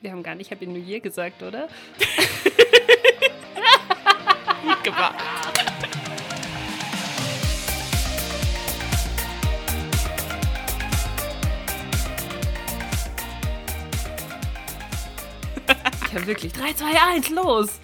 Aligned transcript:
Wir 0.00 0.12
haben 0.12 0.22
gar 0.22 0.34
nicht 0.34 0.50
Happy 0.50 0.66
New 0.66 0.78
Year 0.78 1.00
gesagt, 1.00 1.42
oder? 1.42 1.68
Gut 4.62 4.84
gemacht. 4.84 5.14
Ja, 16.12 16.26
wirklich. 16.26 16.52
3, 16.52 16.72
2, 16.72 16.84
1, 17.14 17.30
los! 17.30 17.80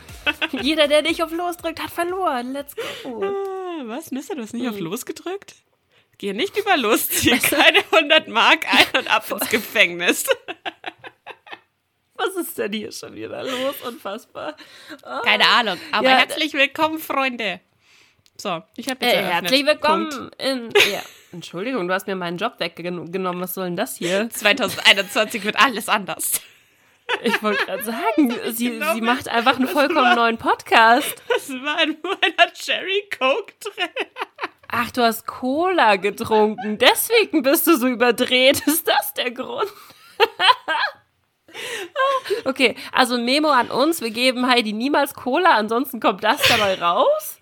Jeder, 0.63 0.89
der 0.89 1.03
nicht 1.03 1.23
auf 1.23 1.33
Los 1.33 1.57
drückt, 1.57 1.83
hat 1.83 1.91
verloren. 1.91 2.53
Let's 2.53 2.75
go. 3.03 3.23
Ah, 3.25 3.83
Was? 3.85 4.11
Nissa, 4.11 4.35
du 4.35 4.43
hast 4.43 4.55
nicht 4.55 4.69
auf 4.69 4.79
Los 4.79 5.05
gedrückt? 5.05 5.55
Geh 6.19 6.33
nicht 6.33 6.57
über 6.57 6.77
Los, 6.77 7.09
zieh 7.09 7.37
keine 7.39 7.81
100 7.91 8.29
Mark 8.29 8.65
ein 8.73 9.01
und 9.01 9.11
ab 9.11 9.29
ins 9.31 9.51
Gefängnis. 9.51 10.25
Was 12.43 12.49
ist 12.49 12.59
denn 12.59 12.73
hier 12.73 12.91
schon 12.91 13.15
wieder 13.15 13.45
los? 13.45 13.77
Unfassbar. 13.87 14.57
Oh. 15.05 15.23
Keine 15.23 15.47
Ahnung, 15.49 15.79
aber 15.93 16.09
Ja, 16.11 16.17
herzlich 16.17 16.53
willkommen, 16.55 16.99
Freunde. 16.99 17.61
So, 18.37 18.65
ich 18.77 18.89
habe 18.89 19.05
jetzt 19.05 19.15
Äh, 19.15 19.19
eröffnet. 19.19 19.43
herzlich 19.43 19.67
willkommen 19.67 20.31
in. 20.39 20.71
Ja. 20.93 21.03
Entschuldigung, 21.31 21.87
du 21.87 21.95
hast 21.95 22.09
mir 22.09 22.17
meinen 22.17 22.39
Job 22.39 22.55
weggenommen. 22.59 23.41
Was 23.41 23.55
soll 23.55 23.67
denn 23.67 23.77
das 23.77 23.95
hier? 23.97 24.29
2021 24.29 25.45
wird 25.45 25.55
alles 25.57 25.89
anders. 25.89 26.41
Ich 27.23 27.41
wollte 27.45 27.65
gerade 27.65 27.85
sagen, 27.85 28.35
sie, 28.51 28.71
genau 28.71 28.95
sie 28.95 29.03
macht 29.03 29.29
einfach 29.29 29.55
einen 29.57 29.69
vollkommen 29.69 30.17
neuen 30.17 30.39
Podcast. 30.39 31.23
Das 31.29 31.49
war 31.51 31.81
in 31.85 31.97
meiner 32.03 32.53
Cherry 32.55 33.09
Coke 33.17 33.53
drin. 33.61 33.89
Ach, 34.67 34.91
du 34.91 35.03
hast 35.03 35.29
Cola 35.29 35.95
getrunken. 35.95 36.77
Deswegen 36.79 37.43
bist 37.43 37.69
du 37.69 37.77
so 37.77 37.87
überdreht. 37.87 38.67
Ist 38.67 38.89
das 38.89 39.15
der 39.15 39.31
Grund? 39.31 39.71
okay, 42.45 42.77
also 42.93 43.19
Memo 43.19 43.49
an 43.51 43.71
uns. 43.71 44.01
Wir 44.01 44.11
geben 44.11 44.47
Heidi 44.47 44.73
niemals 44.73 45.15
Cola, 45.15 45.51
ansonsten 45.53 46.01
kommt 46.01 46.25
das 46.25 46.41
dabei 46.49 46.81
raus. 46.81 47.39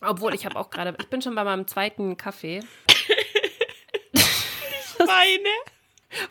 Obwohl, 0.00 0.34
ich 0.34 0.46
habe 0.46 0.56
auch 0.56 0.70
gerade, 0.70 0.96
ich 0.98 1.08
bin 1.08 1.20
schon 1.20 1.34
bei 1.34 1.44
meinem 1.44 1.66
zweiten 1.66 2.16
Kaffee. 2.16 2.60
Meine. 4.98 5.48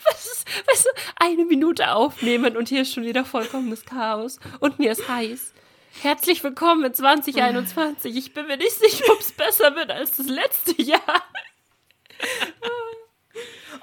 Was 0.03 0.25
ist, 0.25 0.47
weißt 0.67 0.86
du, 0.86 0.89
eine 1.16 1.45
Minute 1.45 1.92
aufnehmen 1.94 2.58
und 2.58 2.67
hier 2.67 2.81
ist 2.81 2.94
schon 2.94 3.05
wieder 3.05 3.23
vollkommenes 3.23 3.86
Chaos. 3.86 4.39
Und 4.59 4.80
mir 4.80 4.92
ist 4.92 5.08
heiß. 5.08 5.53
Herzlich 6.02 6.44
willkommen 6.44 6.83
in 6.86 6.94
2021. 6.94 8.16
Ich 8.16 8.33
bin 8.33 8.47
mir 8.47 8.58
nicht 8.58 8.72
sicher, 8.72 9.05
ob 9.11 9.20
es 9.20 9.31
besser 9.31 9.75
wird 9.75 9.92
als 9.92 10.17
das 10.17 10.27
letzte 10.27 10.81
Jahr. 10.81 11.23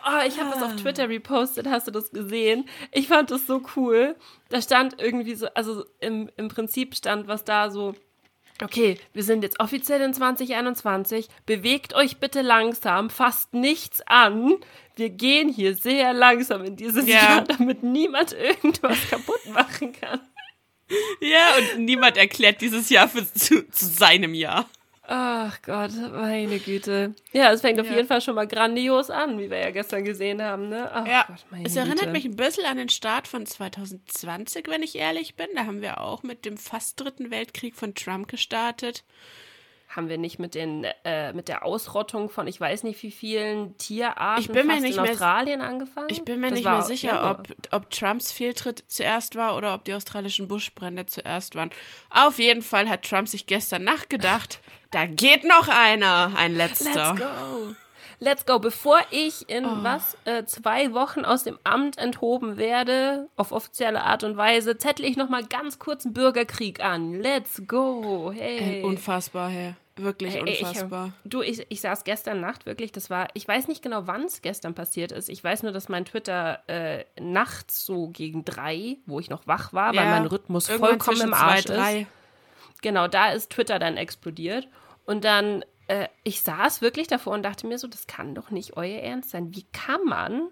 Oh, 0.08 0.26
ich 0.26 0.38
habe 0.38 0.50
das 0.50 0.62
auf 0.62 0.76
Twitter 0.76 1.08
repostet, 1.08 1.66
hast 1.66 1.88
du 1.88 1.90
das 1.90 2.10
gesehen? 2.10 2.68
Ich 2.92 3.08
fand 3.08 3.30
das 3.32 3.46
so 3.46 3.62
cool. 3.74 4.14
Da 4.50 4.62
stand 4.62 5.00
irgendwie 5.00 5.34
so, 5.34 5.48
also 5.54 5.84
im, 6.00 6.30
im 6.36 6.46
Prinzip 6.48 6.94
stand 6.94 7.26
was 7.26 7.42
da 7.44 7.70
so, 7.70 7.94
okay, 8.62 8.98
wir 9.12 9.24
sind 9.24 9.42
jetzt 9.42 9.58
offiziell 9.58 10.00
in 10.02 10.14
2021, 10.14 11.28
bewegt 11.44 11.94
euch 11.94 12.18
bitte 12.18 12.42
langsam, 12.42 13.10
fasst 13.10 13.52
nichts 13.52 14.00
an. 14.06 14.54
Wir 14.94 15.10
gehen 15.10 15.48
hier 15.48 15.74
sehr 15.74 16.12
langsam 16.12 16.64
in 16.64 16.76
dieses 16.76 17.06
Ja. 17.06 17.14
Jahr, 17.14 17.40
damit 17.42 17.82
niemand 17.82 18.32
irgendwas 18.32 18.98
kaputt 19.10 19.44
machen 19.52 19.92
kann. 19.92 20.20
Ja, 21.20 21.56
und 21.56 21.84
niemand 21.84 22.16
erklärt 22.16 22.60
dieses 22.60 22.88
Jahr 22.90 23.08
für, 23.08 23.26
zu, 23.32 23.68
zu 23.70 23.86
seinem 23.86 24.34
Jahr. 24.34 24.68
Ach 25.08 25.62
Gott, 25.62 25.92
meine 26.12 26.58
Güte. 26.58 27.14
Ja, 27.32 27.52
es 27.52 27.60
fängt 27.60 27.78
auf 27.78 27.86
Ja. 27.86 27.94
jeden 27.94 28.08
Fall 28.08 28.20
schon 28.20 28.34
mal 28.34 28.48
grandios 28.48 29.08
an, 29.08 29.38
wie 29.38 29.48
wir 29.50 29.58
ja 29.58 29.70
gestern 29.70 30.04
gesehen 30.04 30.42
haben, 30.42 30.68
ne? 30.68 30.90
Ach 30.92 31.06
Ja, 31.06 31.24
Gott, 31.28 31.44
meine 31.50 31.64
es 31.64 31.76
erinnert 31.76 32.00
Güte. 32.00 32.10
mich 32.12 32.24
ein 32.24 32.34
bisschen 32.34 32.64
an 32.66 32.76
den 32.76 32.88
Start 32.88 33.28
von 33.28 33.46
2020, 33.46 34.66
wenn 34.68 34.82
ich 34.82 34.96
ehrlich 34.96 35.36
bin. 35.36 35.46
Da 35.54 35.64
haben 35.66 35.80
wir 35.80 36.00
auch 36.00 36.24
mit 36.24 36.44
dem 36.44 36.56
fast 36.56 36.98
dritten 37.00 37.30
Weltkrieg 37.30 37.76
von 37.76 37.94
Trump 37.94 38.26
gestartet. 38.26 39.04
Haben 39.96 40.08
wir 40.10 40.18
nicht 40.18 40.38
mit, 40.38 40.54
den, 40.54 40.84
äh, 41.04 41.32
mit 41.32 41.48
der 41.48 41.64
Ausrottung 41.64 42.28
von 42.28 42.46
ich 42.46 42.60
weiß 42.60 42.82
nicht 42.82 43.02
wie 43.02 43.10
vielen 43.10 43.76
Tierarten 43.78 44.42
Ich 44.42 44.48
bin 44.48 44.66
mir 44.66 44.80
nicht 44.80 44.96
in 44.98 45.02
mehr- 45.02 45.12
Australien 45.12 45.62
angefangen? 45.62 46.08
Ich 46.10 46.22
bin 46.22 46.38
mir 46.40 46.50
Das 46.50 46.56
nicht 46.58 46.64
mehr 46.66 46.82
sicher, 46.82 47.30
ob, 47.30 47.48
ob 47.72 47.90
Trumps 47.90 48.30
Fehltritt 48.30 48.84
zuerst 48.88 49.36
war 49.36 49.56
oder 49.56 49.72
ob 49.74 49.84
die 49.86 49.94
australischen 49.94 50.48
Buschbrände 50.48 51.06
zuerst 51.06 51.54
waren. 51.54 51.70
Auf 52.10 52.38
jeden 52.38 52.60
Fall 52.62 52.88
hat 52.90 53.02
Trump 53.08 53.26
sich 53.26 53.46
gestern 53.46 53.84
Nacht 53.84 54.10
gedacht, 54.10 54.60
da 54.90 55.06
geht 55.06 55.44
noch 55.44 55.68
einer, 55.68 56.32
ein 56.36 56.54
letzter. 56.54 57.14
Let's 57.14 57.20
go. 57.20 57.74
Let's 58.18 58.46
go. 58.46 58.58
Bevor 58.58 58.98
ich 59.10 59.48
in 59.50 59.66
Oh. 59.66 59.78
was 59.82 60.16
äh, 60.24 60.44
zwei 60.46 60.92
Wochen 60.94 61.24
aus 61.26 61.44
dem 61.44 61.58
Amt 61.64 61.98
enthoben 61.98 62.56
werde, 62.56 63.28
auf 63.36 63.52
offizielle 63.52 64.02
Art 64.02 64.24
und 64.24 64.36
Weise, 64.38 64.78
zettle 64.78 65.06
ich 65.06 65.16
noch 65.18 65.28
mal 65.28 65.44
ganz 65.44 65.78
kurz 65.78 66.04
einen 66.06 66.14
Bürgerkrieg 66.14 66.80
an. 66.80 67.20
Let's 67.20 67.62
go. 67.66 68.32
Hey. 68.34 68.58
Ey, 68.78 68.82
unfassbar, 68.84 69.50
hey. 69.50 69.74
Wirklich 69.98 70.34
Ey, 70.34 70.44
ich, 70.46 70.60
unfassbar. 70.62 71.12
du, 71.24 71.40
ich, 71.40 71.64
ich 71.70 71.80
saß 71.80 72.04
gestern 72.04 72.40
Nacht 72.40 72.66
wirklich, 72.66 72.92
das 72.92 73.08
war, 73.08 73.28
ich 73.32 73.48
weiß 73.48 73.66
nicht 73.66 73.82
genau, 73.82 74.06
wann 74.06 74.24
es 74.24 74.42
gestern 74.42 74.74
passiert 74.74 75.10
ist. 75.10 75.30
Ich 75.30 75.42
weiß 75.42 75.62
nur, 75.62 75.72
dass 75.72 75.88
mein 75.88 76.04
Twitter 76.04 76.60
äh, 76.68 77.04
nachts 77.18 77.86
so 77.86 78.08
gegen 78.08 78.44
drei, 78.44 78.98
wo 79.06 79.20
ich 79.20 79.30
noch 79.30 79.46
wach 79.46 79.72
war, 79.72 79.88
weil 79.94 80.04
Ja, 80.04 80.10
mein 80.10 80.26
Rhythmus 80.26 80.68
vollkommen 80.68 81.20
im 81.22 81.32
Arsch 81.34 81.64
zwei, 81.64 81.74
drei. 81.74 82.00
ist. 82.02 82.82
Genau, 82.82 83.08
da 83.08 83.30
ist 83.30 83.50
Twitter 83.52 83.78
dann 83.78 83.96
explodiert. 83.96 84.68
Und 85.06 85.24
dann, 85.24 85.64
äh, 85.88 86.08
ich 86.24 86.42
saß 86.42 86.82
wirklich 86.82 87.06
davor 87.06 87.32
und 87.32 87.42
dachte 87.42 87.66
mir 87.66 87.78
so, 87.78 87.88
das 87.88 88.06
kann 88.06 88.34
doch 88.34 88.50
nicht 88.50 88.76
euer 88.76 89.00
Ernst 89.00 89.30
sein. 89.30 89.54
Wie 89.54 89.64
kann 89.72 90.04
man, 90.04 90.48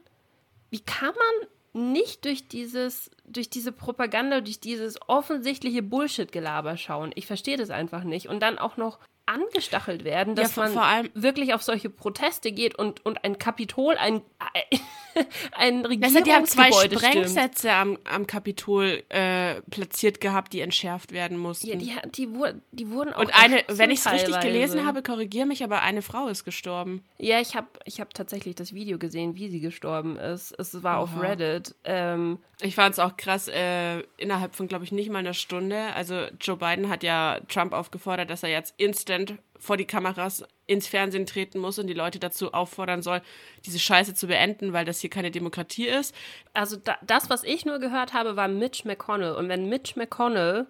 wie 0.70 0.80
kann 0.80 1.12
man 1.14 1.48
nicht 1.92 2.24
durch 2.24 2.48
dieses, 2.48 3.10
durch 3.26 3.50
diese 3.50 3.72
Propaganda, 3.72 4.40
durch 4.40 4.60
dieses 4.60 4.98
offensichtliche 5.06 5.82
Bullshit-Gelaber 5.82 6.78
schauen? 6.78 7.12
Ich 7.14 7.26
verstehe 7.26 7.58
das 7.58 7.68
einfach 7.68 8.04
nicht. 8.04 8.28
Und 8.28 8.40
dann 8.40 8.58
auch 8.58 8.78
noch 8.78 8.98
angestachelt 9.26 10.04
werden, 10.04 10.34
dass 10.34 10.52
vor- 10.52 10.64
man 10.64 10.72
vor 10.72 10.84
allem- 10.84 11.10
wirklich 11.14 11.54
auf 11.54 11.62
solche 11.62 11.90
Proteste 11.90 12.52
geht 12.52 12.74
und, 12.78 13.04
und 13.06 13.24
ein 13.24 13.38
Kapitol, 13.38 13.96
ein, 13.96 14.20
ein 15.52 15.84
hat, 15.84 15.90
die 16.26 16.32
haben 16.32 16.44
zwei 16.46 16.64
Regierungsgebäude 16.64 16.98
stimmt. 16.98 17.02
Sprengsätze 17.12 17.72
am, 17.72 17.98
am 18.04 18.26
Kapitol 18.26 19.02
äh, 19.08 19.60
platziert 19.70 20.20
gehabt, 20.20 20.52
die 20.52 20.60
entschärft 20.60 21.12
werden 21.12 21.38
mussten. 21.38 21.68
Ja, 21.68 21.76
die, 21.76 21.92
die, 22.10 22.34
wurden, 22.34 22.62
die 22.72 22.90
wurden 22.90 23.12
auch 23.14 23.20
Und 23.20 23.34
eine, 23.34 23.62
wenn 23.68 23.90
ich 23.90 24.00
es 24.00 24.10
richtig 24.10 24.40
gelesen 24.40 24.84
habe, 24.84 25.02
korrigiere 25.02 25.46
mich, 25.46 25.62
aber 25.64 25.82
eine 25.82 26.02
Frau 26.02 26.28
ist 26.28 26.44
gestorben. 26.44 27.02
Ja, 27.18 27.40
ich 27.40 27.54
habe 27.56 27.68
ich 27.84 28.00
hab 28.00 28.12
tatsächlich 28.14 28.54
das 28.56 28.72
Video 28.74 28.98
gesehen, 28.98 29.36
wie 29.36 29.48
sie 29.48 29.60
gestorben 29.60 30.16
ist. 30.16 30.52
Es 30.58 30.82
war 30.82 30.98
auf 30.98 31.10
Oha. 31.16 31.20
Reddit. 31.22 31.74
Ähm, 31.84 32.38
Ich 32.64 32.76
fand 32.76 32.94
es 32.94 32.98
auch 32.98 33.18
krass, 33.18 33.46
äh, 33.48 33.98
innerhalb 34.16 34.56
von, 34.56 34.68
glaube 34.68 34.84
ich, 34.84 34.92
nicht 34.92 35.10
mal 35.10 35.18
einer 35.18 35.34
Stunde. 35.34 35.92
Also 35.94 36.28
Joe 36.40 36.56
Biden 36.56 36.88
hat 36.88 37.02
ja 37.02 37.40
Trump 37.46 37.74
aufgefordert, 37.74 38.30
dass 38.30 38.42
er 38.42 38.48
jetzt 38.48 38.72
instant 38.78 39.34
vor 39.58 39.76
die 39.76 39.84
Kameras 39.84 40.44
ins 40.66 40.86
Fernsehen 40.86 41.26
treten 41.26 41.58
muss 41.58 41.78
und 41.78 41.88
die 41.88 41.92
Leute 41.92 42.18
dazu 42.18 42.54
auffordern 42.54 43.02
soll, 43.02 43.20
diese 43.66 43.78
Scheiße 43.78 44.14
zu 44.14 44.28
beenden, 44.28 44.72
weil 44.72 44.86
das 44.86 45.00
hier 45.00 45.10
keine 45.10 45.30
Demokratie 45.30 45.88
ist. 45.88 46.14
also 46.54 46.76
da, 46.76 46.96
das, 47.06 47.28
was 47.28 47.44
ich 47.44 47.66
nur 47.66 47.80
gehört 47.80 48.14
habe, 48.14 48.34
war 48.34 48.48
Mitch 48.48 48.88
McConnell. 48.88 49.34
Und 49.34 49.50
wenn 49.50 49.68
Mitch 49.68 49.92
McConnell 49.98 50.66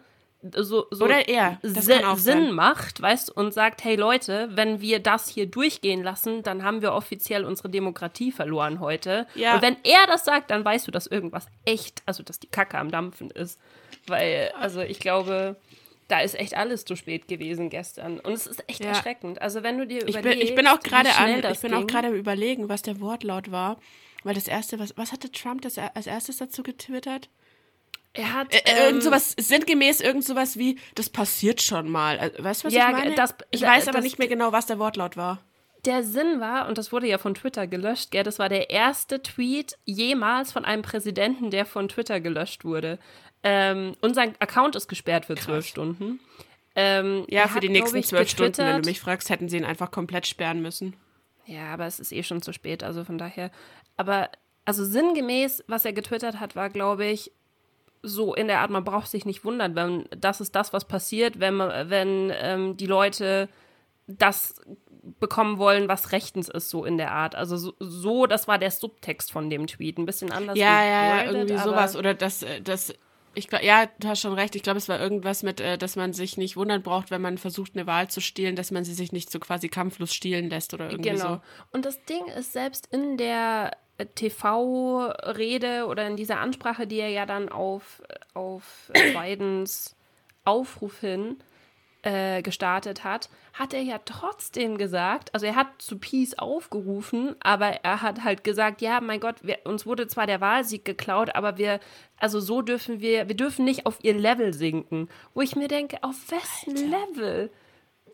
so, 0.52 0.86
so 0.90 1.04
Oder 1.04 1.28
er, 1.28 1.58
auch 2.06 2.16
Sinn 2.18 2.44
sein. 2.46 2.52
macht, 2.52 3.00
weißt 3.00 3.28
du, 3.28 3.32
und 3.34 3.54
sagt, 3.54 3.84
hey 3.84 3.96
Leute, 3.96 4.48
wenn 4.52 4.80
wir 4.80 4.98
das 4.98 5.28
hier 5.28 5.46
durchgehen 5.46 6.02
lassen, 6.02 6.42
dann 6.42 6.62
haben 6.62 6.82
wir 6.82 6.92
offiziell 6.92 7.44
unsere 7.44 7.70
Demokratie 7.70 8.32
verloren 8.32 8.80
heute. 8.80 9.26
Ja. 9.34 9.54
Und 9.56 9.62
wenn 9.62 9.76
er 9.84 10.06
das 10.06 10.24
sagt, 10.24 10.50
dann 10.50 10.64
weißt 10.64 10.86
du, 10.86 10.90
dass 10.90 11.06
irgendwas 11.06 11.46
echt, 11.64 12.02
also 12.06 12.22
dass 12.22 12.38
die 12.40 12.48
Kacke 12.48 12.78
am 12.78 12.90
Dampfen 12.90 13.30
ist. 13.30 13.58
Weil, 14.06 14.52
also 14.60 14.80
ich 14.80 14.98
glaube, 15.00 15.56
da 16.08 16.20
ist 16.20 16.38
echt 16.38 16.54
alles 16.56 16.84
zu 16.84 16.96
spät 16.96 17.28
gewesen 17.28 17.70
gestern. 17.70 18.20
Und 18.20 18.32
es 18.32 18.46
ist 18.46 18.68
echt 18.68 18.80
Ja. 18.84 18.90
erschreckend. 18.90 19.40
Also 19.40 19.62
wenn 19.62 19.78
du 19.78 19.86
dir 19.86 20.06
Ich 20.06 20.10
überlegst, 20.16 20.38
bin, 20.38 20.48
ich 20.48 20.54
bin 20.54 20.66
auch 20.66 20.80
gerade 20.80 21.08
ich 21.50 21.60
bin 21.60 21.74
auch 21.74 21.86
gerade 21.86 22.08
am 22.08 22.14
überlegen, 22.14 22.68
was 22.68 22.82
der 22.82 23.00
Wortlaut 23.00 23.50
war. 23.50 23.78
Weil 24.24 24.34
das 24.34 24.48
erste, 24.48 24.78
was, 24.78 24.96
was 24.96 25.12
hatte 25.12 25.30
Trump 25.30 25.62
das 25.62 25.76
als 25.78 26.06
erstes 26.06 26.38
dazu 26.38 26.62
getwittert? 26.62 27.28
Er 28.16 28.32
hat 28.32 28.54
Äh, 28.54 28.60
ähm, 28.66 28.84
irgend 28.86 29.02
sowas, 29.02 29.34
sinngemäß 29.38 30.00
irgend 30.00 30.24
sowas 30.24 30.56
wie, 30.56 30.78
das 30.94 31.10
passiert 31.10 31.60
schon 31.60 31.88
mal. 31.88 32.18
Also, 32.18 32.42
weißt 32.42 32.62
du, 32.62 32.66
was 32.68 32.74
Ja, 32.74 32.90
ich 32.90 32.96
meine? 32.96 33.14
das- 33.16 33.34
ich 33.50 33.62
weiß 33.62 33.88
aber 33.88 33.98
das- 33.98 34.04
nicht 34.04 34.18
mehr 34.18 34.28
genau, 34.28 34.52
was 34.52 34.66
der 34.66 34.78
Wortlaut 34.78 35.16
war. 35.16 35.40
Der 35.84 36.02
Sinn 36.02 36.40
war, 36.40 36.66
und 36.68 36.78
das 36.78 36.92
wurde 36.92 37.06
ja 37.08 37.18
von 37.18 37.34
Twitter 37.34 37.66
gelöscht, 37.66 38.10
gell, 38.10 38.22
das 38.22 38.38
war 38.38 38.48
der 38.48 38.70
erste 38.70 39.22
Tweet 39.22 39.76
jemals 39.84 40.50
von 40.52 40.64
einem 40.64 40.80
Präsidenten, 40.82 41.50
der 41.50 41.66
von 41.66 41.88
Twitter 41.88 42.20
gelöscht 42.20 42.64
wurde. 42.64 42.98
Ähm, 43.42 43.94
und 44.00 44.14
sein 44.14 44.34
Account 44.38 44.76
ist 44.76 44.88
gesperrt 44.88 45.26
für 45.26 45.34
zwölf 45.34 45.66
Stunden. 45.66 46.20
Ähm, 46.76 47.26
Ja, 47.28 47.46
für 47.48 47.56
hat, 47.56 47.62
die 47.64 47.68
nächsten 47.68 48.02
zwölf 48.02 48.30
Stunden, 48.30 48.56
wenn 48.58 48.82
du 48.82 48.88
mich 48.88 49.00
fragst, 49.00 49.28
hätten 49.28 49.48
sie 49.50 49.58
ihn 49.58 49.64
einfach 49.66 49.90
komplett 49.90 50.26
sperren 50.26 50.62
müssen. 50.62 50.94
Ja, 51.46 51.74
aber 51.74 51.84
es 51.86 52.00
ist 52.00 52.12
eh 52.12 52.22
schon 52.22 52.40
zu 52.40 52.52
spät, 52.54 52.82
also 52.82 53.04
von 53.04 53.18
daher. 53.18 53.50
Aber, 53.98 54.30
also 54.64 54.84
sinngemäß, 54.84 55.64
was 55.68 55.84
er 55.84 55.92
getwittert 55.92 56.40
hat, 56.40 56.56
war, 56.56 56.70
glaube 56.70 57.04
ich, 57.04 57.30
so 58.04 58.34
in 58.34 58.46
der 58.46 58.60
Art, 58.60 58.70
man 58.70 58.84
braucht 58.84 59.08
sich 59.08 59.24
nicht 59.24 59.44
wundern, 59.44 59.74
wenn 59.74 60.04
das 60.16 60.40
ist 60.40 60.54
das, 60.54 60.72
was 60.72 60.86
passiert, 60.86 61.40
wenn, 61.40 61.54
man, 61.54 61.90
wenn 61.90 62.32
ähm, 62.34 62.76
die 62.76 62.86
Leute 62.86 63.48
das 64.06 64.60
bekommen 65.20 65.58
wollen, 65.58 65.88
was 65.88 66.12
rechtens 66.12 66.48
ist, 66.48 66.70
so 66.70 66.84
in 66.84 66.96
der 66.96 67.12
Art. 67.12 67.34
Also 67.34 67.56
so, 67.56 67.74
so 67.78 68.26
das 68.26 68.48
war 68.48 68.58
der 68.58 68.70
Subtext 68.70 69.32
von 69.32 69.50
dem 69.50 69.66
Tweet. 69.66 69.98
Ein 69.98 70.06
bisschen 70.06 70.32
anders. 70.32 70.56
Ja, 70.56 70.82
ja, 70.84 71.16
ja, 71.16 71.24
irgendwie 71.30 71.58
sowas. 71.58 71.96
Oder 71.96 72.14
das, 72.14 72.42
äh, 72.42 72.60
das 72.60 72.94
ich 73.34 73.48
glaube, 73.48 73.64
ja, 73.64 73.88
du 73.98 74.08
hast 74.08 74.20
schon 74.20 74.32
recht. 74.32 74.54
Ich 74.54 74.62
glaube, 74.62 74.78
es 74.78 74.88
war 74.88 75.00
irgendwas 75.00 75.42
mit, 75.42 75.60
äh, 75.60 75.76
dass 75.76 75.96
man 75.96 76.12
sich 76.12 76.36
nicht 76.36 76.56
wundern 76.56 76.82
braucht, 76.82 77.10
wenn 77.10 77.20
man 77.20 77.38
versucht, 77.38 77.72
eine 77.74 77.86
Wahl 77.86 78.08
zu 78.08 78.20
stehlen, 78.20 78.56
dass 78.56 78.70
man 78.70 78.84
sie 78.84 78.94
sich 78.94 79.12
nicht 79.12 79.30
so 79.30 79.40
quasi 79.40 79.68
kampflos 79.68 80.14
stehlen 80.14 80.48
lässt 80.48 80.72
oder 80.74 80.90
irgendwie 80.90 81.10
genau. 81.10 81.34
so. 81.34 81.40
Und 81.72 81.84
das 81.84 82.02
Ding 82.04 82.26
ist, 82.26 82.52
selbst 82.52 82.86
in 82.92 83.16
der 83.16 83.72
TV-Rede 84.14 85.86
oder 85.86 86.06
in 86.06 86.16
dieser 86.16 86.40
Ansprache, 86.40 86.86
die 86.86 86.98
er 86.98 87.10
ja 87.10 87.26
dann 87.26 87.48
auf, 87.48 88.02
auf 88.34 88.90
Bidens 88.92 89.96
Aufruf 90.44 91.00
hin 91.00 91.38
äh, 92.02 92.42
gestartet 92.42 93.02
hat, 93.02 93.30
hat 93.54 93.72
er 93.72 93.80
ja 93.80 93.98
trotzdem 94.04 94.76
gesagt, 94.76 95.32
also 95.32 95.46
er 95.46 95.56
hat 95.56 95.68
zu 95.78 95.98
Peace 95.98 96.38
aufgerufen, 96.38 97.34
aber 97.40 97.68
er 97.82 98.02
hat 98.02 98.24
halt 98.24 98.44
gesagt, 98.44 98.82
ja, 98.82 99.00
mein 99.00 99.20
Gott, 99.20 99.36
wir, 99.42 99.58
uns 99.64 99.86
wurde 99.86 100.06
zwar 100.06 100.26
der 100.26 100.40
Wahlsieg 100.40 100.84
geklaut, 100.84 101.34
aber 101.34 101.56
wir, 101.56 101.80
also 102.18 102.40
so 102.40 102.62
dürfen 102.62 103.00
wir, 103.00 103.28
wir 103.28 103.36
dürfen 103.36 103.64
nicht 103.64 103.86
auf 103.86 103.98
ihr 104.02 104.14
Level 104.14 104.52
sinken. 104.52 105.08
Wo 105.32 105.40
ich 105.40 105.56
mir 105.56 105.68
denke, 105.68 105.98
auf 106.02 106.16
wessen 106.30 106.76
Level? 106.90 107.50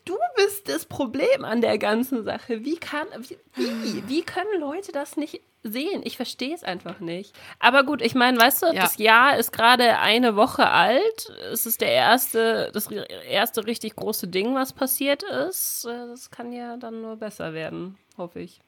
Du 0.05 0.17
bist 0.37 0.69
das 0.69 0.87
Problem 0.87 1.45
an 1.45 1.61
der 1.61 1.77
ganzen 1.79 2.25
Sache. 2.25 2.65
Wie 2.65 2.77
kann, 2.77 3.07
wie, 3.55 4.03
wie 4.07 4.23
können 4.23 4.61
Leute 4.61 4.93
das 4.93 5.17
nicht 5.17 5.43
sehen. 5.63 6.03
Ich 6.05 6.17
verstehe 6.17 6.55
es 6.55 6.65
einfach 6.65 7.01
nicht. 7.01 7.35
Aber 7.59 7.85
gut, 7.85 8.03
ich 8.03 8.15
meine, 8.15 8.39
weißt 8.39 8.63
du, 8.63 8.67
ja. 8.67 8.83
das 8.83 8.97
Jahr 8.99 9.39
ist 9.39 9.53
gerade 9.53 9.99
eine 9.99 10.37
Woche 10.37 10.69
alt. 10.69 11.31
Es 11.53 11.67
ist 11.67 11.81
der 11.81 11.93
erste, 11.93 12.71
das 12.73 12.89
erste 12.91 13.67
richtig 13.67 13.97
große 13.97 14.29
Ding, 14.29 14.55
was 14.55 14.73
passiert 14.73 15.23
ist. 15.23 15.85
Äh, 15.85 16.07
das 16.09 16.31
kann 16.31 16.53
ja 16.53 16.77
dann 16.77 17.03
nur 17.03 17.17
besser 17.17 17.53
werden, 17.53 17.99
hoffe 18.17 18.41
ich. 18.41 18.61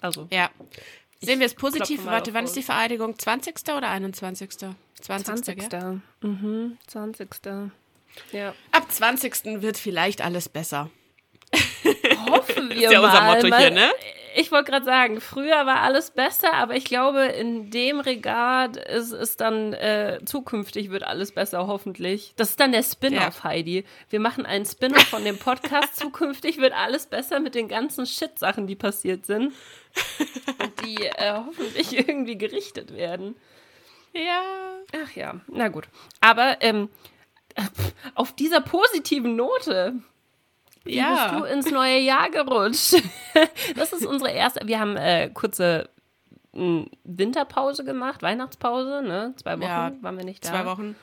Also. 0.00 0.28
Ja. 0.30 0.50
Sehen 1.20 1.40
wir 1.40 1.46
es 1.46 1.54
positiv. 1.54 2.04
Warte, 2.04 2.34
wann 2.34 2.44
ist 2.44 2.56
die 2.56 2.62
Vereidigung? 2.62 3.18
20. 3.18 3.54
oder 3.74 3.88
21.? 3.88 4.50
20. 4.50 4.76
20. 5.00 5.70
Gell? 5.70 6.00
Mhm, 6.20 6.76
20. 6.86 7.28
Ja. 8.32 8.54
Ab 8.72 8.90
20. 8.90 9.62
wird 9.62 9.78
vielleicht 9.78 10.20
alles 10.20 10.48
besser. 10.48 10.90
Hoffen 12.28 12.68
wir 12.70 12.88
ist 12.88 12.92
ja 12.92 13.00
mal. 13.00 13.06
unser 13.06 13.48
Motto 13.48 13.56
hier, 13.56 13.70
ne? 13.70 13.90
Ich 14.34 14.52
wollte 14.52 14.70
gerade 14.70 14.84
sagen, 14.84 15.20
früher 15.20 15.66
war 15.66 15.80
alles 15.80 16.10
besser, 16.10 16.52
aber 16.54 16.76
ich 16.76 16.84
glaube, 16.84 17.24
in 17.26 17.70
dem 17.70 18.00
Regal 18.00 18.76
ist 18.76 19.12
es 19.12 19.36
dann 19.36 19.72
äh, 19.72 20.20
zukünftig 20.24 20.90
wird 20.90 21.04
alles 21.04 21.32
besser, 21.32 21.66
hoffentlich. 21.66 22.34
Das 22.36 22.50
ist 22.50 22.60
dann 22.60 22.72
der 22.72 22.82
Spin-off, 22.82 23.38
ja. 23.38 23.44
Heidi. 23.44 23.84
Wir 24.10 24.20
machen 24.20 24.46
einen 24.46 24.66
Spin-off 24.66 25.04
von 25.08 25.24
dem 25.24 25.38
Podcast. 25.38 25.96
zukünftig 26.04 26.58
wird 26.58 26.72
alles 26.72 27.06
besser 27.06 27.40
mit 27.40 27.54
den 27.54 27.68
ganzen 27.68 28.06
Shit-Sachen, 28.06 28.66
die 28.66 28.76
passiert 28.76 29.26
sind. 29.26 29.52
Und 30.58 30.84
die 30.84 31.04
äh, 31.04 31.32
hoffentlich 31.32 31.96
irgendwie 31.96 32.36
gerichtet 32.36 32.94
werden. 32.94 33.36
Ja. 34.12 34.42
Ach 35.04 35.12
ja, 35.14 35.40
na 35.48 35.68
gut. 35.68 35.88
Aber 36.20 36.58
ähm, 36.60 36.88
auf 38.14 38.32
dieser 38.32 38.60
positiven 38.60 39.36
Note 39.36 39.94
wie 40.84 40.96
ja. 40.96 41.30
bist 41.30 41.40
du 41.40 41.44
ins 41.44 41.70
neue 41.70 41.98
Jahr 41.98 42.30
gerutscht? 42.30 43.02
das 43.76 43.92
ist 43.92 44.06
unsere 44.06 44.30
erste. 44.30 44.66
Wir 44.66 44.78
haben 44.78 44.96
äh, 44.96 45.30
kurze 45.30 45.88
hm, 46.52 46.88
Winterpause 47.04 47.84
gemacht, 47.84 48.22
Weihnachtspause, 48.22 49.02
ne? 49.02 49.34
Zwei 49.36 49.58
Wochen 49.58 49.62
ja, 49.62 49.92
waren 50.00 50.16
wir 50.16 50.24
nicht 50.24 50.44
da. 50.44 50.50
Zwei 50.50 50.66
Wochen. 50.66 50.96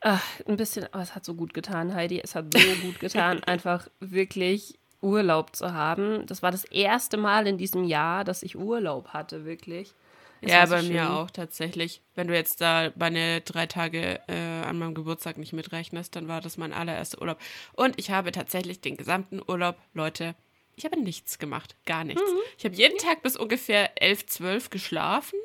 Ach, 0.00 0.22
ein 0.48 0.56
bisschen, 0.56 0.86
aber 0.92 1.02
es 1.02 1.14
hat 1.14 1.24
so 1.24 1.34
gut 1.34 1.54
getan, 1.54 1.94
Heidi. 1.94 2.20
Es 2.22 2.34
hat 2.34 2.46
so 2.52 2.86
gut 2.86 2.98
getan, 3.00 3.42
einfach 3.46 3.88
wirklich 4.00 4.78
Urlaub 5.00 5.54
zu 5.54 5.72
haben. 5.72 6.26
Das 6.26 6.42
war 6.42 6.50
das 6.50 6.64
erste 6.64 7.16
Mal 7.16 7.46
in 7.46 7.56
diesem 7.56 7.84
Jahr, 7.84 8.24
dass 8.24 8.42
ich 8.42 8.56
Urlaub 8.56 9.08
hatte, 9.08 9.44
wirklich. 9.44 9.94
Das 10.42 10.50
ja, 10.50 10.66
bei 10.66 10.80
schön. 10.80 10.92
mir 10.92 11.10
auch 11.12 11.30
tatsächlich. 11.30 12.02
Wenn 12.16 12.26
du 12.26 12.34
jetzt 12.34 12.60
da 12.60 12.90
meine 12.96 13.40
drei 13.42 13.66
Tage 13.66 14.20
äh, 14.26 14.66
an 14.66 14.76
meinem 14.76 14.94
Geburtstag 14.94 15.38
nicht 15.38 15.52
mitrechnest, 15.52 16.16
dann 16.16 16.26
war 16.26 16.40
das 16.40 16.56
mein 16.56 16.72
allererster 16.72 17.20
Urlaub. 17.20 17.38
Und 17.74 17.96
ich 17.96 18.10
habe 18.10 18.32
tatsächlich 18.32 18.80
den 18.80 18.96
gesamten 18.96 19.40
Urlaub, 19.46 19.76
Leute, 19.94 20.34
ich 20.74 20.84
habe 20.84 21.00
nichts 21.00 21.38
gemacht. 21.38 21.76
Gar 21.86 22.02
nichts. 22.02 22.22
Mhm. 22.22 22.38
Ich 22.58 22.64
habe 22.64 22.74
jeden 22.74 22.98
Tag 22.98 23.22
bis 23.22 23.36
ungefähr 23.36 24.02
elf, 24.02 24.26
zwölf 24.26 24.70
geschlafen. 24.70 25.38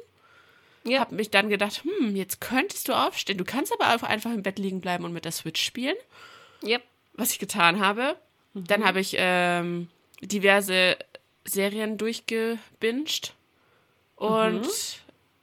Ja. 0.84 1.02
Habe 1.02 1.16
mich 1.16 1.30
dann 1.30 1.50
gedacht, 1.50 1.84
hm, 1.84 2.16
jetzt 2.16 2.42
könntest 2.42 2.88
du 2.88 2.94
aufstehen. 2.94 3.38
Du 3.38 3.46
kannst 3.46 3.72
aber 3.74 3.94
auch 3.94 4.04
einfach 4.04 4.34
im 4.34 4.42
Bett 4.42 4.58
liegen 4.58 4.82
bleiben 4.82 5.06
und 5.06 5.14
mit 5.14 5.26
der 5.26 5.32
Switch 5.32 5.62
spielen. 5.62 5.96
Yep. 6.64 6.82
Was 7.14 7.32
ich 7.32 7.40
getan 7.40 7.80
habe. 7.80 8.16
Mhm. 8.54 8.66
Dann 8.66 8.84
habe 8.84 9.00
ich 9.00 9.16
ähm, 9.20 9.90
diverse 10.22 10.98
Serien 11.44 11.98
durchgebinged. 11.98 13.34
Und 14.18 14.64
mhm. 14.64 14.68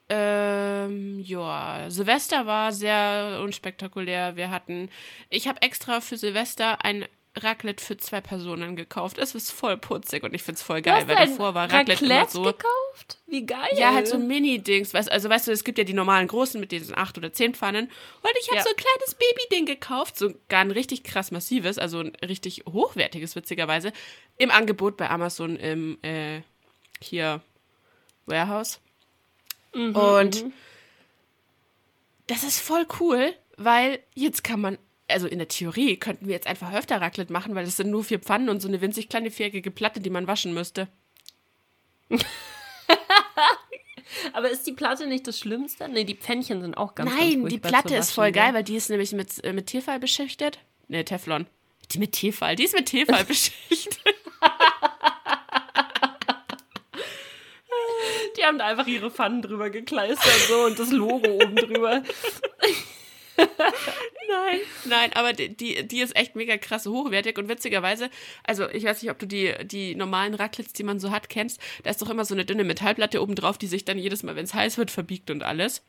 ähm, 0.08 1.20
ja, 1.20 1.86
Silvester 1.88 2.46
war 2.46 2.72
sehr 2.72 3.40
unspektakulär. 3.42 4.36
Wir 4.36 4.50
hatten, 4.50 4.90
ich 5.30 5.48
habe 5.48 5.62
extra 5.62 6.00
für 6.00 6.16
Silvester 6.16 6.84
ein 6.84 7.06
Raclette 7.36 7.84
für 7.84 7.96
zwei 7.96 8.20
Personen 8.20 8.76
gekauft. 8.76 9.18
Es 9.18 9.34
ist 9.34 9.50
voll 9.50 9.76
putzig 9.76 10.22
und 10.22 10.34
ich 10.34 10.42
finde 10.42 10.58
es 10.58 10.62
voll 10.62 10.82
geil, 10.82 11.06
weil 11.06 11.16
davor 11.16 11.54
war 11.54 11.64
Raclette, 11.64 12.02
Raclette 12.02 12.04
immer 12.04 12.28
so. 12.28 12.42
gekauft? 12.42 13.18
Wie 13.26 13.46
geil. 13.46 13.70
Ja, 13.76 13.92
halt 13.92 14.06
so 14.06 14.18
Mini-Dings. 14.18 14.94
Weißt, 14.94 15.10
also 15.10 15.28
weißt 15.28 15.48
du, 15.48 15.52
es 15.52 15.64
gibt 15.64 15.78
ja 15.78 15.84
die 15.84 15.94
normalen 15.94 16.28
großen 16.28 16.60
mit 16.60 16.70
diesen 16.70 16.96
acht 16.96 17.18
oder 17.18 17.32
zehn 17.32 17.54
Pfannen. 17.54 17.86
Und 17.86 18.30
ich 18.40 18.48
habe 18.48 18.58
ja. 18.58 18.62
so 18.62 18.70
ein 18.70 18.76
kleines 18.76 19.14
Baby-Ding 19.14 19.66
gekauft. 19.66 20.16
So 20.18 20.32
gar 20.48 20.60
ein 20.60 20.70
richtig 20.70 21.02
krass 21.02 21.30
massives, 21.30 21.78
also 21.78 22.00
ein 22.00 22.12
richtig 22.24 22.64
hochwertiges, 22.68 23.34
witzigerweise. 23.34 23.92
Im 24.36 24.50
Angebot 24.50 24.96
bei 24.96 25.10
Amazon 25.10 25.56
im 25.56 25.98
äh, 26.02 26.40
hier 27.00 27.40
Warehouse. 28.26 28.80
Mhm, 29.74 29.96
und 29.96 30.44
mhm. 30.44 30.52
das 32.26 32.44
ist 32.44 32.60
voll 32.60 32.86
cool, 33.00 33.34
weil 33.56 34.00
jetzt 34.14 34.44
kann 34.44 34.60
man, 34.60 34.78
also 35.08 35.26
in 35.26 35.38
der 35.38 35.48
Theorie 35.48 35.96
könnten 35.96 36.26
wir 36.26 36.34
jetzt 36.34 36.46
einfach 36.46 36.72
öfter 36.72 37.00
Raclette 37.00 37.32
machen, 37.32 37.54
weil 37.54 37.66
es 37.66 37.76
sind 37.76 37.90
nur 37.90 38.04
vier 38.04 38.18
Pfannen 38.20 38.48
und 38.48 38.60
so 38.60 38.68
eine 38.68 38.80
winzig 38.80 39.08
kleine 39.08 39.30
viereckige 39.30 39.70
Platte, 39.70 40.00
die 40.00 40.10
man 40.10 40.26
waschen 40.26 40.54
müsste. 40.54 40.88
Aber 44.32 44.50
ist 44.50 44.66
die 44.66 44.72
Platte 44.72 45.06
nicht 45.06 45.26
das 45.26 45.38
Schlimmste? 45.38 45.88
Nee, 45.88 46.04
die 46.04 46.14
Pfännchen 46.14 46.60
sind 46.60 46.76
auch 46.76 46.94
ganz 46.94 47.10
Nein, 47.10 47.40
ganz 47.40 47.52
die 47.52 47.58
Platte 47.58 47.96
ist 47.96 48.12
voll 48.12 48.32
geil, 48.32 48.54
weil 48.54 48.64
die 48.64 48.76
ist 48.76 48.90
nämlich 48.90 49.12
mit, 49.12 49.42
äh, 49.44 49.52
mit 49.52 49.66
Tefal 49.66 49.98
beschichtet. 49.98 50.58
Ne, 50.88 51.04
Teflon. 51.04 51.46
Die 51.92 51.98
mit 51.98 52.12
Tefal, 52.12 52.56
die 52.56 52.64
ist 52.64 52.74
mit 52.74 52.86
Tefal 52.86 53.24
beschichtet. 53.28 53.98
Die 58.36 58.44
haben 58.44 58.58
da 58.58 58.66
einfach 58.66 58.86
ihre 58.86 59.10
Pfannen 59.10 59.42
drüber 59.42 59.70
gekleistert 59.70 60.48
so 60.48 60.64
und 60.64 60.78
das 60.78 60.90
Logo 60.90 61.30
oben 61.30 61.56
drüber. 61.56 62.02
nein, 63.36 64.60
nein, 64.84 65.12
aber 65.14 65.32
die, 65.32 65.86
die 65.86 66.00
ist 66.00 66.16
echt 66.16 66.36
mega 66.36 66.56
krass 66.56 66.86
hochwertig 66.86 67.36
und 67.38 67.48
witzigerweise, 67.48 68.10
also 68.44 68.68
ich 68.68 68.84
weiß 68.84 69.02
nicht, 69.02 69.10
ob 69.10 69.18
du 69.18 69.26
die, 69.26 69.52
die 69.64 69.94
normalen 69.94 70.34
Raclettes, 70.34 70.72
die 70.72 70.84
man 70.84 71.00
so 71.00 71.10
hat, 71.10 71.28
kennst, 71.28 71.60
da 71.82 71.90
ist 71.90 72.00
doch 72.00 72.10
immer 72.10 72.24
so 72.24 72.34
eine 72.34 72.44
dünne 72.44 72.64
Metallplatte 72.64 73.22
oben 73.22 73.34
drauf, 73.34 73.58
die 73.58 73.66
sich 73.66 73.84
dann 73.84 73.98
jedes 73.98 74.22
Mal, 74.22 74.36
wenn 74.36 74.44
es 74.44 74.54
heiß 74.54 74.78
wird, 74.78 74.90
verbiegt 74.90 75.30
und 75.30 75.42
alles. 75.42 75.82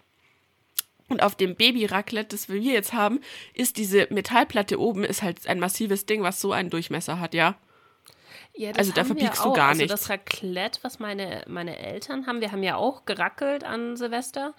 Und 1.07 1.21
auf 1.21 1.35
dem 1.35 1.55
Baby-Raclette, 1.55 2.29
das 2.29 2.49
wir 2.49 2.59
jetzt 2.59 2.93
haben, 2.93 3.19
ist 3.53 3.77
diese 3.77 4.07
Metallplatte 4.09 4.79
oben, 4.79 5.03
ist 5.03 5.21
halt 5.21 5.47
ein 5.47 5.59
massives 5.59 6.07
Ding, 6.07 6.23
was 6.23 6.41
so 6.41 6.51
einen 6.51 6.71
Durchmesser 6.71 7.19
hat, 7.19 7.35
ja. 7.35 7.55
Ja, 8.53 8.71
also 8.71 8.91
da 8.91 9.03
verbiegst 9.03 9.43
du 9.43 9.53
gar 9.53 9.69
also 9.69 9.81
nichts. 9.81 9.91
Das 9.91 10.09
Raclette, 10.09 10.79
was 10.83 10.99
meine, 10.99 11.43
meine 11.47 11.77
Eltern 11.77 12.27
haben, 12.27 12.41
wir 12.41 12.51
haben 12.51 12.63
ja 12.63 12.75
auch 12.75 13.05
gerackelt 13.05 13.63
an 13.63 13.97
Silvester. 13.97 14.53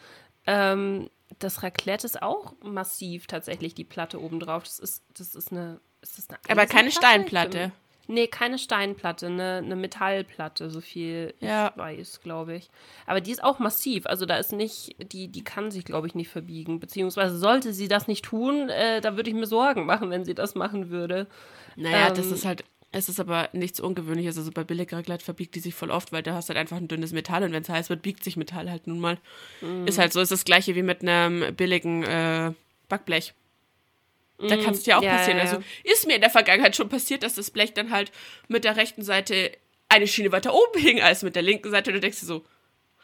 Ähm, 0.46 1.10
das 1.38 1.62
Raclette 1.62 2.06
ist 2.06 2.22
auch 2.22 2.54
massiv 2.62 3.26
tatsächlich, 3.26 3.74
die 3.74 3.84
Platte 3.84 4.20
obendrauf. 4.22 4.64
Das 4.64 4.78
ist, 4.78 5.04
das 5.16 5.34
ist 5.34 5.52
eine. 5.52 5.80
Ist 6.02 6.18
das 6.18 6.28
eine 6.28 6.38
Aber 6.48 6.66
keine 6.66 6.90
Steinplatte. 6.90 7.72
Nee, 8.08 8.28
keine 8.28 8.58
Steinplatte, 8.58 9.26
eine, 9.26 9.62
eine 9.64 9.74
Metallplatte, 9.74 10.70
so 10.70 10.80
viel 10.80 11.34
ja. 11.40 11.70
ich 11.70 11.76
weiß, 11.76 12.20
glaube 12.20 12.54
ich. 12.54 12.70
Aber 13.04 13.20
die 13.20 13.32
ist 13.32 13.42
auch 13.42 13.58
massiv. 13.58 14.06
Also 14.06 14.26
da 14.26 14.36
ist 14.36 14.52
nicht, 14.52 14.94
die, 15.12 15.26
die 15.28 15.42
kann 15.42 15.72
sich, 15.72 15.84
glaube 15.84 16.06
ich, 16.06 16.14
nicht 16.14 16.28
verbiegen. 16.28 16.78
Beziehungsweise 16.78 17.36
sollte 17.36 17.72
sie 17.72 17.88
das 17.88 18.06
nicht 18.06 18.24
tun, 18.24 18.68
äh, 18.68 19.00
da 19.00 19.16
würde 19.16 19.30
ich 19.30 19.36
mir 19.36 19.46
Sorgen 19.46 19.86
machen, 19.86 20.10
wenn 20.10 20.24
sie 20.24 20.34
das 20.34 20.54
machen 20.54 20.90
würde. 20.90 21.26
Naja, 21.74 22.08
ähm, 22.08 22.14
das 22.14 22.26
ist 22.26 22.44
halt 22.44 22.64
es 22.96 23.10
ist 23.10 23.20
aber 23.20 23.50
nichts 23.52 23.78
Ungewöhnliches. 23.78 24.38
Also 24.38 24.50
bei 24.50 24.64
billiger 24.64 25.02
Gleit 25.02 25.22
verbiegt 25.22 25.54
die 25.54 25.60
sich 25.60 25.74
voll 25.74 25.90
oft, 25.90 26.12
weil 26.12 26.22
da 26.22 26.34
hast 26.34 26.48
du 26.48 26.54
halt 26.54 26.60
einfach 26.60 26.78
ein 26.78 26.88
dünnes 26.88 27.12
Metall 27.12 27.42
und 27.42 27.52
wenn 27.52 27.62
es 27.62 27.68
heiß 27.68 27.90
wird, 27.90 28.02
biegt 28.02 28.24
sich 28.24 28.36
Metall 28.36 28.70
halt 28.70 28.86
nun 28.86 29.00
mal. 29.00 29.18
Mm. 29.60 29.86
Ist 29.86 29.98
halt 29.98 30.12
so, 30.12 30.20
ist 30.20 30.32
das 30.32 30.44
gleiche 30.44 30.74
wie 30.74 30.82
mit 30.82 31.02
einem 31.02 31.54
billigen 31.54 32.02
äh, 32.04 32.52
Backblech. 32.88 33.34
Da 34.38 34.56
mm. 34.56 34.62
kann 34.62 34.74
es 34.74 34.82
dir 34.82 34.98
auch 34.98 35.02
ja, 35.02 35.16
passieren. 35.16 35.38
Ja, 35.38 35.44
ja. 35.44 35.50
Also 35.50 35.64
ist 35.84 36.06
mir 36.06 36.14
in 36.14 36.22
der 36.22 36.30
Vergangenheit 36.30 36.74
schon 36.74 36.88
passiert, 36.88 37.22
dass 37.22 37.34
das 37.34 37.50
Blech 37.50 37.74
dann 37.74 37.90
halt 37.90 38.12
mit 38.48 38.64
der 38.64 38.76
rechten 38.76 39.02
Seite 39.02 39.52
eine 39.88 40.06
Schiene 40.06 40.32
weiter 40.32 40.54
oben 40.54 40.80
hing 40.80 41.02
als 41.02 41.22
mit 41.22 41.36
der 41.36 41.42
linken 41.42 41.70
Seite. 41.70 41.90
Und 41.90 41.96
du 41.96 42.00
denkst 42.00 42.20
dir 42.20 42.26
so, 42.26 42.44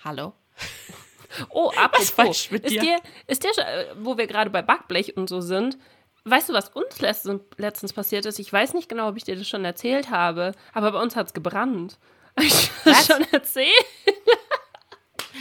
hallo? 0.04 0.32
Oh, 1.50 1.70
apropos, 1.76 2.00
Was 2.00 2.10
falsch 2.10 2.50
mit 2.50 2.68
dir? 2.68 2.98
Ist 3.26 3.44
dir, 3.44 3.52
ist 3.52 3.58
dir, 3.58 3.96
wo 4.00 4.16
wir 4.16 4.26
gerade 4.26 4.50
bei 4.50 4.62
Backblech 4.62 5.16
und 5.16 5.28
so 5.28 5.40
sind, 5.40 5.76
weißt 6.24 6.48
du, 6.48 6.52
was 6.52 6.68
uns 6.70 7.00
letztens, 7.00 7.42
letztens 7.56 7.92
passiert 7.92 8.26
ist? 8.26 8.38
Ich 8.38 8.52
weiß 8.52 8.74
nicht 8.74 8.88
genau, 8.88 9.08
ob 9.08 9.16
ich 9.16 9.24
dir 9.24 9.36
das 9.36 9.48
schon 9.48 9.64
erzählt 9.64 10.10
habe, 10.10 10.52
aber 10.72 10.92
bei 10.92 11.00
uns 11.00 11.16
hat 11.16 11.28
es 11.28 11.32
gebrannt. 11.32 11.98
Hab 12.36 12.44
ich 12.44 12.70
das 12.84 13.06
schon 13.06 13.24
erzählt? 13.32 13.86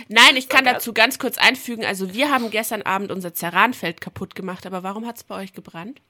Nein, 0.07 0.35
ich 0.35 0.50
kann 0.50 0.65
dazu 0.65 0.93
ganz 0.93 1.19
kurz 1.19 1.38
einfügen. 1.38 1.85
Also, 1.85 2.13
wir 2.13 2.31
haben 2.31 2.50
gestern 2.51 2.81
Abend 2.81 3.11
unser 3.11 3.33
Ceranfeld 3.33 4.01
kaputt 4.01 4.35
gemacht, 4.35 4.65
aber 4.65 4.83
warum 4.83 5.07
hat 5.07 5.17
es 5.17 5.23
bei 5.23 5.35
euch 5.35 5.53
gebrannt? 5.53 6.01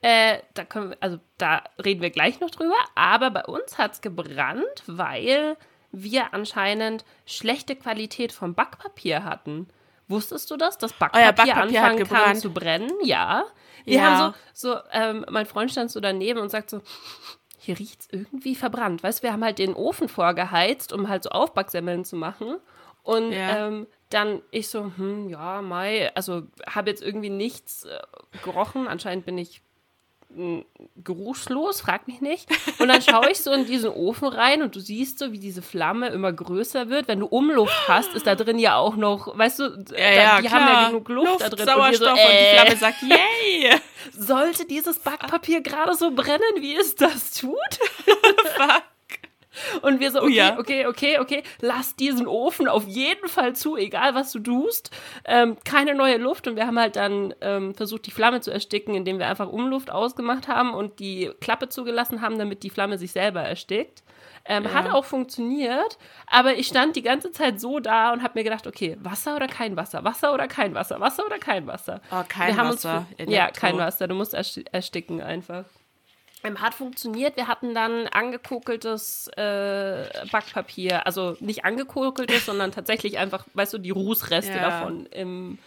Äh, 0.00 0.38
da 0.54 0.64
können 0.64 0.90
wir, 0.90 0.96
also 1.00 1.20
da 1.38 1.62
reden 1.84 2.02
wir 2.02 2.10
gleich 2.10 2.40
noch 2.40 2.50
drüber, 2.50 2.74
aber 2.96 3.30
bei 3.30 3.44
uns 3.44 3.78
hat 3.78 3.92
es 3.92 4.00
gebrannt, 4.00 4.82
weil 4.88 5.56
wir 5.92 6.34
anscheinend 6.34 7.04
schlechte 7.24 7.76
Qualität 7.76 8.32
vom 8.32 8.54
Backpapier 8.54 9.22
hatten. 9.22 9.68
Wusstest 10.08 10.50
du 10.50 10.56
das? 10.56 10.78
Das 10.78 10.92
Backpapier, 10.92 11.32
Backpapier 11.32 11.82
anfangen 11.82 12.06
kann 12.06 12.36
zu 12.36 12.52
brennen? 12.52 12.90
Ja. 13.04 13.44
Wir 13.84 13.96
Ja. 13.98 14.02
haben 14.02 14.34
so, 14.54 14.70
so 14.72 14.80
ähm, 14.92 15.24
mein 15.30 15.46
Freund 15.46 15.70
stand 15.70 15.90
so 15.90 16.00
daneben 16.00 16.38
und 16.40 16.50
sagt 16.50 16.70
so, 16.70 16.80
hier 17.58 17.78
riecht's 17.78 18.08
irgendwie 18.10 18.54
verbrannt. 18.54 19.02
Weißt 19.02 19.20
du, 19.20 19.22
wir 19.24 19.32
haben 19.32 19.44
halt 19.44 19.58
den 19.58 19.74
Ofen 19.74 20.08
vorgeheizt, 20.08 20.92
um 20.92 21.08
halt 21.08 21.22
so 21.24 21.30
Aufbacksemmeln 21.30 22.04
zu 22.04 22.16
machen. 22.16 22.56
Und 23.02 23.32
Ja. 23.32 23.66
ähm, 23.68 23.86
dann 24.10 24.42
ich 24.50 24.68
so, 24.68 24.92
hm, 24.96 25.28
ja, 25.30 25.62
Mai, 25.62 26.14
also 26.14 26.42
habe 26.68 26.90
jetzt 26.90 27.02
irgendwie 27.02 27.30
nichts 27.30 27.84
äh, 27.84 27.98
gerochen. 28.42 28.86
Anscheinend 28.86 29.24
bin 29.26 29.38
ich 29.38 29.62
geruchslos, 31.02 31.80
frag 31.80 32.06
mich 32.08 32.20
nicht. 32.20 32.48
Und 32.78 32.88
dann 32.88 33.02
schaue 33.02 33.30
ich 33.30 33.38
so 33.38 33.52
in 33.52 33.66
diesen 33.66 33.90
Ofen 33.90 34.28
rein 34.28 34.62
und 34.62 34.74
du 34.74 34.80
siehst 34.80 35.18
so, 35.18 35.32
wie 35.32 35.38
diese 35.38 35.62
Flamme 35.62 36.08
immer 36.08 36.32
größer 36.32 36.88
wird. 36.88 37.08
Wenn 37.08 37.20
du 37.20 37.26
Umluft 37.26 37.88
hast, 37.88 38.14
ist 38.14 38.26
da 38.26 38.34
drin 38.34 38.58
ja 38.58 38.76
auch 38.76 38.96
noch, 38.96 39.36
weißt 39.36 39.58
du, 39.58 39.68
da, 39.68 40.40
die 40.40 40.50
haben 40.50 40.66
ja 40.66 40.88
genug 40.88 41.08
Luft, 41.08 41.40
da 41.40 41.48
drin. 41.48 41.60
Und 41.60 41.66
wir 41.66 41.66
so, 41.66 42.04
Sauerstoff 42.04 42.12
und 42.12 42.18
die 42.18 42.44
äh, 42.44 42.54
Flamme 42.54 42.76
sagt, 42.76 43.02
yay! 43.02 43.80
sollte 44.18 44.66
dieses 44.66 44.98
Backpapier 44.98 45.60
gerade 45.60 45.94
so 45.94 46.10
brennen, 46.10 46.60
wie 46.60 46.76
es 46.76 46.94
das 46.94 47.32
tut? 47.32 47.56
Und 49.82 50.00
wir 50.00 50.10
so, 50.10 50.20
okay, 50.22 50.26
Oh 50.26 50.34
ja. 50.34 50.58
okay, 50.58 50.86
okay, 50.86 51.18
okay, 51.18 51.42
lass 51.60 51.94
diesen 51.96 52.26
Ofen 52.26 52.68
auf 52.68 52.86
jeden 52.86 53.28
Fall 53.28 53.54
zu, 53.54 53.76
egal 53.76 54.14
was 54.14 54.32
du 54.32 54.38
tust. 54.40 54.90
Ähm, 55.24 55.56
keine 55.64 55.94
neue 55.94 56.16
Luft. 56.16 56.46
Und 56.48 56.56
wir 56.56 56.66
haben 56.66 56.78
halt 56.78 56.96
dann 56.96 57.34
ähm, 57.40 57.74
versucht, 57.74 58.06
die 58.06 58.10
Flamme 58.10 58.40
zu 58.40 58.50
ersticken, 58.50 58.94
indem 58.94 59.18
wir 59.18 59.26
einfach 59.28 59.48
Umluft 59.48 59.90
ausgemacht 59.90 60.48
haben 60.48 60.72
und 60.74 60.98
die 61.00 61.30
Klappe 61.40 61.68
zugelassen 61.68 62.20
haben, 62.22 62.38
damit 62.38 62.62
die 62.62 62.70
Flamme 62.70 62.98
sich 62.98 63.12
selber 63.12 63.40
erstickt. 63.42 64.02
Ähm, 64.44 64.74
Hat 64.74 64.90
auch 64.90 65.04
funktioniert, 65.04 65.98
aber 66.26 66.54
ich 66.56 66.66
stand 66.66 66.96
die 66.96 67.02
ganze 67.02 67.30
Zeit 67.30 67.60
so 67.60 67.78
da 67.78 68.12
und 68.12 68.24
habe 68.24 68.36
mir 68.40 68.42
gedacht, 68.42 68.66
okay, 68.66 68.96
Wasser 69.00 69.36
oder 69.36 69.46
kein 69.46 69.76
Wasser, 69.76 70.02
Wasser 70.02 70.34
oder 70.34 70.48
kein 70.48 70.74
Wasser, 70.74 70.98
Wasser 70.98 71.24
oder 71.24 71.38
kein 71.38 71.68
Wasser. 71.68 72.00
Oh, 72.10 72.22
kein 72.28 72.48
wir 72.48 72.56
haben 72.56 72.70
Wasser, 72.70 73.06
Uns, 73.20 73.32
ja, 73.32 73.52
kein 73.52 73.78
Wasser, 73.78 74.08
du 74.08 74.16
musst 74.16 74.34
ersti- 74.34 74.66
ersticken 74.72 75.20
einfach. 75.22 75.64
Hat 76.44 76.74
funktioniert. 76.74 77.36
Wir 77.36 77.46
hatten 77.48 77.74
dann 77.74 78.06
angekokeltes 78.08 79.28
äh, 79.36 80.08
Backpapier. 80.30 81.06
Also 81.06 81.36
nicht 81.40 81.64
angekokeltes, 81.64 82.46
sondern 82.46 82.72
tatsächlich 82.72 83.18
einfach, 83.18 83.46
weißt 83.54 83.72
du, 83.74 83.78
die 83.78 83.90
Rußreste 83.90 84.52
Ja. 84.52 84.62
davon 84.70 85.06
im. 85.06 85.58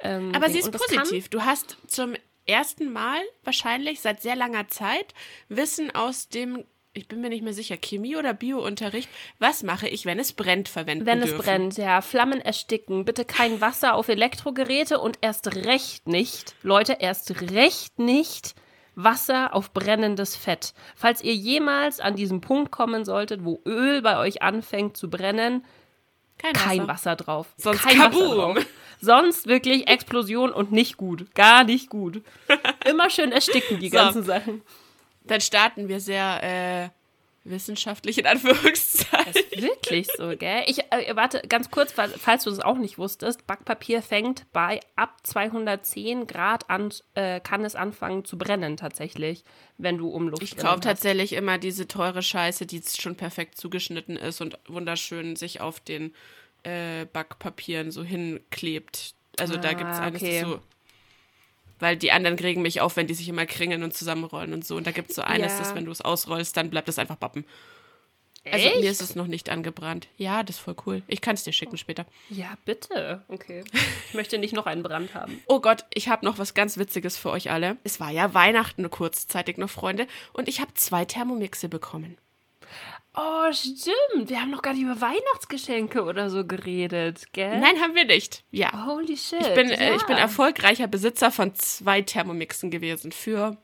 Ähm, 0.00 0.32
Aber 0.34 0.46
Ding. 0.46 0.54
sie 0.54 0.60
ist 0.60 0.70
positiv. 0.70 1.28
Du 1.28 1.42
hast 1.42 1.76
zum 1.88 2.14
ersten 2.46 2.92
Mal 2.92 3.18
wahrscheinlich 3.44 4.00
seit 4.00 4.22
sehr 4.22 4.36
langer 4.36 4.68
Zeit 4.68 5.12
Wissen 5.48 5.94
aus 5.94 6.28
dem, 6.28 6.64
ich 6.92 7.08
bin 7.08 7.20
mir 7.20 7.28
nicht 7.30 7.42
mehr 7.42 7.52
sicher, 7.52 7.76
Chemie- 7.76 8.16
oder 8.16 8.32
Biounterricht. 8.32 9.08
Was 9.38 9.62
mache 9.62 9.88
ich, 9.88 10.06
wenn 10.06 10.18
es 10.18 10.32
brennt, 10.32 10.68
verwenden 10.68 11.04
Wenn 11.06 11.18
es 11.20 11.30
dürfen? 11.30 11.44
brennt, 11.44 11.78
ja. 11.78 12.00
Flammen 12.00 12.40
ersticken. 12.40 13.04
Bitte 13.04 13.24
kein 13.24 13.60
Wasser 13.60 13.94
auf 13.94 14.08
Elektrogeräte 14.08 14.98
und 15.00 15.18
erst 15.20 15.54
recht 15.56 16.06
nicht, 16.06 16.54
Leute, 16.62 16.96
erst 17.00 17.40
recht 17.52 17.98
nicht 17.98 18.54
Wasser 19.02 19.54
auf 19.54 19.72
brennendes 19.72 20.34
Fett. 20.36 20.74
Falls 20.96 21.22
ihr 21.22 21.34
jemals 21.34 22.00
an 22.00 22.16
diesen 22.16 22.40
Punkt 22.40 22.72
kommen 22.72 23.04
solltet, 23.04 23.44
wo 23.44 23.60
Öl 23.64 24.02
bei 24.02 24.18
euch 24.18 24.42
anfängt 24.42 24.96
zu 24.96 25.08
brennen, 25.08 25.64
Kein, 26.36 26.52
kein 26.52 26.78
Wasser. 26.80 26.88
Wasser 26.88 27.16
drauf. 27.16 27.46
Sonst 27.56 27.82
kein 27.82 27.96
kaboom. 27.98 28.20
Wasser 28.20 28.36
drauf. 28.54 28.66
Sonst 29.00 29.46
wirklich 29.46 29.88
Explosion 29.88 30.52
und 30.52 30.72
nicht 30.72 30.96
gut. 30.96 31.32
Gar 31.36 31.62
nicht 31.64 31.88
gut. 31.90 32.22
Immer 32.84 33.08
schön 33.10 33.30
ersticken, 33.30 33.78
die 33.78 33.88
So. 33.90 33.96
ganzen 33.96 34.24
Sachen. 34.24 34.62
Dann 35.24 35.40
starten 35.40 35.88
wir 35.88 36.00
sehr 36.00 36.40
äh, 36.42 36.88
wissenschaftlich 37.50 38.18
in 38.18 38.26
Anführungszeichen. 38.26 39.34
Wirklich 39.56 40.08
so, 40.16 40.36
gell? 40.36 40.62
Ich 40.66 40.80
äh, 40.92 41.14
warte 41.16 41.42
ganz 41.48 41.70
kurz, 41.70 41.92
falls 41.92 42.44
du 42.44 42.50
es 42.50 42.60
auch 42.60 42.78
nicht 42.78 42.98
wusstest, 42.98 43.46
Backpapier 43.46 44.02
fängt 44.02 44.50
bei 44.52 44.80
ab 44.96 45.16
210 45.24 46.26
Grad 46.26 46.68
an, 46.70 46.92
äh, 47.14 47.40
kann 47.40 47.64
es 47.64 47.74
anfangen 47.74 48.24
zu 48.24 48.38
brennen 48.38 48.76
tatsächlich, 48.76 49.44
wenn 49.76 49.98
du 49.98 50.08
Umluft 50.08 50.42
Ich 50.42 50.56
kaufe 50.56 50.80
tatsächlich 50.80 51.32
immer 51.32 51.58
diese 51.58 51.88
teure 51.88 52.22
Scheiße, 52.22 52.66
die 52.66 52.82
schon 52.82 53.16
perfekt 53.16 53.56
zugeschnitten 53.56 54.16
ist 54.16 54.40
und 54.40 54.58
wunderschön 54.68 55.36
sich 55.36 55.60
auf 55.60 55.80
den 55.80 56.14
äh, 56.62 57.06
Backpapieren 57.06 57.90
so 57.90 58.02
hinklebt. 58.02 59.14
Also 59.38 59.56
da 59.56 59.68
Ah, 59.68 59.72
gibt 59.74 59.90
es 59.92 59.98
eines, 59.98 60.22
okay. 60.22 60.40
das 60.40 60.50
so. 60.50 60.60
Weil 61.80 61.96
die 61.96 62.10
anderen 62.12 62.36
kriegen 62.36 62.62
mich 62.62 62.80
auf, 62.80 62.96
wenn 62.96 63.06
die 63.06 63.14
sich 63.14 63.28
immer 63.28 63.46
kringeln 63.46 63.82
und 63.82 63.94
zusammenrollen 63.94 64.52
und 64.52 64.66
so. 64.66 64.76
Und 64.76 64.86
da 64.86 64.90
gibt 64.90 65.10
es 65.10 65.16
so 65.16 65.22
eines, 65.22 65.52
Ja. 65.52 65.58
das, 65.58 65.74
wenn 65.74 65.84
du 65.84 65.92
es 65.92 66.00
ausrollst, 66.00 66.56
dann 66.56 66.70
bleibt 66.70 66.88
es 66.88 66.98
einfach 66.98 67.16
bappen. 67.16 67.44
Also 68.50 68.66
Echt? 68.66 68.80
mir 68.80 68.90
ist 68.90 69.02
es 69.02 69.14
noch 69.14 69.26
nicht 69.26 69.50
angebrannt. 69.50 70.08
Ja, 70.16 70.42
das 70.42 70.56
ist 70.56 70.62
voll 70.62 70.76
cool. 70.86 71.02
Ich 71.06 71.20
kann 71.20 71.34
es 71.34 71.44
dir 71.44 71.52
schicken 71.52 71.76
später. 71.76 72.06
Ja, 72.30 72.56
bitte. 72.64 73.22
Okay. 73.28 73.62
Ich 74.08 74.14
möchte 74.14 74.38
nicht 74.38 74.54
noch 74.54 74.64
einen 74.66 74.82
Brand 74.82 75.12
haben. 75.14 75.40
Oh 75.46 75.60
Gott, 75.60 75.84
ich 75.92 76.08
habe 76.08 76.24
noch 76.24 76.38
was 76.38 76.54
ganz 76.54 76.78
Witziges 76.78 77.18
für 77.18 77.30
euch 77.30 77.50
alle. 77.50 77.76
Es 77.84 78.00
war 78.00 78.10
ja 78.10 78.32
Weihnachten 78.34 78.88
kurzzeitig 78.90 79.58
noch, 79.58 79.68
Freunde. 79.68 80.06
Und 80.32 80.48
ich 80.48 80.60
habe 80.60 80.72
zwei 80.74 81.04
Thermomixe 81.04 81.68
bekommen. 81.68 82.16
Oh, 83.16 83.52
stimmt. 83.52 84.30
Wir 84.30 84.40
haben 84.40 84.50
noch 84.50 84.62
gar 84.62 84.74
nicht 84.74 84.82
über 84.82 85.00
Weihnachtsgeschenke 85.00 86.04
oder 86.04 86.30
so 86.30 86.46
geredet, 86.46 87.32
gell? 87.32 87.58
Nein, 87.58 87.80
haben 87.80 87.94
wir 87.94 88.04
nicht. 88.04 88.44
Ja. 88.50 88.86
Holy 88.86 89.16
shit. 89.16 89.40
Ich 89.40 89.54
bin, 89.54 89.70
äh, 89.70 89.88
ja. 89.88 89.96
ich 89.96 90.04
bin 90.04 90.16
erfolgreicher 90.16 90.86
Besitzer 90.86 91.32
von 91.32 91.54
zwei 91.54 92.02
Thermomixen 92.02 92.70
gewesen 92.70 93.10
für 93.10 93.56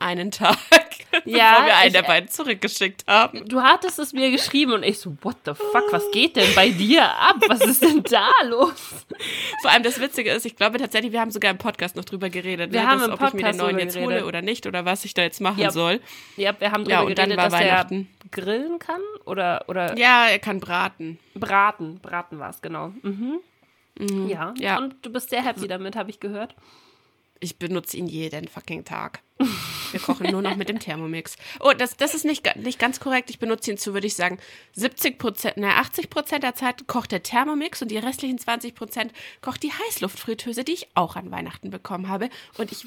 einen 0.00 0.30
Tag, 0.30 0.56
Ja, 1.24 1.52
bevor 1.52 1.66
wir 1.66 1.76
einen 1.76 1.86
ich- 1.88 1.92
der 1.92 2.02
beiden 2.02 2.28
zurückgeschickt 2.30 3.04
haben. 3.06 3.44
Du 3.48 3.60
hattest 3.62 3.98
es 3.98 4.12
mir 4.12 4.30
geschrieben 4.30 4.72
und 4.72 4.82
ich 4.84 4.98
so, 4.98 5.16
what 5.22 5.36
the 5.44 5.52
fuck, 5.54 5.84
was 5.92 6.10
geht 6.12 6.36
denn 6.36 6.54
bei 6.54 6.70
dir 6.70 7.04
ab? 7.04 7.36
Was 7.48 7.60
ist 7.60 7.82
denn 7.82 8.02
da 8.04 8.28
los? 8.46 9.04
Vor 9.62 9.70
allem 9.70 9.82
das 9.82 10.00
Witzige 10.00 10.30
ist, 10.32 10.46
ich 10.46 10.56
glaube 10.56 10.78
tatsächlich, 10.78 11.12
wir 11.12 11.20
haben 11.20 11.30
sogar 11.30 11.50
im 11.50 11.58
Podcast 11.58 11.96
noch 11.96 12.04
drüber 12.04 12.30
geredet, 12.30 12.72
Wir 12.72 12.80
ne, 12.82 12.86
haben 12.88 12.98
dass, 13.00 13.08
im 13.08 13.14
ob 13.14 13.20
ich 13.22 13.32
mir 13.34 13.38
den 13.38 13.40
Podcast 13.42 13.58
neuen 13.58 13.70
drüber 13.72 13.82
jetzt 13.84 13.94
geredet. 13.94 14.14
hole 14.20 14.26
oder 14.26 14.42
nicht 14.42 14.66
oder 14.66 14.84
was 14.84 15.04
ich 15.04 15.14
da 15.14 15.22
jetzt 15.22 15.40
machen 15.40 15.60
Ja. 15.60 15.70
soll. 15.70 16.00
Ja, 16.36 16.54
wir 16.58 16.72
haben 16.72 16.84
Ja, 16.84 16.96
darüber 16.96 17.08
und 17.10 17.18
dann 17.18 17.28
geredet, 17.30 17.44
dass 17.52 17.58
der 17.60 17.68
Weihnachten. 17.72 18.08
grillen 18.30 18.78
kann 18.78 19.00
oder, 19.26 19.64
oder 19.68 19.98
Ja, 19.98 20.26
er 20.28 20.38
kann 20.38 20.60
braten. 20.60 21.18
braten. 21.34 21.98
Braten 22.00 22.38
war 22.38 22.50
es, 22.50 22.62
genau. 22.62 22.92
Mhm. 23.02 23.40
Ja. 24.28 24.54
ja. 24.56 24.78
und 24.78 24.94
du 25.04 25.10
bist 25.12 25.28
sehr 25.30 25.44
happy 25.44 25.68
damit, 25.68 25.94
habe 25.96 26.08
ich 26.08 26.20
gehört. 26.20 26.54
Ich 27.40 27.58
benutze 27.58 27.96
ihn 27.96 28.06
jeden 28.06 28.48
fucking 28.48 28.84
Tag. 28.84 29.22
Wir 29.90 30.00
kochen 30.00 30.30
nur 30.30 30.42
noch 30.42 30.56
mit 30.56 30.68
dem 30.68 30.78
Thermomix. 30.78 31.36
Oh, 31.58 31.72
das, 31.76 31.96
das 31.96 32.14
ist 32.14 32.26
nicht, 32.26 32.54
nicht 32.56 32.78
ganz 32.78 33.00
korrekt. 33.00 33.30
Ich 33.30 33.38
benutze 33.38 33.70
ihn 33.70 33.78
zu, 33.78 33.94
würde 33.94 34.06
ich 34.06 34.14
sagen, 34.14 34.38
70 34.72 35.18
Prozent, 35.18 35.56
ne, 35.56 35.74
80 35.76 36.10
Prozent 36.10 36.44
der 36.44 36.54
Zeit 36.54 36.86
kocht 36.86 37.12
der 37.12 37.22
Thermomix 37.22 37.80
und 37.80 37.90
die 37.90 37.96
restlichen 37.96 38.38
20 38.38 38.74
Prozent 38.74 39.12
kocht 39.40 39.62
die 39.62 39.72
Heißluftfritteuse, 39.72 40.64
die 40.64 40.74
ich 40.74 40.88
auch 40.94 41.16
an 41.16 41.30
Weihnachten 41.30 41.70
bekommen 41.70 42.08
habe. 42.08 42.28
Und 42.58 42.70
ich 42.70 42.84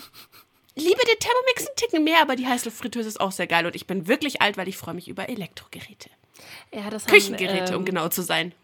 liebe 0.75 1.01
den 1.05 1.19
Thermomix 1.19 1.67
einen 1.67 1.75
Ticken 1.75 2.03
mehr, 2.03 2.21
aber 2.21 2.35
die 2.35 2.47
Heißluftfritteuse 2.47 3.07
ist 3.07 3.21
auch 3.21 3.31
sehr 3.31 3.47
geil. 3.47 3.65
Und 3.65 3.75
ich 3.75 3.87
bin 3.87 4.07
wirklich 4.07 4.43
alt, 4.43 4.55
weil 4.57 4.67
ich 4.67 4.77
freue 4.77 4.93
mich 4.93 5.07
über 5.07 5.29
Elektrogeräte. 5.29 6.09
Ja, 6.71 6.89
das 6.89 7.05
Küchengeräte, 7.05 7.65
haben, 7.67 7.75
um 7.75 7.81
ähm, 7.81 7.85
genau 7.85 8.07
zu 8.09 8.21
sein. 8.21 8.53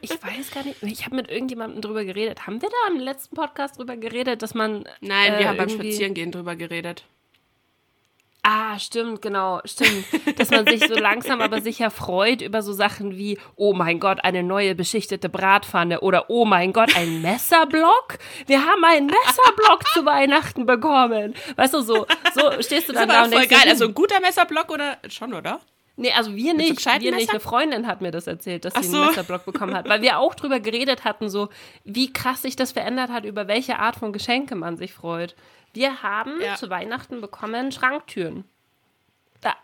Ich 0.00 0.10
weiß 0.10 0.50
gar 0.52 0.64
nicht, 0.64 0.82
ich 0.82 1.04
habe 1.04 1.14
mit 1.14 1.30
irgendjemandem 1.30 1.80
drüber 1.80 2.04
geredet. 2.04 2.44
Haben 2.48 2.60
wir 2.60 2.68
da 2.68 2.92
im 2.92 2.98
letzten 2.98 3.36
Podcast 3.36 3.78
drüber 3.78 3.96
geredet, 3.96 4.42
dass 4.42 4.52
man. 4.52 4.84
Nein, 5.00 5.34
äh, 5.34 5.38
wir 5.38 5.48
haben 5.48 5.58
beim 5.58 5.68
Spazierengehen 5.68 6.32
drüber 6.32 6.56
geredet. 6.56 7.04
Ah, 8.42 8.78
stimmt, 8.78 9.20
genau, 9.22 9.60
stimmt. 9.66 10.06
Dass 10.38 10.50
man 10.50 10.66
sich 10.66 10.84
so 10.88 10.94
langsam 10.94 11.40
aber 11.42 11.60
sicher 11.60 11.90
freut 11.90 12.40
über 12.40 12.62
so 12.62 12.72
Sachen 12.72 13.16
wie, 13.16 13.38
oh 13.54 13.74
mein 13.74 14.00
Gott, 14.00 14.24
eine 14.24 14.42
neue 14.42 14.74
beschichtete 14.74 15.28
Bratpfanne 15.28 16.00
oder 16.00 16.30
oh 16.30 16.46
mein 16.46 16.72
Gott, 16.72 16.96
ein 16.96 17.20
Messerblock? 17.20 18.18
Wir 18.46 18.64
haben 18.64 18.82
einen 18.84 19.06
Messerblock 19.06 19.86
zu 19.92 20.04
Weihnachten 20.06 20.64
bekommen. 20.66 21.34
Weißt 21.56 21.74
du, 21.74 21.82
so, 21.82 22.06
so 22.34 22.50
stehst 22.62 22.88
du 22.88 22.92
Das 22.94 23.06
dann 23.06 23.10
ist 23.10 23.14
da 23.14 23.24
und 23.24 23.30
voll 23.32 23.40
denkst 23.40 23.48
dir, 23.48 23.54
geil. 23.56 23.64
hm, 23.64 23.70
Also 23.70 23.84
ein 23.84 23.94
guter 23.94 24.20
Messerblock 24.20 24.70
oder 24.70 24.98
schon, 25.08 25.34
oder? 25.34 25.60
Nee, 26.00 26.12
also 26.12 26.34
wir 26.34 26.52
so 26.52 26.56
nicht. 26.56 26.76
gescheiten 26.76 27.02
Wir 27.04 27.14
nicht. 27.14 27.28
Eine 27.30 27.40
Freundin 27.40 27.86
hat 27.86 28.00
mir 28.00 28.10
das 28.10 28.26
erzählt, 28.26 28.64
dass 28.64 28.74
Ach 28.74 28.82
sie 28.82 28.88
so. 28.88 28.96
einen 28.96 29.06
Messerblock 29.08 29.44
bekommen 29.44 29.74
hat. 29.74 29.86
Weil 29.86 30.00
wir 30.00 30.18
auch 30.18 30.34
drüber 30.34 30.58
geredet 30.58 31.04
hatten, 31.04 31.28
so 31.28 31.50
wie 31.84 32.10
krass 32.10 32.40
sich 32.40 32.56
das 32.56 32.72
verändert 32.72 33.10
hat, 33.10 33.26
über 33.26 33.48
welche 33.48 33.78
Art 33.78 33.96
von 33.96 34.12
Geschenke 34.14 34.54
man 34.54 34.78
sich 34.78 34.94
freut. 34.94 35.34
Wir 35.74 36.02
haben 36.02 36.40
Ja. 36.40 36.56
zu 36.56 36.70
Weihnachten 36.70 37.20
bekommen 37.20 37.70
Schranktüren. 37.70 38.44
Da. 39.42 39.54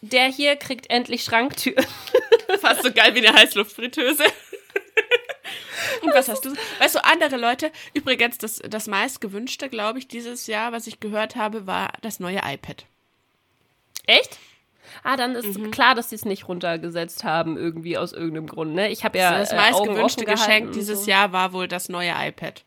Der 0.00 0.26
hier 0.26 0.56
kriegt 0.56 0.90
endlich 0.90 1.22
Schranktüren. 1.22 1.86
Fast 2.60 2.82
so 2.82 2.92
geil 2.92 3.14
wie 3.14 3.24
eine 3.26 3.38
Heißluftfritteuse. 3.38 4.24
Und 6.02 6.12
was 6.12 6.28
hast 6.28 6.44
du? 6.44 6.52
Weißt 6.80 6.96
du, 6.96 7.04
andere 7.04 7.36
Leute, 7.36 7.70
übrigens, 7.94 8.36
das, 8.38 8.56
das 8.68 8.88
meistgewünschte, 8.88 9.68
glaube 9.68 10.00
ich, 10.00 10.08
dieses 10.08 10.48
Jahr, 10.48 10.72
was 10.72 10.86
ich 10.88 10.98
gehört 11.00 11.36
habe, 11.36 11.66
war 11.68 11.92
das 12.02 12.18
neue 12.20 12.40
iPad. 12.44 12.84
Echt? 14.06 14.38
Ah, 15.02 15.16
dann 15.16 15.34
ist 15.34 15.58
mhm. 15.58 15.70
klar, 15.70 15.94
dass 15.94 16.10
sie 16.10 16.16
es 16.16 16.24
nicht 16.24 16.48
runtergesetzt 16.48 17.24
haben, 17.24 17.56
irgendwie 17.56 17.98
aus 17.98 18.12
irgendeinem 18.12 18.46
Grund. 18.46 18.74
Ne? 18.74 18.90
Ich 18.90 19.04
habe 19.04 19.18
ja. 19.18 19.38
Das 19.38 19.52
meistgewünschte 19.52 20.26
äh, 20.26 20.30
Geschenk 20.30 20.72
dieses 20.72 21.04
so. 21.04 21.10
Jahr 21.10 21.32
war 21.32 21.52
wohl 21.52 21.68
das 21.68 21.88
neue 21.88 22.12
iPad. 22.16 22.64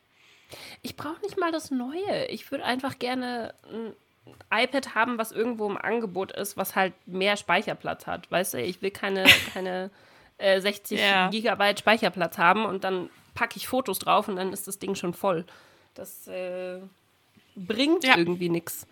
Ich 0.81 0.95
brauche 0.95 1.21
nicht 1.21 1.37
mal 1.37 1.51
das 1.51 1.71
neue. 1.71 2.25
Ich 2.29 2.51
würde 2.51 2.65
einfach 2.65 2.99
gerne 2.99 3.53
ein 3.71 3.93
iPad 4.51 4.95
haben, 4.95 5.17
was 5.17 5.31
irgendwo 5.31 5.67
im 5.69 5.77
Angebot 5.77 6.31
ist, 6.31 6.57
was 6.57 6.75
halt 6.75 6.93
mehr 7.05 7.37
Speicherplatz 7.37 8.07
hat. 8.07 8.29
Weißt 8.31 8.53
du, 8.53 8.61
ich 8.61 8.81
will 8.81 8.91
keine, 8.91 9.25
keine 9.53 9.89
äh, 10.37 10.59
60 10.59 10.99
yeah. 10.99 11.29
Gigabyte 11.29 11.79
Speicherplatz 11.79 12.37
haben 12.37 12.65
und 12.65 12.83
dann 12.83 13.09
packe 13.33 13.57
ich 13.57 13.67
Fotos 13.67 13.99
drauf 13.99 14.27
und 14.27 14.35
dann 14.35 14.53
ist 14.53 14.67
das 14.67 14.79
Ding 14.79 14.95
schon 14.95 15.13
voll. 15.13 15.45
Das 15.93 16.27
äh, 16.27 16.79
bringt 17.55 18.03
ja. 18.03 18.17
irgendwie 18.17 18.49
nichts. 18.49 18.87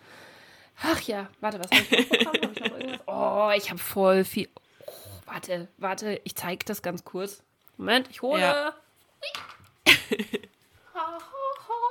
Ach 0.82 1.00
ja, 1.02 1.28
warte, 1.40 1.58
was 1.58 1.70
habe 1.70 1.82
ich 1.82 2.08
bekommen? 2.08 2.42
Hab 2.42 2.52
ich 2.52 2.60
noch 2.60 2.78
irgendwas? 2.78 3.00
Oh, 3.06 3.50
ich 3.56 3.70
habe 3.70 3.78
voll 3.78 4.24
viel. 4.24 4.48
Oh, 4.86 4.92
warte, 5.26 5.68
warte, 5.78 6.20
ich 6.24 6.34
zeige 6.34 6.64
das 6.64 6.82
ganz 6.82 7.04
kurz. 7.04 7.42
Moment, 7.76 8.08
ich 8.10 8.22
hole. 8.22 8.40
Ja. 8.40 8.74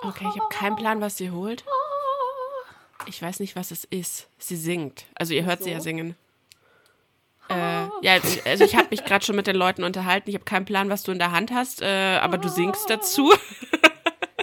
okay, 0.04 0.28
ich 0.34 0.40
habe 0.40 0.50
keinen 0.50 0.76
Plan, 0.76 1.02
was 1.02 1.18
sie 1.18 1.32
holt. 1.32 1.64
Ich 3.06 3.22
weiß 3.22 3.40
nicht, 3.40 3.56
was 3.56 3.72
es 3.72 3.86
ist. 3.86 4.28
Sie 4.38 4.56
singt. 4.56 5.06
Also 5.16 5.34
ihr 5.34 5.46
hört 5.46 5.60
so? 5.60 5.66
sie 5.66 5.72
ja 5.72 5.80
singen. 5.80 6.16
Äh, 7.50 7.88
ja, 8.02 8.20
also 8.46 8.64
ich 8.64 8.76
habe 8.76 8.90
mich 8.92 9.04
gerade 9.04 9.26
schon 9.26 9.36
mit 9.36 9.48
den 9.48 9.56
Leuten 9.56 9.84
unterhalten. 9.84 10.30
Ich 10.30 10.36
habe 10.36 10.46
keinen 10.46 10.66
Plan, 10.66 10.90
was 10.90 11.04
du 11.04 11.12
in 11.12 11.20
der 11.20 11.32
Hand 11.32 11.52
hast, 11.52 11.82
äh, 11.82 12.18
aber 12.22 12.38
du 12.38 12.50
singst 12.50 12.90
dazu. 12.90 13.34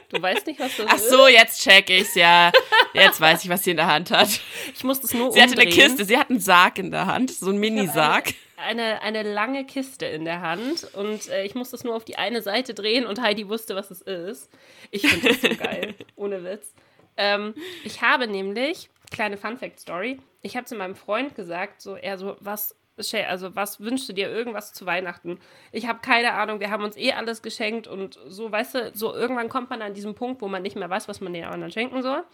Du 0.08 0.22
weißt 0.22 0.46
nicht, 0.46 0.60
was 0.60 0.76
das 0.76 0.86
Ach 0.88 0.98
so, 0.98 1.26
jetzt 1.26 1.62
check 1.62 1.90
ich's, 1.90 2.14
ja. 2.14 2.52
Jetzt 2.94 3.20
weiß 3.20 3.44
ich, 3.44 3.50
was 3.50 3.64
sie 3.64 3.72
in 3.72 3.76
der 3.76 3.86
Hand 3.86 4.10
hat. 4.10 4.28
Ich 4.74 4.84
muss 4.84 5.00
das 5.00 5.12
nur 5.14 5.32
Sie 5.32 5.40
umdrehen. 5.40 5.50
hatte 5.50 5.60
eine 5.60 5.70
Kiste, 5.70 6.04
sie 6.04 6.16
hat 6.16 6.30
einen 6.30 6.40
Sarg 6.40 6.78
in 6.78 6.90
der 6.90 7.06
Hand, 7.06 7.32
so 7.32 7.50
einen 7.50 7.58
Minisarg. 7.58 8.34
Eine, 8.56 9.00
eine, 9.02 9.18
eine, 9.18 9.32
lange 9.32 9.64
Kiste 9.66 10.06
in 10.06 10.24
der 10.24 10.40
Hand 10.40 10.84
und 10.94 11.28
äh, 11.28 11.44
ich 11.44 11.54
muss 11.54 11.70
das 11.70 11.84
nur 11.84 11.94
auf 11.94 12.04
die 12.04 12.16
eine 12.16 12.40
Seite 12.40 12.72
drehen 12.72 13.04
und 13.04 13.20
Heidi 13.20 13.48
wusste, 13.48 13.74
was 13.76 13.90
es 13.90 14.00
ist. 14.00 14.50
Ich 14.90 15.06
finde 15.06 15.28
das 15.28 15.42
so 15.42 15.48
geil, 15.56 15.94
ohne 16.16 16.42
Witz. 16.42 16.72
Ähm, 17.16 17.54
ich 17.84 18.00
habe 18.00 18.26
nämlich, 18.26 18.88
kleine 19.10 19.36
Fun-Fact-Story, 19.36 20.20
ich 20.42 20.56
habe 20.56 20.66
zu 20.66 20.74
meinem 20.74 20.94
Freund 20.94 21.34
gesagt, 21.34 21.82
so, 21.82 21.96
er 21.96 22.16
so, 22.16 22.36
was 22.40 22.74
also 22.98 23.54
was 23.54 23.80
wünschst 23.80 24.08
du 24.08 24.12
dir 24.12 24.30
irgendwas 24.30 24.72
zu 24.72 24.86
Weihnachten? 24.86 25.38
Ich 25.72 25.86
habe 25.86 26.00
keine 26.00 26.32
Ahnung, 26.32 26.60
wir 26.60 26.70
haben 26.70 26.84
uns 26.84 26.96
eh 26.96 27.12
alles 27.12 27.42
geschenkt 27.42 27.86
und 27.86 28.18
so, 28.26 28.50
weißt 28.50 28.74
du, 28.74 28.90
so 28.94 29.14
irgendwann 29.14 29.48
kommt 29.48 29.70
man 29.70 29.82
an 29.82 29.94
diesen 29.94 30.14
Punkt, 30.14 30.40
wo 30.40 30.48
man 30.48 30.62
nicht 30.62 30.76
mehr 30.76 30.88
weiß, 30.88 31.08
was 31.08 31.20
man 31.20 31.32
den 31.32 31.44
anderen 31.44 31.72
schenken 31.72 32.02
soll. 32.02 32.24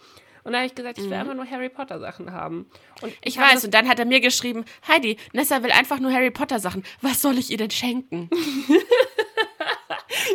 Und 0.43 0.51
da 0.51 0.59
habe 0.59 0.67
ich 0.67 0.75
gesagt, 0.75 0.97
ich 0.97 1.05
will 1.05 1.11
mhm. 1.11 1.19
einfach 1.19 1.35
nur 1.35 1.49
Harry 1.49 1.69
Potter 1.69 1.99
Sachen 1.99 2.31
haben. 2.33 2.69
Und 3.01 3.13
ich, 3.23 3.35
ich 3.35 3.37
weiß, 3.37 3.63
und 3.63 3.73
dann 3.73 3.87
hat 3.87 3.99
er 3.99 4.05
mir 4.05 4.19
geschrieben, 4.19 4.65
Heidi, 4.87 5.17
Nessa 5.31 5.63
will 5.63 5.71
einfach 5.71 5.99
nur 5.99 6.11
Harry 6.11 6.31
Potter 6.31 6.59
Sachen. 6.59 6.83
Was 7.01 7.21
soll 7.21 7.37
ich 7.37 7.49
ihr 7.49 7.57
denn 7.57 7.71
schenken? 7.71 8.29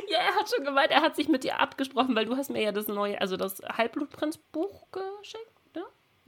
ja, 0.08 0.18
er 0.18 0.34
hat 0.34 0.50
schon 0.50 0.64
gemeint, 0.64 0.90
er 0.90 1.02
hat 1.02 1.16
sich 1.16 1.28
mit 1.28 1.44
dir 1.44 1.60
abgesprochen, 1.60 2.16
weil 2.16 2.24
du 2.24 2.36
hast 2.36 2.48
mir 2.50 2.62
ja 2.62 2.72
das 2.72 2.88
neue, 2.88 3.20
also 3.20 3.36
das 3.36 3.60
Halbblutprinz-Buch 3.60 4.86
geschenkt, 4.92 5.57
ne? 5.57 5.57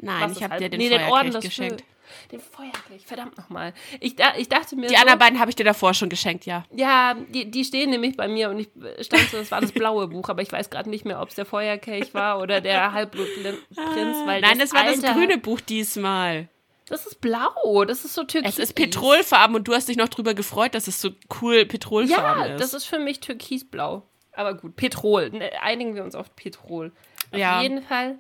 Nein, 0.03 0.33
ich 0.33 0.43
habe 0.43 0.57
dir 0.59 0.69
den, 0.69 0.79
nee, 0.79 0.89
den 0.89 1.03
Orden 1.03 1.39
geschenkt. 1.41 1.85
Den 2.33 2.41
Feuerkelch, 2.41 3.07
verdammt 3.07 3.37
nochmal. 3.39 3.73
Ich, 4.01 4.17
ich 4.37 4.49
dachte 4.49 4.77
mir. 4.77 4.89
Die 4.89 4.95
so, 4.95 5.01
anderen 5.01 5.19
beiden 5.19 5.39
habe 5.39 5.51
ich 5.51 5.57
dir 5.57 5.65
davor 5.65 5.95
schon 5.95 6.09
geschenkt, 6.09 6.47
ja. 6.47 6.65
Ja, 6.75 7.15
die, 7.15 7.51
die 7.51 7.65
stehen 7.65 7.91
nämlich 7.91 8.17
bei 8.17 8.29
mir 8.29 8.51
und 8.51 8.61
ich 8.61 8.69
stand 9.01 9.29
so, 9.31 9.39
das 9.39 9.51
war 9.51 9.61
das 9.61 9.73
blaue 9.73 10.09
Buch, 10.09 10.29
aber 10.29 10.43
ich 10.43 10.51
weiß 10.51 10.71
gerade 10.71 10.91
nicht 10.91 11.05
mehr, 11.05 11.21
ob 11.21 11.29
es 11.29 11.37
der 11.37 11.47
Feuerkelch 11.47 12.15
war 12.15 12.41
oder 12.41 12.61
der 12.61 12.93
Halbblutprinz. 12.93 13.59
Weil 13.75 14.41
Nein, 14.41 14.59
das, 14.59 14.71
das 14.71 14.73
war 14.75 14.87
Alter, 14.87 15.01
das 15.01 15.13
grüne 15.13 15.39
Buch 15.39 15.61
diesmal. 15.61 16.49
Das 16.87 17.07
ist 17.07 17.21
blau, 17.21 17.85
das 17.85 18.05
ist 18.05 18.15
so 18.15 18.25
türkis. 18.25 18.55
Es 18.55 18.59
ist 18.59 18.73
Petrolfarben 18.75 19.55
und 19.55 19.69
du 19.69 19.75
hast 19.75 19.89
dich 19.89 19.97
noch 19.97 20.09
drüber 20.09 20.35
gefreut, 20.35 20.75
dass 20.75 20.89
es 20.89 21.01
so 21.01 21.11
cool 21.41 21.65
Petrolfarben 21.65 22.41
ja, 22.41 22.45
ist. 22.47 22.51
Ja, 22.51 22.57
das 22.57 22.75
ist 22.75 22.87
für 22.87 22.99
mich 22.99 23.21
türkisblau. 23.21 24.03
Aber 24.33 24.55
gut, 24.55 24.75
Petrol. 24.75 25.31
Ne, 25.31 25.51
einigen 25.63 25.95
wir 25.95 26.03
uns 26.03 26.17
auf 26.17 26.35
Petrol. 26.35 26.93
Auf 27.31 27.39
ja. 27.39 27.63
jeden 27.63 27.83
Fall 27.83 28.19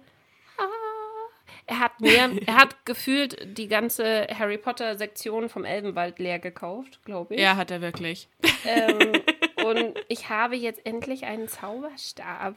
er 1.70 1.78
hat 1.78 2.00
mir, 2.00 2.42
er 2.46 2.56
hat 2.56 2.84
gefühlt 2.84 3.56
die 3.56 3.68
ganze 3.68 4.26
Harry 4.36 4.58
Potter 4.58 4.96
Sektion 4.96 5.48
vom 5.48 5.64
Elbenwald 5.64 6.18
leer 6.18 6.40
gekauft, 6.40 7.00
glaube 7.04 7.36
ich. 7.36 7.40
Ja, 7.40 7.56
hat 7.56 7.70
er 7.70 7.80
wirklich. 7.80 8.28
Ähm, 8.64 9.12
und 9.64 9.94
ich 10.08 10.28
habe 10.28 10.56
jetzt 10.56 10.84
endlich 10.84 11.24
einen 11.24 11.48
Zauberstab. 11.48 12.56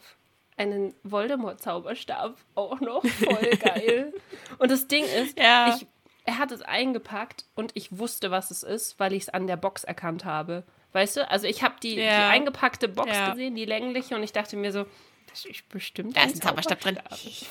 Einen 0.58 0.94
Voldemort-Zauberstab. 1.04 2.38
Auch 2.56 2.80
noch 2.80 3.06
voll 3.06 3.50
geil. 3.64 4.14
und 4.58 4.72
das 4.72 4.88
Ding 4.88 5.04
ist, 5.04 5.38
ja. 5.38 5.76
ich, 5.76 5.88
er 6.26 6.40
hat 6.40 6.52
es 6.52 6.62
eingepackt 6.62 7.46
und 7.56 7.72
ich 7.76 7.98
wusste, 7.98 8.32
was 8.32 8.52
es 8.52 8.64
ist, 8.64 9.00
weil 9.00 9.14
ich 9.14 9.24
es 9.24 9.30
an 9.30 9.48
der 9.48 9.58
Box 9.58 9.84
erkannt 9.84 10.26
habe. 10.26 10.64
Weißt 10.92 11.18
du? 11.18 11.30
Also 11.30 11.48
ich 11.48 11.64
habe 11.64 11.76
die, 11.82 11.96
ja. 11.96 12.04
die 12.04 12.34
eingepackte 12.34 12.88
Box 12.88 13.12
ja. 13.12 13.32
gesehen, 13.32 13.56
die 13.56 13.66
längliche, 13.66 14.16
und 14.16 14.24
ich 14.24 14.32
dachte 14.32 14.56
mir 14.56 14.72
so, 14.72 14.86
das 15.30 15.46
ist 15.46 15.68
bestimmt. 15.70 16.16
Da 16.16 16.24
ist 16.24 16.36
ein 16.36 16.42
Zauberstab 16.42 16.80
drin. 16.80 17.00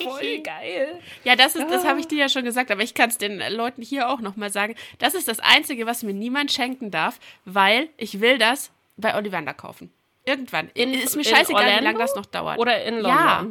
Voll 0.02 0.38
geil. 0.42 1.00
Ja, 1.24 1.36
das 1.36 1.56
ist, 1.56 1.68
das 1.70 1.84
habe 1.84 2.00
ich 2.00 2.08
dir 2.08 2.18
ja 2.18 2.28
schon 2.28 2.44
gesagt, 2.44 2.70
aber 2.70 2.82
ich 2.82 2.94
kann 2.94 3.10
es 3.10 3.18
den 3.18 3.38
Leuten 3.38 3.82
hier 3.82 4.08
auch 4.08 4.20
nochmal 4.20 4.50
sagen. 4.50 4.74
Das 4.98 5.14
ist 5.14 5.28
das 5.28 5.40
Einzige, 5.40 5.86
was 5.86 6.02
mir 6.02 6.14
niemand 6.14 6.52
schenken 6.52 6.90
darf, 6.90 7.18
weil 7.44 7.88
ich 7.96 8.20
will 8.20 8.38
das 8.38 8.70
bei 8.96 9.14
Ollivander 9.14 9.54
kaufen. 9.54 9.92
Irgendwann. 10.24 10.70
In, 10.74 10.94
ist 10.94 11.16
mir 11.16 11.24
scheißegal, 11.24 11.80
wie 11.80 11.84
lange 11.84 11.98
das 11.98 12.14
noch 12.14 12.26
dauert. 12.26 12.58
Oder 12.58 12.84
in 12.84 12.94
London? 12.94 13.08
Ja. 13.08 13.46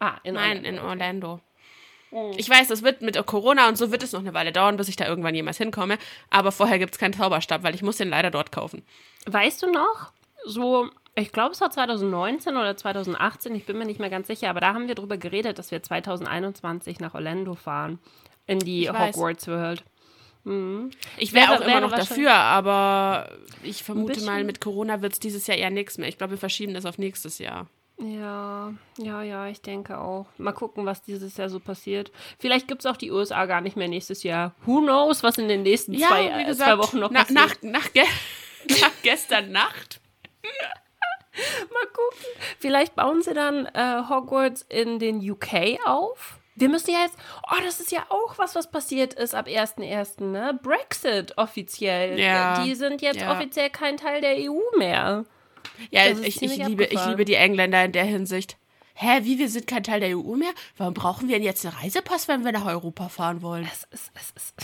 Ah, 0.00 0.20
in 0.22 0.34
Nein, 0.34 0.58
Orlando. 0.58 0.68
in 0.68 0.78
Orlando. 0.78 1.40
Oh. 2.10 2.32
Ich 2.36 2.48
weiß, 2.48 2.68
das 2.68 2.82
wird 2.82 3.02
mit 3.02 3.16
Corona 3.26 3.68
und 3.68 3.76
so 3.76 3.90
wird 3.90 4.02
es 4.02 4.12
noch 4.12 4.20
eine 4.20 4.34
Weile 4.34 4.52
dauern, 4.52 4.76
bis 4.76 4.88
ich 4.88 4.96
da 4.96 5.06
irgendwann 5.06 5.34
jemals 5.34 5.58
hinkomme. 5.58 5.98
Aber 6.30 6.52
vorher 6.52 6.78
gibt 6.78 6.94
es 6.94 6.98
keinen 6.98 7.12
Zauberstab, 7.12 7.64
weil 7.64 7.74
ich 7.74 7.82
muss 7.82 7.96
den 7.96 8.08
leider 8.08 8.30
dort 8.30 8.52
kaufen. 8.52 8.84
Weißt 9.26 9.62
du 9.62 9.70
noch, 9.70 10.12
so 10.44 10.88
ich 11.16 11.32
glaube, 11.32 11.52
es 11.52 11.60
war 11.60 11.70
2019 11.70 12.56
oder 12.56 12.76
2018, 12.76 13.54
ich 13.54 13.66
bin 13.66 13.78
mir 13.78 13.84
nicht 13.84 14.00
mehr 14.00 14.10
ganz 14.10 14.26
sicher, 14.26 14.50
aber 14.50 14.60
da 14.60 14.74
haben 14.74 14.88
wir 14.88 14.94
darüber 14.94 15.16
geredet, 15.16 15.58
dass 15.58 15.70
wir 15.70 15.82
2021 15.82 16.98
nach 17.00 17.14
Orlando 17.14 17.54
fahren, 17.54 18.00
in 18.46 18.58
die 18.58 18.90
Hogwarts 18.90 19.46
World. 19.48 19.84
Mhm. 20.42 20.90
Ich 21.16 21.32
wäre 21.32 21.54
auch 21.54 21.60
immer 21.60 21.80
noch 21.80 21.92
dafür, 21.92 22.32
aber 22.32 23.30
ich 23.62 23.82
vermute 23.82 24.22
mal, 24.22 24.44
mit 24.44 24.60
Corona 24.60 25.00
wird 25.02 25.14
es 25.14 25.20
dieses 25.20 25.46
Jahr 25.46 25.56
eher 25.56 25.70
nichts 25.70 25.98
mehr. 25.98 26.08
Ich 26.08 26.18
glaube, 26.18 26.32
wir 26.32 26.38
verschieben 26.38 26.74
das 26.74 26.84
auf 26.84 26.98
nächstes 26.98 27.38
Jahr. 27.38 27.68
Ja, 27.98 28.74
ja, 28.98 29.22
ja, 29.22 29.46
ich 29.46 29.60
denke 29.60 29.98
auch. 29.98 30.26
Mal 30.36 30.52
gucken, 30.52 30.84
was 30.84 31.00
dieses 31.02 31.36
Jahr 31.36 31.48
so 31.48 31.60
passiert. 31.60 32.10
Vielleicht 32.40 32.66
gibt 32.66 32.84
es 32.84 32.86
auch 32.86 32.96
die 32.96 33.12
USA 33.12 33.46
gar 33.46 33.60
nicht 33.60 33.76
mehr 33.76 33.86
nächstes 33.86 34.24
Jahr. 34.24 34.52
Who 34.66 34.80
knows, 34.80 35.22
was 35.22 35.38
in 35.38 35.46
den 35.46 35.62
nächsten 35.62 35.94
ja, 35.94 36.08
zwei, 36.08 36.44
gesagt, 36.44 36.70
zwei 36.70 36.78
Wochen 36.78 36.98
noch 36.98 37.12
na, 37.12 37.20
passiert. 37.20 37.62
Nach, 37.62 37.84
nach, 37.84 37.92
ge 37.92 38.02
nach 38.80 38.90
gestern 39.02 39.52
Nacht 39.52 40.00
Mal 41.72 41.86
gucken. 41.86 42.26
Vielleicht 42.58 42.94
bauen 42.94 43.22
sie 43.22 43.34
dann 43.34 43.66
äh, 43.66 44.02
Hogwarts 44.08 44.64
in 44.68 44.98
den 44.98 45.18
UK 45.18 45.78
auf. 45.86 46.38
Wir 46.56 46.68
müssen 46.68 46.92
ja 46.92 47.00
jetzt, 47.00 47.16
oh, 47.50 47.56
das 47.64 47.80
ist 47.80 47.90
ja 47.90 48.06
auch 48.10 48.38
was, 48.38 48.54
was 48.54 48.70
passiert 48.70 49.14
ist 49.14 49.34
ab 49.34 49.48
1.1., 49.48 50.22
ne? 50.22 50.58
Brexit 50.62 51.36
offiziell. 51.36 52.18
Ja. 52.18 52.62
Die 52.62 52.76
sind 52.76 53.02
jetzt 53.02 53.20
ja. 53.20 53.32
offiziell 53.32 53.70
kein 53.70 53.96
Teil 53.96 54.20
der 54.20 54.36
EU 54.38 54.60
mehr. 54.78 55.24
Ja, 55.90 56.06
ich, 56.06 56.40
ich, 56.42 56.56
liebe, 56.56 56.84
ich 56.84 57.06
liebe 57.06 57.24
die 57.24 57.34
Engländer 57.34 57.84
in 57.84 57.92
der 57.92 58.04
Hinsicht. 58.04 58.56
Hä, 58.94 59.20
wie, 59.22 59.40
wir 59.40 59.48
sind 59.48 59.66
kein 59.66 59.82
Teil 59.82 59.98
der 59.98 60.16
EU 60.16 60.36
mehr? 60.36 60.52
Warum 60.76 60.94
brauchen 60.94 61.28
wir 61.28 61.34
denn 61.34 61.44
jetzt 61.44 61.66
einen 61.66 61.74
Reisepass, 61.74 62.28
wenn 62.28 62.44
wir 62.44 62.52
nach 62.52 62.66
Europa 62.66 63.08
fahren 63.08 63.42
wollen? 63.42 63.68
Es 63.70 63.88
ist, 63.90 64.12
es 64.14 64.32
ist 64.36 64.54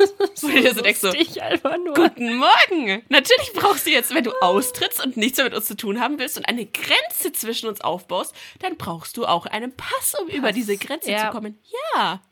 so 0.34 0.48
so 0.74 0.82
denkst 0.82 1.00
so, 1.00 1.12
Guten 1.12 2.36
Morgen! 2.36 3.02
Natürlich 3.08 3.52
brauchst 3.54 3.86
du 3.86 3.90
jetzt, 3.90 4.14
wenn 4.14 4.24
du 4.24 4.32
austrittst 4.40 5.04
und 5.04 5.16
nichts 5.16 5.38
mehr 5.38 5.44
mit 5.44 5.54
uns 5.54 5.66
zu 5.66 5.76
tun 5.76 6.00
haben 6.00 6.18
willst 6.18 6.36
und 6.36 6.48
eine 6.48 6.66
Grenze 6.66 7.32
zwischen 7.32 7.68
uns 7.68 7.80
aufbaust, 7.80 8.34
dann 8.60 8.76
brauchst 8.76 9.16
du 9.16 9.26
auch 9.26 9.46
einen 9.46 9.76
Pass, 9.76 10.14
um 10.20 10.26
Pass. 10.26 10.36
über 10.36 10.52
diese 10.52 10.76
Grenze 10.76 11.10
ja. 11.10 11.26
zu 11.26 11.32
kommen. 11.32 11.58
Ja. 11.94 12.22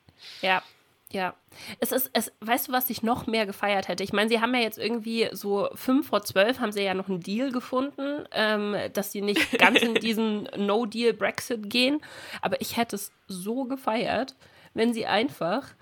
Ja, 0.40 0.62
ja. 1.10 1.34
Es 1.80 1.90
ist, 1.90 2.10
es, 2.12 2.32
weißt 2.40 2.68
du, 2.68 2.72
was 2.72 2.88
ich 2.88 3.02
noch 3.02 3.26
mehr 3.26 3.44
gefeiert 3.44 3.88
hätte? 3.88 4.04
Ich 4.04 4.12
meine, 4.12 4.28
sie 4.28 4.40
haben 4.40 4.54
ja 4.54 4.60
jetzt 4.60 4.78
irgendwie 4.78 5.28
so 5.32 5.68
fünf 5.74 6.08
vor 6.08 6.22
zwölf 6.22 6.60
haben 6.60 6.70
sie 6.70 6.82
ja 6.82 6.94
noch 6.94 7.08
einen 7.08 7.20
Deal 7.20 7.50
gefunden, 7.50 8.24
ähm, 8.32 8.76
dass 8.92 9.10
sie 9.12 9.22
nicht 9.22 9.58
ganz 9.58 9.80
in 9.80 9.94
diesen 10.00 10.48
No-Deal-Brexit 10.56 11.68
gehen. 11.68 12.00
Aber 12.42 12.60
ich 12.60 12.76
hätte 12.76 12.96
es 12.96 13.10
so 13.26 13.64
gefeiert, 13.64 14.36
wenn 14.74 14.94
sie 14.94 15.06
einfach 15.06 15.74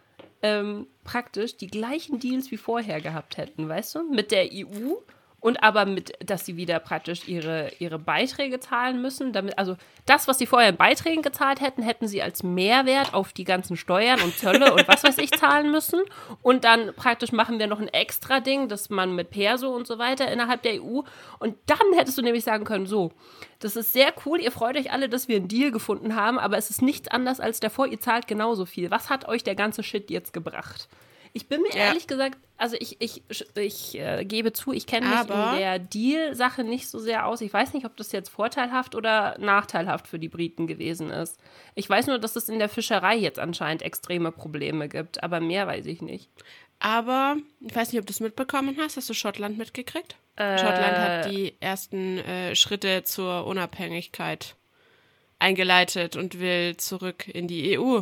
ähm, 0.47 0.87
praktisch 1.03 1.57
die 1.57 1.67
gleichen 1.67 2.21
Deals 2.21 2.51
wie 2.51 2.57
vorher 2.57 3.01
gehabt 3.01 3.37
hätten, 3.37 3.69
weißt 3.69 3.97
du? 3.97 4.05
Mit 4.05 4.31
der 4.31 4.49
EU 4.53 4.95
und 5.41 5.63
aber 5.63 5.85
mit, 5.85 6.13
dass 6.25 6.47
sie 6.47 6.57
wieder 6.57 6.81
praktisch 6.81 7.29
ihre, 7.29 7.71
ihre 7.79 7.99
Beiträge 7.99 8.59
zahlen 8.59 9.01
müssen. 9.01 9.33
Damit, 9.33 9.59
also 9.59 9.77
das, 10.07 10.27
was 10.27 10.39
sie 10.39 10.47
vorher 10.47 10.71
in 10.71 10.77
Beiträgen 10.77 11.23
gezahlt 11.23 11.61
hätten, 11.61 11.83
hätten 11.83 12.09
sie 12.09 12.23
als 12.23 12.43
Mehrwert 12.43 13.15
auf 13.15 13.33
die 13.33 13.45
ganzen 13.45 13.77
Steuern 13.77 14.21
und 14.23 14.37
Zölle 14.37 14.73
und 14.73 14.89
was 14.89 15.05
weiß 15.05 15.19
ich 15.19 15.31
zahlen 15.39 15.71
müssen. 15.71 16.01
Und 16.43 16.65
dann 16.65 16.95
praktisch 16.95 17.33
machen 17.33 17.59
wir 17.59 17.67
noch 17.67 17.81
ein 17.81 17.89
extra 17.89 18.41
Ding, 18.41 18.69
dass 18.69 18.91
man 18.91 19.15
mit 19.15 19.31
Perso 19.31 19.69
und 19.69 19.87
so 19.87 19.99
weiter 19.99 20.31
innerhalb 20.31 20.63
der 20.63 20.83
EU. 20.83 21.03
Und 21.39 21.57
dann 21.67 21.93
hättest 21.97 22.19
du 22.19 22.23
nämlich 22.23 22.45
sagen 22.45 22.65
können, 22.65 22.87
so, 22.87 23.13
das 23.59 23.77
ist 23.77 23.93
sehr 23.93 24.13
cool, 24.25 24.41
ihr 24.41 24.53
freut 24.53 24.77
euch 24.77 24.91
alle, 24.91 25.09
dass 25.09 25.29
wir 25.29 25.37
einen 25.37 25.49
Deal 25.49 25.71
gefunden 25.71 26.17
haben, 26.17 26.39
aber 26.39 26.59
es 26.59 26.71
ist 26.71 26.83
nichts 26.83 27.09
anders 27.09 27.41
als 27.41 27.61
davor, 27.61 27.87
ihr 27.87 28.01
zahlt 28.01 28.27
genauso 28.27 28.67
viel. 28.67 28.91
Was 28.91 29.11
hat 29.11 29.29
euch 29.29 29.45
der 29.45 29.55
ganze 29.55 29.83
Shit 29.83 30.11
jetzt 30.11 30.33
gebracht? 30.33 30.89
Ich 31.37 31.49
bin 31.49 31.61
mir 31.61 31.69
ja. 31.69 31.89
ehrlich 31.89 32.07
gesagt, 32.07 32.39
also 32.57 32.77
ich, 32.81 32.99
ich, 32.99 33.23
ich 33.57 33.99
äh, 33.99 34.25
gebe 34.25 34.55
zu, 34.55 34.73
ich 34.73 34.87
kenne 34.87 35.07
mich 35.07 35.19
Aber 35.19 35.53
in 35.53 35.59
der 35.59 35.79
Deal-Sache 35.79 36.65
nicht 36.65 36.89
so 36.89 36.99
sehr 36.99 37.27
aus. 37.27 37.43
Ich 37.43 37.53
weiß 37.53 37.75
nicht, 37.75 37.85
ob 37.85 37.95
das 37.99 38.11
jetzt 38.11 38.31
vorteilhaft 38.31 38.95
oder 38.95 39.37
nachteilhaft 39.39 40.07
für 40.07 40.19
die 40.19 40.31
Briten 40.31 40.67
gewesen 40.67 41.11
ist. 41.11 41.39
Ich 41.75 41.91
weiß 41.91 42.07
nur, 42.07 42.19
dass 42.19 42.37
es 42.37 42.49
in 42.49 42.59
der 42.59 42.71
Fischerei 42.71 43.17
jetzt 43.17 43.39
anscheinend 43.39 43.83
extreme 43.83 44.33
Probleme 44.33 44.89
gibt, 44.89 45.23
aber 45.23 45.41
mehr 45.41 45.67
weiß 45.67 45.85
ich 45.85 46.01
nicht. 46.01 46.31
Aber 46.79 47.37
ich 47.61 47.77
weiß 47.77 47.93
nicht, 47.93 48.01
ob 48.01 48.07
du 48.07 48.13
es 48.13 48.21
mitbekommen 48.21 48.79
hast. 48.81 48.97
Hast 48.97 49.11
du 49.11 49.13
Schottland 49.13 49.59
mitgekriegt? 49.59 50.17
Äh, 50.37 50.57
Schottland 50.57 50.97
hat 50.97 51.31
die 51.31 51.53
ersten 51.61 52.17
äh, 52.17 52.57
Schritte 52.57 53.03
zur 53.03 53.47
Unabhängigkeit 53.47 54.57
eingeleitet 55.39 56.17
und 56.17 56.41
will 56.41 56.79
zurück 56.79 57.29
in 57.29 57.47
die 57.47 57.79
EU. 57.79 58.01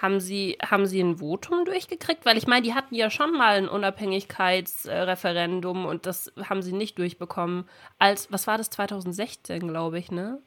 Haben 0.00 0.20
Sie, 0.20 0.56
haben 0.62 0.86
Sie 0.86 1.00
ein 1.00 1.18
Votum 1.18 1.64
durchgekriegt? 1.64 2.24
Weil 2.26 2.36
ich 2.36 2.46
meine, 2.46 2.60
die 2.62 2.74
hatten 2.74 2.94
ja 2.94 3.08
schon 3.08 3.32
mal 3.32 3.56
ein 3.56 3.66
Unabhängigkeitsreferendum 3.68 5.86
und 5.86 6.04
das 6.04 6.30
haben 6.48 6.60
sie 6.60 6.74
nicht 6.74 6.98
durchbekommen. 6.98 7.66
Als, 7.98 8.30
was 8.30 8.46
war 8.46 8.58
das, 8.58 8.68
2016, 8.70 9.66
glaube 9.66 9.98
ich, 9.98 10.10
ne? 10.10 10.38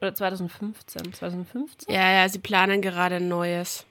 Oder 0.00 0.14
2015? 0.14 1.14
2015? 1.14 1.92
Ja, 1.92 2.12
ja, 2.12 2.28
sie 2.28 2.38
planen 2.38 2.80
gerade 2.80 3.16
ein 3.16 3.26
neues. 3.26 3.86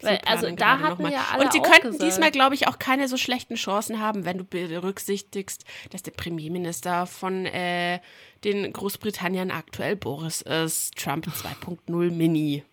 Weil, 0.00 0.18
also 0.26 0.50
da 0.50 0.80
hatten 0.80 1.06
ja 1.06 1.26
alle 1.32 1.44
Und 1.44 1.52
sie 1.52 1.60
könnten 1.60 1.92
gesagt. 1.92 2.02
diesmal, 2.02 2.32
glaube 2.32 2.56
ich, 2.56 2.66
auch 2.66 2.80
keine 2.80 3.06
so 3.06 3.16
schlechten 3.16 3.54
Chancen 3.54 4.00
haben, 4.00 4.24
wenn 4.24 4.38
du 4.38 4.44
berücksichtigst, 4.44 5.64
dass 5.90 6.02
der 6.02 6.10
Premierminister 6.10 7.06
von 7.06 7.46
äh, 7.46 8.00
den 8.42 8.72
Großbritannien 8.72 9.52
aktuell 9.52 9.94
Boris 9.94 10.42
ist, 10.42 10.96
Trump 10.96 11.26
2.0 11.28 12.10
Mini 12.10 12.64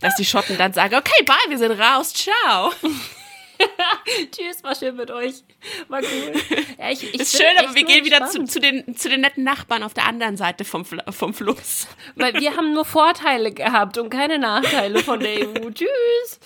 dass 0.00 0.14
die 0.16 0.24
Schotten 0.24 0.56
dann 0.58 0.72
sagen, 0.72 0.94
okay, 0.94 1.24
bye, 1.24 1.36
wir 1.48 1.58
sind 1.58 1.72
raus, 1.72 2.12
ciao. 2.12 2.72
Tschüss, 4.32 4.62
war 4.62 4.74
schön 4.74 4.96
mit 4.96 5.10
euch. 5.10 5.42
War 5.88 6.00
cool. 6.00 6.32
Ja, 6.78 6.90
ich, 6.90 7.02
ich 7.02 7.20
ist 7.20 7.36
schön, 7.36 7.58
aber 7.58 7.74
wir 7.74 7.84
gehen 7.84 8.04
wieder 8.04 8.26
zu, 8.26 8.44
zu, 8.44 8.60
den, 8.60 8.96
zu 8.96 9.08
den 9.08 9.20
netten 9.20 9.44
Nachbarn 9.44 9.82
auf 9.82 9.94
der 9.94 10.06
anderen 10.06 10.36
Seite 10.36 10.64
vom, 10.64 10.84
vom 10.84 11.34
Fluss. 11.34 11.86
Weil 12.16 12.34
wir 12.34 12.56
haben 12.56 12.72
nur 12.72 12.84
Vorteile 12.84 13.52
gehabt 13.52 13.98
und 13.98 14.10
keine 14.10 14.38
Nachteile 14.38 15.00
von 15.00 15.20
der 15.20 15.48
EU. 15.48 15.70
Tschüss. 15.74 16.40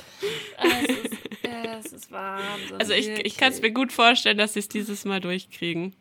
Es 0.59 0.89
ist, 0.89 1.11
es 1.87 1.93
ist 1.93 2.13
Wahnsinn. 2.13 2.81
Also 2.81 2.93
ich, 2.93 3.09
ich 3.09 3.37
kann 3.37 3.53
es 3.53 3.63
mir 3.63 3.71
gut 3.71 3.93
vorstellen, 3.93 4.39
dass 4.39 4.55
sie 4.55 4.61
es 4.61 4.69
dieses 4.69 5.05
Mal 5.05 5.21
durchkriegen. 5.21 5.95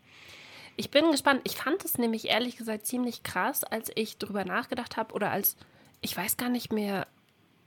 Ich 0.76 0.90
bin 0.90 1.12
gespannt. 1.12 1.42
Ich 1.44 1.56
fand 1.56 1.86
es 1.86 1.98
nämlich 1.98 2.30
ehrlich 2.30 2.58
gesagt 2.58 2.88
ziemlich 2.88 3.24
krass, 3.24 3.64
als 3.64 3.92
ich 3.96 4.18
drüber 4.18 4.44
nachgedacht 4.46 4.98
habe 4.98 5.14
oder 5.14 5.32
als, 5.32 5.56
ich 6.02 6.18
weiß 6.18 6.38
gar 6.38 6.50
nicht 6.50 6.74
mehr, 6.74 7.06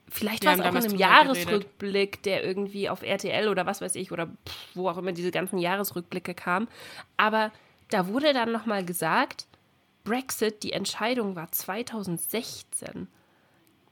Vielleicht 0.08 0.44
war 0.44 0.54
es 0.54 0.60
auch 0.60 0.66
in 0.66 0.76
einem 0.76 0.96
Jahresrückblick, 0.96 2.22
der 2.22 2.44
irgendwie 2.44 2.88
auf 2.88 3.02
RTL 3.02 3.48
oder 3.48 3.66
was 3.66 3.80
weiß 3.80 3.96
ich 3.96 4.12
oder 4.12 4.28
wo 4.74 4.88
auch 4.88 4.98
immer 4.98 5.12
diese 5.12 5.32
ganzen 5.32 5.58
Jahresrückblicke 5.58 6.34
kamen. 6.34 6.68
Aber 7.16 7.50
da 7.90 8.06
wurde 8.06 8.32
dann 8.32 8.52
nochmal 8.52 8.84
gesagt, 8.84 9.46
Brexit, 10.04 10.62
die 10.62 10.72
Entscheidung 10.72 11.34
war 11.34 11.50
2016. 11.50 13.08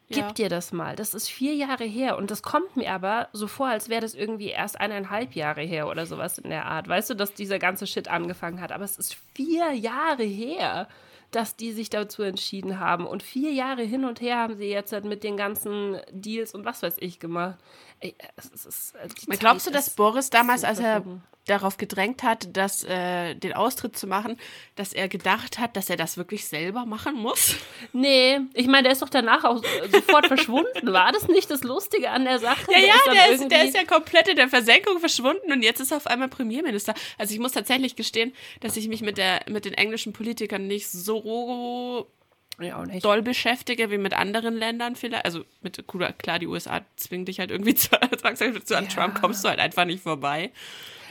Gib 0.09 0.19
ja. 0.19 0.33
dir 0.33 0.49
das 0.49 0.73
mal. 0.73 0.95
Das 0.97 1.15
ist 1.15 1.29
vier 1.29 1.55
Jahre 1.55 1.85
her. 1.85 2.17
Und 2.19 2.31
das 2.31 2.43
kommt 2.43 2.77
mir 2.77 2.93
aber 2.93 3.29
so 3.33 3.47
vor, 3.47 3.69
als 3.69 3.89
wäre 3.89 4.03
das 4.03 4.15
irgendwie 4.15 4.49
erst 4.49 4.79
eineinhalb 4.79 5.35
Jahre 5.35 5.63
her 5.63 5.89
oder 5.89 6.07
sowas 6.07 6.39
in 6.39 6.51
der 6.51 6.67
Art. 6.67 6.89
Weißt 6.89 7.11
du, 7.11 7.15
dass 7.15 7.35
dieser 7.35 7.59
ganze 7.59 7.87
Shit 7.87 8.09
angefangen 8.09 8.61
hat. 8.61 8.71
Aber 8.71 8.85
es 8.85 8.99
ist 8.99 9.17
vier 9.35 9.73
Jahre 9.73 10.23
her 10.23 10.89
dass 11.35 11.57
die 11.57 11.73
sich 11.73 11.91
dazu 11.91 12.23
entschieden 12.23 12.79
haben. 12.79 13.07
Und 13.07 13.23
vier 13.23 13.53
Jahre 13.53 13.83
hin 13.83 14.05
und 14.05 14.21
her 14.21 14.39
haben 14.39 14.57
sie 14.57 14.69
jetzt 14.69 14.93
halt 14.93 15.05
mit 15.05 15.25
den 15.25 15.37
ganzen 15.37 15.99
Deals 16.11 16.55
und 16.55 16.65
was 16.65 16.83
weiß 16.83 16.97
ich 17.01 17.19
gemacht. 17.19 17.59
Ey, 18.01 18.15
es 18.37 18.65
ist, 18.65 18.95
äh, 18.95 19.37
Glaubst 19.37 19.67
du, 19.67 19.71
dass 19.71 19.91
Boris 19.91 20.31
damals, 20.31 20.65
als 20.65 20.79
er 20.79 21.05
darauf 21.47 21.77
gedrängt 21.77 22.23
hat, 22.23 22.57
dass, 22.57 22.85
äh, 22.85 23.35
den 23.35 23.53
Austritt 23.53 23.97
zu 23.97 24.07
machen, 24.07 24.39
dass 24.77 24.93
er 24.93 25.09
gedacht 25.09 25.59
hat, 25.59 25.77
dass 25.77 25.91
er 25.91 25.97
das 25.97 26.17
wirklich 26.17 26.47
selber 26.47 26.87
machen 26.87 27.15
muss? 27.15 27.57
Nee, 27.93 28.41
ich 28.55 28.67
meine, 28.67 28.85
der 28.85 28.93
ist 28.93 29.03
doch 29.03 29.09
danach 29.09 29.45
auch 29.45 29.63
sofort 29.93 30.27
verschwunden. 30.27 30.93
War 30.93 31.13
das 31.13 31.29
nicht 31.29 31.51
das 31.51 31.63
Lustige 31.63 32.11
an 32.11 32.25
der 32.25 32.39
Sache? 32.39 32.73
Ja, 32.73 32.79
der 32.79 32.87
ja, 32.87 32.95
ist 32.95 33.07
der, 33.07 33.31
ist, 33.31 33.51
der 33.51 33.65
ist 33.65 33.75
ja 33.75 33.85
komplett 33.85 34.27
in 34.29 34.37
der 34.37 34.49
Versenkung 34.49 34.99
verschwunden 34.99 35.53
und 35.53 35.63
jetzt 35.63 35.81
ist 35.81 35.93
er 35.93 35.99
auf 35.99 36.07
einmal 36.07 36.29
Premierminister. 36.29 36.95
Also 37.19 37.35
ich 37.35 37.41
muss 37.41 37.53
tatsächlich 37.53 37.95
gestehen, 37.95 38.33
dass 38.61 38.77
ich 38.77 38.89
mich 38.89 39.01
mit, 39.01 39.17
der, 39.17 39.43
mit 39.49 39.65
den 39.65 39.75
englischen 39.75 40.13
Politikern 40.13 40.67
nicht 40.67 40.89
so 40.89 42.09
ja, 42.61 42.85
doll 43.01 43.23
beschäftige 43.23 43.91
wie 43.91 43.99
mit 43.99 44.15
anderen 44.15 44.55
Ländern 44.55 44.97
vielleicht. 44.97 45.25
Also 45.25 45.45
mit, 45.63 45.83
klar, 46.19 46.39
die 46.39 46.47
USA 46.47 46.83
zwingen 46.97 47.27
dich 47.27 47.41
halt 47.41 47.51
irgendwie 47.51 47.75
zu, 47.75 47.91
zu 47.91 48.77
an 48.77 48.85
ja. 48.85 48.91
Trump 48.91 49.21
kommst 49.21 49.45
du 49.45 49.49
halt 49.49 49.61
einfach 49.61 49.85
nicht 49.85 50.03
vorbei. 50.03 50.53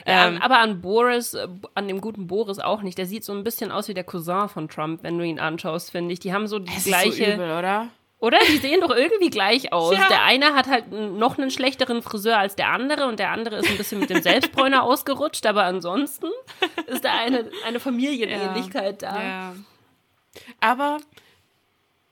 Ja, 0.05 0.27
ähm, 0.27 0.41
aber 0.41 0.59
an 0.59 0.81
Boris, 0.81 1.35
an 1.75 1.87
dem 1.87 2.01
guten 2.01 2.27
Boris 2.27 2.59
auch 2.59 2.81
nicht. 2.81 2.97
Der 2.97 3.05
sieht 3.05 3.23
so 3.23 3.33
ein 3.33 3.43
bisschen 3.43 3.71
aus 3.71 3.87
wie 3.87 3.93
der 3.93 4.03
Cousin 4.03 4.49
von 4.49 4.67
Trump, 4.67 5.03
wenn 5.03 5.17
du 5.17 5.23
ihn 5.23 5.39
anschaust, 5.39 5.91
finde 5.91 6.13
ich. 6.13 6.19
Die 6.19 6.33
haben 6.33 6.47
so 6.47 6.59
die 6.59 6.73
gleiche. 6.83 7.09
Ist 7.09 7.17
so 7.17 7.23
übel, 7.23 7.51
oder? 7.57 7.89
Oder? 8.23 8.39
Die 8.47 8.57
sehen 8.57 8.79
doch 8.79 8.89
irgendwie 8.89 9.29
gleich 9.29 9.73
aus. 9.73 9.97
Ja. 9.97 10.07
Der 10.07 10.23
eine 10.23 10.53
hat 10.53 10.67
halt 10.67 10.91
noch 10.93 11.37
einen 11.37 11.51
schlechteren 11.51 12.01
Friseur 12.01 12.37
als 12.37 12.55
der 12.55 12.69
andere 12.69 13.07
und 13.07 13.19
der 13.19 13.31
andere 13.31 13.57
ist 13.57 13.69
ein 13.69 13.75
bisschen 13.75 13.99
mit 13.99 14.09
dem 14.09 14.21
Selbstbräuner 14.21 14.83
ausgerutscht, 14.83 15.45
aber 15.45 15.63
ansonsten 15.63 16.27
ist 16.87 17.03
da 17.03 17.11
eine, 17.13 17.51
eine 17.65 17.81
Familienähnlichkeit 17.81 19.01
ja. 19.01 19.11
da. 19.11 19.23
Ja. 19.23 19.55
Aber, 20.61 20.99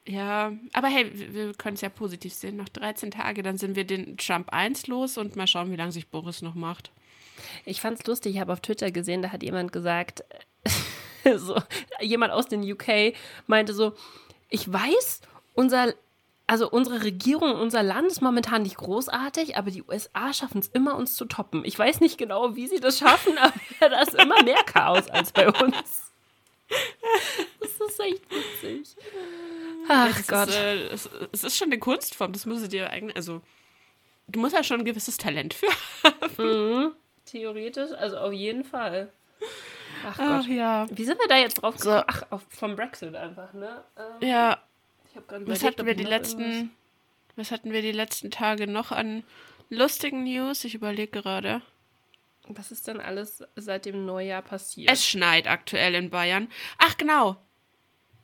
ja, 0.08 0.52
aber 0.74 0.88
hey, 0.88 1.12
wir 1.14 1.54
können 1.54 1.76
es 1.76 1.82
ja 1.82 1.90
positiv 1.90 2.34
sehen. 2.34 2.58
Noch 2.58 2.70
13 2.70 3.12
Tage, 3.12 3.44
dann 3.44 3.58
sind 3.58 3.76
wir 3.76 3.86
den 3.86 4.18
Trump 4.18 4.50
1 4.52 4.88
los 4.88 5.18
und 5.18 5.36
mal 5.36 5.48
schauen, 5.48 5.72
wie 5.72 5.76
lange 5.76 5.92
sich 5.92 6.10
Boris 6.10 6.42
noch 6.42 6.56
macht. 6.56 6.92
Ich 7.66 7.82
fand 7.82 8.00
es 8.00 8.08
lustig, 8.08 8.36
ich 8.36 8.42
habe 8.42 8.54
auf 8.54 8.62
Twitter 8.62 8.92
gesehen, 8.92 9.22
da 9.22 9.32
hat 9.32 9.44
jemand 9.44 9.72
gesagt, 9.72 10.24
so, 11.36 11.56
jemand 12.00 12.34
aus 12.34 12.48
den 12.48 12.70
UK 12.70 13.14
meinte 13.48 13.74
so, 13.74 13.94
ich 14.50 14.72
weiß, 14.72 15.22
unser, 15.54 15.94
also 16.48 16.70
unsere 16.70 17.04
Regierung, 17.04 17.54
unser 17.54 17.84
Land 17.84 18.08
ist 18.08 18.22
momentan 18.22 18.64
nicht 18.64 18.78
großartig, 18.78 19.56
aber 19.56 19.72
die 19.72 19.84
USA 19.84 20.34
schaffen 20.34 20.60
es 20.60 20.68
immer, 20.68 20.96
uns 20.96 21.16
zu 21.16 21.26
toppen. 21.26 21.64
Ich 21.64 21.78
weiß 21.78 22.00
nicht 22.00 22.18
genau, 22.18 22.56
wie 22.56 22.68
sie 22.68 22.80
das 22.80 23.00
schaffen, 23.00 23.38
aber 23.80 23.90
da 23.90 24.02
ist 24.02 24.16
immer 24.16 24.42
mehr 24.44 24.64
Chaos 24.66 25.08
als 25.10 25.32
bei 25.32 25.48
uns. 25.48 26.08
Das 27.60 27.90
ist 27.90 28.00
echt 28.00 28.22
witzig. 28.30 28.96
Ach 29.88 30.20
es 30.20 30.28
Gott. 30.28 30.50
Ist, 30.50 30.56
äh, 30.56 30.88
es, 30.88 31.10
es, 31.32 31.44
ist 31.44 31.58
schon 31.58 31.68
eine 31.68 31.80
Kunstform, 31.80 32.34
das 32.34 32.46
muss 32.46 32.68
dir 32.68 32.90
eigentlich, 32.90 33.16
also 33.16 33.42
du 34.28 34.40
musst 34.40 34.56
ja 34.56 34.64
schon 34.64 34.80
ein 34.80 34.86
gewisses 34.86 35.18
Talent 35.18 35.54
für 35.54 35.68
haben. 36.04 36.32
Mhm. 36.38 36.92
Theoretisch, 37.26 37.92
also 37.92 38.18
auf 38.18 38.34
jeden 38.34 38.64
Fall. 38.64 39.12
Ach 40.06 40.18
Gott. 40.18 40.28
Ach, 40.28 40.48
ja. 40.48 40.88
Wie 40.90 41.04
sind 41.04 41.20
wir 41.20 41.28
da 41.28 41.38
jetzt 41.38 41.62
drauf 41.62 41.78
gekommen? 41.78 42.00
So. 42.00 42.04
Ach, 42.08 42.24
auf, 42.32 42.42
vom 42.50 42.76
Brexit 42.76 43.16
einfach, 43.16 43.54
ne? 43.54 43.84
Ähm, 43.98 44.28
ja. 44.28 44.62
was 45.46 45.64
hatten 45.64 45.86
wir 45.86 45.96
die 45.96 46.04
letzten, 46.04 46.72
was 47.36 47.52
hatten 47.52 47.72
wir 47.72 47.82
die 47.82 47.92
letzten 47.92 48.32
Tage 48.32 48.68
noch 48.68 48.92
an 48.92 49.24
lustigen 49.70 50.24
News? 50.24 50.64
Ich 50.64 50.76
überlege 50.76 51.22
gerade. 51.22 51.62
Was 52.48 52.72
ist 52.72 52.88
denn 52.88 53.00
alles 53.00 53.44
seit 53.56 53.86
dem 53.86 54.06
Neujahr 54.06 54.42
passiert? 54.42 54.92
Es 54.92 55.06
schneit 55.06 55.48
aktuell 55.48 55.96
in 55.96 56.10
Bayern. 56.10 56.50
Ach, 56.78 56.98
genau. 56.98 57.38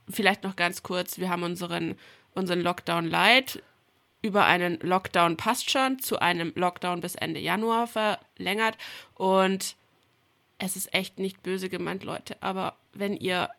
Vielleicht 0.10 0.44
noch 0.44 0.56
ganz 0.56 0.84
kurz. 0.84 1.18
Wir 1.18 1.30
haben 1.30 1.44
unseren, 1.44 1.96
unseren 2.34 2.62
Lockdown 2.62 3.06
Light 3.06 3.62
über 4.22 4.46
einen 4.46 4.80
Lockdown 4.80 5.38
passt 5.38 5.70
schon 5.70 6.00
zu 6.00 6.20
einem 6.20 6.52
Lockdown 6.56 7.02
bis 7.02 7.16
Ende 7.16 7.40
Januar 7.40 7.88
verlängert. 7.88 8.78
Und 9.14 9.76
es 10.58 10.76
ist 10.76 10.94
echt 10.94 11.20
nicht 11.20 11.44
böse 11.44 11.70
gemeint, 11.70 12.04
Leute. 12.04 12.36
Aber 12.42 12.76
wenn 12.94 13.16
ihr 13.16 13.50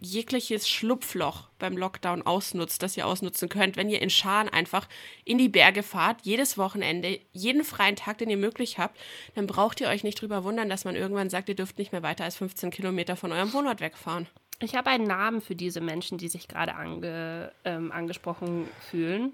jegliches 0.00 0.68
Schlupfloch 0.68 1.48
beim 1.58 1.76
Lockdown 1.76 2.22
ausnutzt, 2.22 2.82
das 2.82 2.96
ihr 2.96 3.06
ausnutzen 3.06 3.48
könnt, 3.48 3.76
wenn 3.76 3.88
ihr 3.88 4.02
in 4.02 4.10
Scharen 4.10 4.48
einfach 4.48 4.88
in 5.24 5.38
die 5.38 5.48
Berge 5.48 5.82
fahrt, 5.82 6.20
jedes 6.22 6.58
Wochenende, 6.58 7.20
jeden 7.32 7.64
freien 7.64 7.96
Tag, 7.96 8.18
den 8.18 8.30
ihr 8.30 8.36
möglich 8.36 8.78
habt, 8.78 8.98
dann 9.34 9.46
braucht 9.46 9.80
ihr 9.80 9.88
euch 9.88 10.04
nicht 10.04 10.20
drüber 10.20 10.44
wundern, 10.44 10.68
dass 10.68 10.84
man 10.84 10.96
irgendwann 10.96 11.30
sagt, 11.30 11.48
ihr 11.48 11.56
dürft 11.56 11.78
nicht 11.78 11.92
mehr 11.92 12.02
weiter 12.02 12.24
als 12.24 12.36
15 12.36 12.70
Kilometer 12.70 13.16
von 13.16 13.32
eurem 13.32 13.52
Wohnort 13.52 13.80
wegfahren. 13.80 14.26
Ich 14.60 14.74
habe 14.74 14.90
einen 14.90 15.06
Namen 15.06 15.40
für 15.40 15.54
diese 15.54 15.80
Menschen, 15.80 16.18
die 16.18 16.28
sich 16.28 16.48
gerade 16.48 16.74
ange, 16.74 17.52
ähm, 17.64 17.92
angesprochen 17.92 18.68
fühlen. 18.90 19.32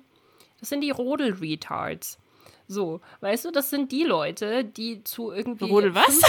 Das 0.61 0.69
sind 0.69 0.81
die 0.83 0.91
Rodel-Retards. 0.91 2.19
So, 2.69 3.01
weißt 3.21 3.47
du, 3.47 3.51
das 3.51 3.69
sind 3.69 3.91
die 3.91 4.05
Leute, 4.05 4.65
die 4.65 5.03
zu 5.03 5.33
irgendwie. 5.33 5.65
Rodel 5.65 5.93
was? 5.95 6.21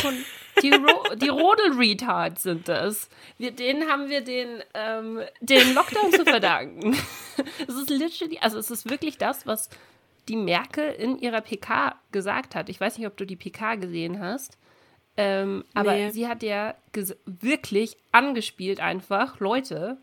Die, 0.64 0.72
Ro 0.72 1.16
die 1.16 1.30
Rodel-Retards 1.30 2.42
sind 2.42 2.68
das. 2.68 3.10
Wir, 3.38 3.52
denen 3.52 3.88
haben 3.88 4.10
wir 4.10 4.22
den, 4.22 4.64
ähm, 4.74 5.22
den 5.42 5.76
Lockdown 5.76 6.12
zu 6.12 6.26
verdanken. 6.26 6.98
Es 7.68 7.76
ist 7.76 7.90
literally, 7.90 8.38
also 8.40 8.60
es 8.60 8.70
ist 8.70 8.90
wirklich 8.90 9.18
das, 9.18 9.48
was 9.48 9.70
die 10.28 10.36
Merkel 10.36 10.92
in 10.92 11.18
ihrer 11.18 11.42
PK 11.42 11.96
gesagt 12.12 12.56
hat. 12.56 12.70
Ich 12.70 12.80
weiß 12.80 12.98
nicht, 12.98 13.08
ob 13.08 13.18
du 13.18 13.26
die 13.26 13.36
PK 13.36 13.76
gesehen 13.76 14.20
hast. 14.20 14.58
Ähm, 15.18 15.66
aber 15.74 15.94
Nee. 15.94 16.10
sie 16.12 16.28
hat 16.28 16.42
ja 16.44 16.76
wirklich 17.26 17.98
angespielt 18.12 18.80
einfach, 18.80 19.40
Leute, 19.40 19.98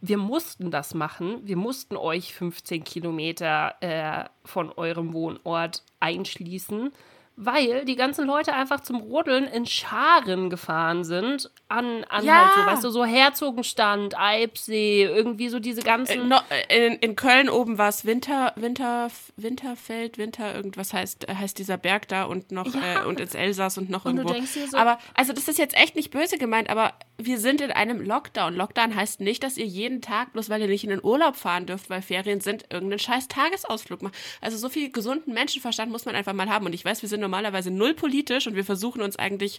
wir 0.00 0.18
mussten 0.18 0.70
das 0.70 0.94
machen. 0.94 1.40
Wir 1.44 1.56
mussten 1.56 1.96
euch 1.96 2.34
15 2.34 2.84
Kilometer 2.84 3.74
äh, 3.80 4.24
von 4.44 4.70
eurem 4.72 5.12
Wohnort 5.12 5.82
einschließen, 6.00 6.92
weil 7.36 7.84
die 7.84 7.96
ganzen 7.96 8.26
Leute 8.26 8.54
einfach 8.54 8.80
zum 8.80 8.96
Rodeln 8.96 9.44
in 9.44 9.66
Scharen 9.66 10.48
gefahren 10.50 11.04
sind. 11.04 11.50
An, 11.68 12.04
an 12.04 12.24
Ja. 12.24 12.44
halt 12.44 12.54
so, 12.54 12.66
weißt 12.72 12.84
du, 12.84 12.90
so 12.90 13.04
Herzogenstand, 13.04 14.16
Eibsee, 14.16 15.02
irgendwie 15.02 15.48
so 15.48 15.58
diese 15.58 15.82
ganzen. 15.82 16.20
Äh, 16.20 16.24
no, 16.24 16.36
äh, 16.68 16.86
in, 16.86 16.92
in 17.00 17.16
Köln 17.16 17.48
oben 17.48 17.76
war 17.76 17.88
es 17.88 18.04
Winter, 18.04 18.52
Winter, 18.54 19.08
Winterfeld, 19.36 20.16
Winter, 20.16 20.54
irgendwas 20.54 20.92
heißt, 20.92 21.26
heißt 21.28 21.58
dieser 21.58 21.76
Berg 21.76 22.06
da 22.06 22.22
und 22.24 22.52
noch 22.52 22.72
Ja. 22.72 23.02
äh, 23.02 23.06
und 23.06 23.18
ins 23.18 23.34
Elsass 23.34 23.78
und 23.78 23.90
noch 23.90 24.04
Und 24.04 24.12
du 24.14 24.20
irgendwo. 24.22 24.34
denkst 24.34 24.54
dir 24.54 24.68
so- 24.68 24.76
aber 24.76 24.98
also 25.14 25.32
das 25.32 25.48
ist 25.48 25.58
jetzt 25.58 25.76
echt 25.76 25.96
nicht 25.96 26.12
böse 26.12 26.38
gemeint, 26.38 26.70
aber 26.70 26.92
wir 27.18 27.38
sind 27.40 27.60
in 27.60 27.72
einem 27.72 28.00
Lockdown. 28.00 28.54
Lockdown 28.54 28.94
heißt 28.94 29.20
nicht, 29.20 29.42
dass 29.42 29.56
ihr 29.56 29.66
jeden 29.66 30.02
Tag, 30.02 30.34
bloß 30.34 30.48
weil 30.48 30.60
ihr 30.60 30.68
nicht 30.68 30.84
in 30.84 30.90
den 30.90 31.02
Urlaub 31.02 31.34
fahren 31.34 31.66
dürft, 31.66 31.90
weil 31.90 32.00
Ferien 32.00 32.40
sind, 32.40 32.64
irgendeinen 32.72 33.00
scheiß 33.00 33.26
Tagesausflug 33.26 34.02
macht. 34.02 34.14
Also 34.40 34.56
so 34.56 34.68
viel 34.68 34.92
gesunden 34.92 35.34
Menschenverstand 35.34 35.90
muss 35.90 36.04
man 36.04 36.14
einfach 36.14 36.32
mal 36.32 36.48
haben. 36.48 36.66
Und 36.66 36.74
ich 36.74 36.84
weiß, 36.84 37.02
wir 37.02 37.08
sind 37.08 37.20
normalerweise 37.20 37.72
null 37.72 37.94
politisch 37.94 38.46
und 38.46 38.54
wir 38.54 38.64
versuchen 38.64 39.02
uns 39.02 39.16
eigentlich 39.16 39.58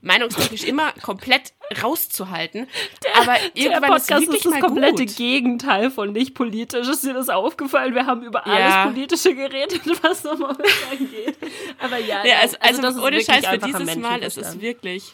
meinungstechnisch 0.00 0.64
immer 0.64 0.92
komplett 1.02 1.52
rauszuhalten. 1.82 2.68
aber 3.16 3.34
Der 3.34 3.56
irgendwann 3.56 3.82
ist 3.96 4.06
Podcast 4.08 4.20
wirklich 4.22 4.36
ist 4.36 4.44
das 4.46 4.52
mal 4.52 4.60
komplette 4.60 5.06
gut. 5.06 5.16
Gegenteil 5.16 5.90
von 5.90 6.12
nicht 6.12 6.34
politisch. 6.34 6.88
Ist 6.88 7.04
dir 7.04 7.14
das 7.14 7.28
aufgefallen? 7.28 7.94
Wir 7.94 8.06
haben 8.06 8.22
über 8.22 8.42
Ja. 8.46 8.52
alles 8.82 8.92
Politische 8.94 9.34
geredet, 9.34 9.80
was 10.02 10.22
momentan 10.24 10.64
geht. 11.10 11.36
Aber 11.80 11.98
ja, 11.98 12.24
Ja, 12.24 12.38
also, 12.40 12.56
also, 12.60 12.82
das 12.82 12.94
ist 12.94 13.00
ohne 13.00 13.16
wirklich 13.16 13.26
Scheiß 13.26 13.46
für 13.46 13.58
dieses 13.58 13.96
Mal 13.96 14.22
ist 14.22 14.38
es 14.38 14.60
wirklich. 14.60 15.12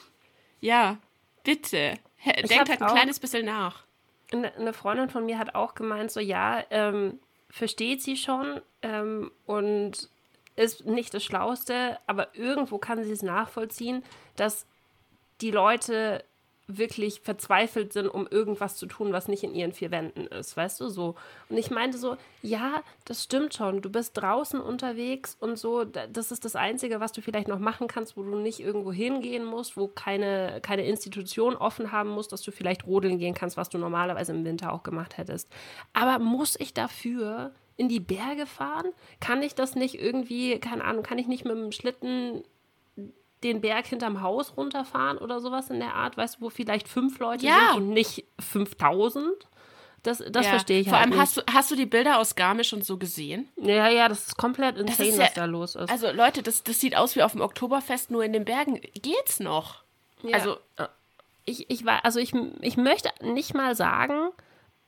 Ja, 0.61 0.99
bitte. 1.45 1.95
Denkt 2.25 2.69
halt 2.69 2.81
ein 2.81 2.83
auch- 2.83 2.95
kleines 2.95 3.19
bisschen 3.19 3.47
nach. 3.47 3.83
Eine, 4.33 4.55
eine 4.57 4.73
Freundin 4.73 5.11
von 5.11 5.27
mir 5.27 5.39
hat 5.39 5.55
auch 5.55 5.75
gemeint, 5.75 6.11
so 6.11 6.21
ja, 6.21 6.63
ähm, 6.71 7.19
versteht 7.51 8.03
sie 8.03 8.17
schon 8.17 8.61
ähm, 8.83 9.31
und 9.45 10.09
ist 10.57 10.85
nicht 10.87 11.13
das 11.15 11.25
Schlauste, 11.25 11.99
aber 12.07 12.35
irgendwo 12.35 12.79
kann 12.79 13.03
sie 13.05 13.13
es 13.13 13.23
nachvollziehen, 13.23 14.03
dass 14.37 14.67
die 15.41 15.51
Leute 15.51 16.25
wirklich 16.69 17.21
verzweifelt 17.21 17.93
sind, 17.93 18.09
um 18.09 18.27
irgendwas 18.29 18.77
zu 18.77 18.87
tun, 18.87 19.13
was 19.13 19.27
nicht 19.29 19.43
in 19.43 19.53
ihren 19.53 19.73
vier 19.73 19.91
Wänden 19.91 20.27
ist, 20.29 20.57
weißt 20.57 20.81
du 20.81 20.89
so. 20.89 21.17
Und 21.49 21.59
ich 21.59 21.71
meinte 21.71 21.99
so, 21.99 22.17
ja, 22.41 22.83
das 23.05 23.25
stimmt 23.25 23.53
schon, 23.53 23.83
du 23.83 23.91
bist 23.91 24.17
draußen 24.17 24.61
unterwegs 24.61 25.37
und 25.41 25.59
so, 25.59 25.85
da- 25.85 26.07
das 26.07 26.31
ist 26.31 26.45
das 26.45 26.55
Einzige, 26.57 27.01
was 27.01 27.13
du 27.13 27.21
vielleicht 27.21 27.49
noch 27.49 27.59
machen 27.59 27.89
kannst, 27.89 28.17
wo 28.17 28.23
du 28.23 28.37
nicht 28.37 28.61
irgendwo 28.61 28.93
hingehen 28.93 29.45
musst, 29.45 29.77
wo 29.77 29.89
keine, 29.89 30.61
keine 30.63 30.87
Institution 30.87 31.57
offen 31.57 31.91
haben 31.93 32.11
muss, 32.11 32.29
dass 32.29 32.43
du 32.43 32.53
vielleicht 32.53 32.87
rodeln 32.87 33.19
gehen 33.19 33.35
kannst, 33.35 33.57
was 33.57 33.69
du 33.69 33.77
normalerweise 33.77 34.33
im 34.33 34.45
Winter 34.45 34.73
auch 34.73 34.85
gemacht 34.85 35.19
hättest. 35.19 35.49
Aber 35.93 36.21
muss 36.21 36.55
ich 36.59 36.73
dafür 36.73 37.51
in 37.77 37.89
die 37.89 38.01
Berge 38.01 38.47
fahren? 38.47 38.87
Kann 39.21 39.43
ich 39.43 39.55
das 39.55 39.75
nicht 39.75 39.95
irgendwie, 40.01 40.59
keine 40.59 40.85
Ahnung, 40.85 41.03
kann 41.03 41.19
ich 41.19 41.27
nicht 41.27 41.45
mit 41.45 41.55
dem 41.57 41.73
Schlitten 41.73 42.45
den 43.43 43.61
Berg 43.61 43.87
hinterm 43.87 44.23
Haus 44.23 44.57
runterfahren 44.57 45.19
oder 45.19 45.41
sowas 45.41 45.69
in 45.69 45.81
der 45.81 45.95
Art, 45.95 46.17
weißt 46.17 46.37
du, 46.37 46.43
wo 46.43 46.51
vielleicht 46.51 46.87
fünf 46.89 47.19
Leute 47.19 47.45
Ja. 47.47 47.73
sind 47.73 47.83
und 47.83 47.89
nicht 47.91 48.25
5000? 48.39 49.27
Das, 50.05 50.19
das 50.31 50.45
Ja. 50.47 50.51
verstehe 50.51 50.81
ich 50.81 50.89
Vor 50.89 50.99
halt 50.99 51.07
allem 51.07 51.11
nicht. 51.11 51.21
hast 51.21 51.37
du, 51.37 51.43
hast 51.53 51.71
du 51.71 51.77
die 51.77 51.87
Bilder 51.87 52.19
aus 52.19 52.35
Garmisch 52.35 52.73
und 52.73 52.85
so 52.85 52.99
gesehen? 52.99 53.49
ja, 53.57 53.89
ja, 53.89 54.09
das 54.09 54.29
ist 54.29 54.37
komplett 54.37 54.77
insane, 54.79 55.09
ist 55.09 55.19
was 55.19 55.27
ja- 55.29 55.33
da 55.35 55.45
los 55.47 55.75
ist. 55.77 55.91
Also 55.91 56.11
Leute, 56.13 56.43
das, 56.43 56.63
das 56.65 56.79
sieht 56.81 56.97
aus 56.97 57.15
wie 57.17 57.23
auf 57.23 57.33
dem 57.33 57.41
Oktoberfest, 57.41 58.11
nur 58.11 58.25
in 58.25 58.33
den 58.33 58.45
Bergen 58.45 58.81
geht's 59.01 59.39
noch. 59.41 59.83
Ja. 60.23 60.35
Also 60.39 60.57
ich, 61.45 61.69
ich, 61.71 61.85
war, 61.85 62.05
also 62.05 62.21
ich, 62.21 62.33
ich 62.61 62.77
möchte 62.77 63.11
nicht 63.25 63.55
mal 63.55 63.75
sagen, 63.75 64.31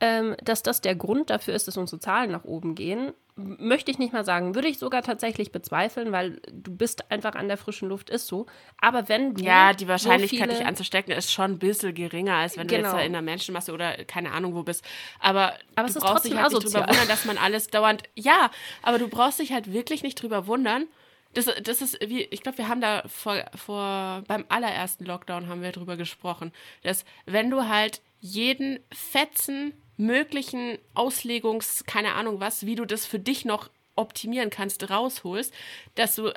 ähm, 0.00 0.36
dass 0.42 0.62
das 0.62 0.80
der 0.80 0.94
Grund 0.94 1.30
dafür 1.30 1.54
ist, 1.54 1.68
dass 1.68 1.76
unsere 1.76 2.00
Zahlen 2.00 2.30
nach 2.32 2.44
oben 2.44 2.74
gehen. 2.74 3.12
Möchte 3.36 3.90
ich 3.90 3.98
nicht 3.98 4.12
mal 4.12 4.24
sagen. 4.24 4.54
Würde 4.54 4.68
ich 4.68 4.78
sogar 4.78 5.02
tatsächlich 5.02 5.50
bezweifeln, 5.50 6.12
weil 6.12 6.40
du 6.52 6.76
bist 6.76 7.10
einfach 7.10 7.34
an 7.34 7.48
der 7.48 7.56
frischen 7.56 7.88
Luft, 7.88 8.08
ist 8.10 8.28
so. 8.28 8.46
Aber 8.80 9.08
wenn 9.08 9.34
du. 9.34 9.42
ja, 9.42 9.72
die 9.72 9.84
so 9.84 9.88
Wahrscheinlichkeit, 9.90 10.48
viele, 10.48 10.58
dich 10.58 10.66
anzustecken, 10.66 11.12
ist 11.12 11.32
schon 11.32 11.52
ein 11.52 11.58
bisschen 11.58 11.94
geringer, 11.94 12.34
als 12.36 12.56
wenn 12.56 12.68
du 12.68 12.76
Genau. 12.76 12.88
jetzt 12.90 12.96
da 12.96 13.00
in 13.04 13.12
der 13.12 13.22
Menschenmasse 13.22 13.72
oder 13.72 14.04
keine 14.04 14.30
Ahnung 14.32 14.54
wo 14.54 14.62
bist. 14.62 14.84
Aber, 15.18 15.54
Aber 15.74 15.86
es 15.88 15.94
du 15.94 15.98
ist 15.98 16.04
brauchst 16.04 16.24
dich 16.26 16.34
halt 16.36 16.52
nicht 16.52 16.64
drüber 16.64 16.78
asozial. 16.82 16.88
wundern, 16.88 17.08
dass 17.08 17.24
man 17.24 17.38
alles 17.38 17.66
dauernd. 17.68 18.04
Ja, 18.14 18.50
aber 18.82 18.98
du 19.00 19.08
brauchst 19.08 19.40
dich 19.40 19.52
halt 19.52 19.72
wirklich 19.72 20.02
nicht 20.04 20.22
drüber 20.22 20.46
wundern. 20.46 20.86
Das, 21.32 21.46
das 21.64 21.82
ist 21.82 21.98
wie, 22.08 22.22
ich 22.22 22.42
glaube, 22.42 22.58
wir 22.58 22.68
haben 22.68 22.80
da 22.80 23.02
vor, 23.08 23.34
vor 23.56 24.22
beim 24.28 24.44
allerersten 24.48 25.04
Lockdown 25.04 25.48
haben 25.48 25.62
wir 25.62 25.72
drüber 25.72 25.96
gesprochen, 25.96 26.52
dass 26.84 27.04
wenn 27.26 27.50
du 27.50 27.68
halt 27.68 28.00
jeden 28.20 28.78
Fetzen 28.92 29.74
möglichen 29.96 30.78
Auslegungs, 30.94 31.84
keine 31.86 32.14
Ahnung 32.14 32.40
was, 32.40 32.66
wie 32.66 32.74
du 32.74 32.84
das 32.84 33.06
für 33.06 33.18
dich 33.18 33.44
noch 33.44 33.70
optimieren 33.96 34.50
kannst, 34.50 34.90
rausholst, 34.90 35.52
dass 35.94 36.16
du 36.16 36.32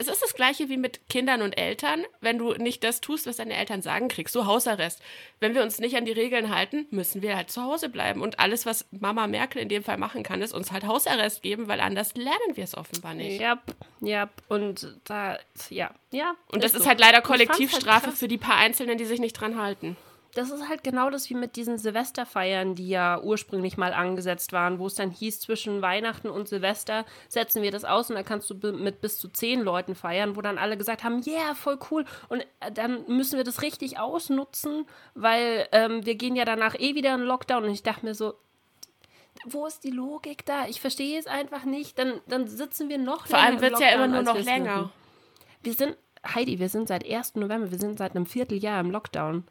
es 0.00 0.06
ist 0.06 0.22
das 0.22 0.34
gleiche 0.34 0.68
wie 0.68 0.76
mit 0.76 1.08
Kindern 1.08 1.42
und 1.42 1.58
Eltern. 1.58 2.04
Wenn 2.20 2.38
du 2.38 2.52
nicht 2.52 2.84
das 2.84 3.00
tust, 3.00 3.26
was 3.26 3.38
deine 3.38 3.54
Eltern 3.54 3.82
sagen, 3.82 4.06
kriegst 4.06 4.32
du 4.36 4.46
Hausarrest. 4.46 5.02
Wenn 5.40 5.54
wir 5.54 5.62
uns 5.62 5.80
nicht 5.80 5.96
an 5.96 6.04
die 6.04 6.12
Regeln 6.12 6.54
halten, 6.54 6.86
müssen 6.90 7.20
wir 7.20 7.36
halt 7.36 7.50
zu 7.50 7.64
Hause 7.64 7.88
bleiben. 7.88 8.22
Und 8.22 8.38
alles, 8.38 8.64
was 8.64 8.86
Mama 8.92 9.26
Merkel 9.26 9.60
in 9.60 9.68
dem 9.68 9.82
Fall 9.82 9.98
machen 9.98 10.22
kann, 10.22 10.40
ist 10.40 10.54
uns 10.54 10.70
halt 10.70 10.86
Hausarrest 10.86 11.42
geben, 11.42 11.66
weil 11.66 11.80
anders 11.80 12.14
lernen 12.14 12.54
wir 12.54 12.62
es 12.62 12.76
offenbar 12.76 13.14
nicht. 13.14 13.40
Ja, 13.40 13.60
ja, 14.00 14.28
und 14.46 14.96
da, 15.02 15.36
ja, 15.68 15.90
ja. 16.12 16.36
Und 16.52 16.62
das 16.62 16.74
ist 16.74 16.84
so. 16.84 16.88
halt 16.88 17.00
leider 17.00 17.16
halt 17.16 17.24
Kollektivstrafe 17.24 18.10
krass. 18.10 18.18
für 18.20 18.28
die 18.28 18.38
paar 18.38 18.56
Einzelnen, 18.56 18.98
die 18.98 19.04
sich 19.04 19.18
nicht 19.18 19.32
dran 19.32 19.60
halten. 19.60 19.96
Das 20.34 20.50
ist 20.50 20.68
halt 20.68 20.84
genau 20.84 21.08
das 21.10 21.30
wie 21.30 21.34
mit 21.34 21.56
diesen 21.56 21.78
Silvesterfeiern, 21.78 22.74
die 22.74 22.88
ja 22.88 23.20
ursprünglich 23.20 23.76
mal 23.76 23.94
angesetzt 23.94 24.52
waren, 24.52 24.78
wo 24.78 24.86
es 24.86 24.94
dann 24.94 25.10
hieß, 25.10 25.40
zwischen 25.40 25.80
Weihnachten 25.80 26.28
und 26.28 26.48
Silvester 26.48 27.06
setzen 27.28 27.62
wir 27.62 27.70
das 27.70 27.84
aus 27.84 28.10
und 28.10 28.16
dann 28.16 28.24
kannst 28.24 28.50
du 28.50 28.72
mit 28.72 29.00
bis 29.00 29.18
zu 29.18 29.28
zehn 29.28 29.62
Leuten 29.62 29.94
feiern, 29.94 30.36
wo 30.36 30.42
dann 30.42 30.58
alle 30.58 30.76
gesagt 30.76 31.02
haben, 31.02 31.22
yeah, 31.26 31.54
voll 31.54 31.78
cool. 31.90 32.04
Und 32.28 32.42
äh, 32.60 32.70
dann 32.70 33.06
müssen 33.08 33.36
wir 33.36 33.44
das 33.44 33.62
richtig 33.62 33.98
ausnutzen, 33.98 34.86
weil 35.14 35.66
ähm, 35.72 36.04
wir 36.04 36.14
gehen 36.14 36.36
ja 36.36 36.44
danach 36.44 36.74
eh 36.78 36.94
wieder 36.94 37.14
in 37.14 37.22
Lockdown. 37.22 37.64
Und 37.64 37.70
ich 37.70 37.82
dachte 37.82 38.04
mir 38.04 38.14
so, 38.14 38.34
wo 39.46 39.66
ist 39.66 39.84
die 39.84 39.90
Logik 39.90 40.44
da? 40.44 40.66
Ich 40.68 40.80
verstehe 40.80 41.18
es 41.18 41.26
einfach 41.26 41.64
nicht. 41.64 41.98
Dann, 41.98 42.20
dann 42.26 42.48
sitzen 42.48 42.88
wir 42.88 42.98
noch 42.98 43.26
Vor 43.26 43.38
länger 43.38 43.46
allem 43.46 43.54
im 43.56 43.60
wird 43.62 43.74
es 43.74 43.80
ja 43.80 43.88
immer 43.88 44.08
nur 44.08 44.22
noch 44.22 44.38
länger. 44.38 44.90
Wir 45.62 45.72
sind, 45.72 45.96
Heidi, 46.34 46.58
wir 46.58 46.68
sind 46.68 46.88
seit 46.88 47.08
1. 47.08 47.36
November, 47.36 47.70
wir 47.70 47.78
sind 47.78 47.98
seit 47.98 48.14
einem 48.14 48.26
Vierteljahr 48.26 48.80
im 48.80 48.90
Lockdown. 48.90 49.44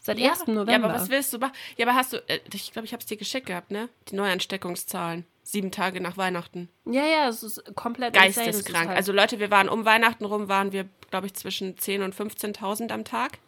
Seit 0.00 0.18
1. 0.20 0.46
November. 0.46 0.72
Ja, 0.72 0.78
aber 0.78 0.94
was 0.94 1.10
willst 1.10 1.32
du 1.32 1.38
machen? 1.38 1.52
Ja, 1.76 1.86
aber 1.86 1.94
hast 1.94 2.12
du, 2.12 2.16
äh, 2.28 2.40
ich 2.52 2.72
glaube, 2.72 2.86
ich 2.86 2.92
habe 2.92 3.00
es 3.00 3.06
dir 3.06 3.16
geschickt 3.16 3.46
gehabt, 3.46 3.70
ne? 3.70 3.88
Die 4.10 4.14
Neuansteckungszahlen. 4.16 5.26
Sieben 5.42 5.70
Tage 5.70 6.00
nach 6.00 6.16
Weihnachten. 6.16 6.68
Ja, 6.84 7.06
ja, 7.06 7.28
es 7.28 7.42
ist 7.42 7.74
komplett 7.74 8.14
ist 8.14 8.20
Geisteskrank. 8.36 8.88
halt- 8.88 8.96
Also 8.98 9.12
Leute, 9.12 9.38
wir 9.40 9.50
waren 9.50 9.68
um 9.68 9.84
Weihnachten 9.84 10.24
rum, 10.26 10.48
waren 10.48 10.72
wir, 10.72 10.86
glaube 11.10 11.26
ich, 11.26 11.34
zwischen 11.34 11.76
10.000 11.78 12.04
und 12.04 12.14
15.000 12.14 12.92
am 12.92 13.04
Tag. 13.04 13.38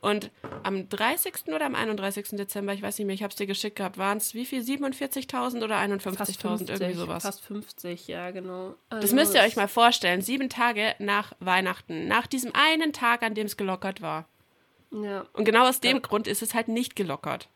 Und 0.00 0.30
am 0.64 0.86
30. 0.90 1.54
oder 1.54 1.64
am 1.64 1.74
31. 1.74 2.36
Dezember, 2.36 2.74
ich 2.74 2.82
weiß 2.82 2.98
nicht 2.98 3.06
mehr, 3.06 3.14
ich 3.14 3.22
habe 3.22 3.30
es 3.30 3.36
dir 3.36 3.46
geschickt 3.46 3.76
gehabt, 3.76 3.96
waren 3.96 4.18
es 4.18 4.34
wie 4.34 4.44
viel? 4.44 4.62
47.000 4.62 5.62
oder 5.64 5.76
fast 6.00 6.30
51.000? 6.44 6.68
Irgendwie 6.68 6.92
sowas. 6.92 7.22
Fast 7.22 7.40
50, 7.40 8.06
ja, 8.08 8.30
genau. 8.30 8.74
Das 8.90 9.04
Also 9.04 9.14
müsst 9.14 9.32
ihr 9.34 9.40
es- 9.40 9.46
euch 9.46 9.56
mal 9.56 9.68
vorstellen. 9.68 10.20
Sieben 10.20 10.50
Tage 10.50 10.94
nach 10.98 11.32
Weihnachten. 11.40 12.06
Nach 12.06 12.26
diesem 12.26 12.52
einen 12.54 12.92
Tag, 12.92 13.22
an 13.22 13.34
dem 13.34 13.46
es 13.46 13.56
gelockert 13.56 14.02
war. 14.02 14.26
Ja. 15.02 15.24
Und 15.32 15.44
genau 15.44 15.66
aus 15.68 15.80
dem 15.80 16.00
Grund 16.02 16.26
ist 16.26 16.42
es 16.42 16.54
halt 16.54 16.68
nicht 16.68 16.94
gelockert. 16.96 17.48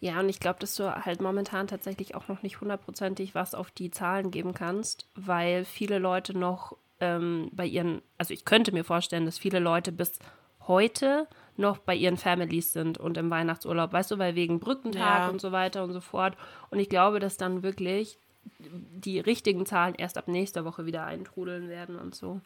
ja, 0.00 0.18
und 0.20 0.28
ich 0.28 0.40
glaube, 0.40 0.58
dass 0.58 0.74
du 0.74 1.04
halt 1.04 1.20
momentan 1.20 1.66
tatsächlich 1.68 2.14
auch 2.14 2.28
noch 2.28 2.42
nicht 2.42 2.60
hundertprozentig 2.60 3.34
was 3.34 3.54
auf 3.54 3.70
die 3.70 3.90
Zahlen 3.90 4.30
geben 4.30 4.54
kannst, 4.54 5.06
weil 5.14 5.64
viele 5.64 5.98
Leute 5.98 6.36
noch 6.36 6.76
ähm, 7.00 7.50
bei 7.52 7.66
ihren, 7.66 8.00
also 8.18 8.32
ich 8.34 8.44
könnte 8.44 8.72
mir 8.72 8.84
vorstellen, 8.84 9.26
dass 9.26 9.38
viele 9.38 9.58
Leute 9.58 9.92
bis 9.92 10.18
heute 10.66 11.26
noch 11.56 11.78
bei 11.78 11.94
ihren 11.94 12.16
Families 12.16 12.72
sind 12.72 12.96
und 12.98 13.18
im 13.18 13.28
Weihnachtsurlaub, 13.30 13.92
weißt 13.92 14.12
du, 14.12 14.18
weil 14.18 14.34
wegen 14.36 14.60
Brückentag 14.60 15.20
Ja. 15.24 15.28
und 15.28 15.40
so 15.40 15.52
weiter 15.52 15.82
und 15.84 15.92
so 15.92 16.00
fort. 16.00 16.36
Und 16.70 16.78
ich 16.78 16.88
glaube, 16.88 17.18
dass 17.20 17.36
dann 17.36 17.62
wirklich 17.62 18.18
die 18.58 19.20
richtigen 19.20 19.66
Zahlen 19.66 19.94
erst 19.96 20.16
ab 20.18 20.26
nächster 20.28 20.64
Woche 20.64 20.86
wieder 20.86 21.04
eintrudeln 21.04 21.68
werden 21.68 21.98
und 21.98 22.14
so. 22.14 22.40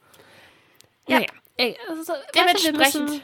Ja. 1.06 1.18
Naja, 1.20 1.28
ey, 1.56 1.76
also, 1.88 2.12
weißt 2.12 2.94
du, 2.96 3.20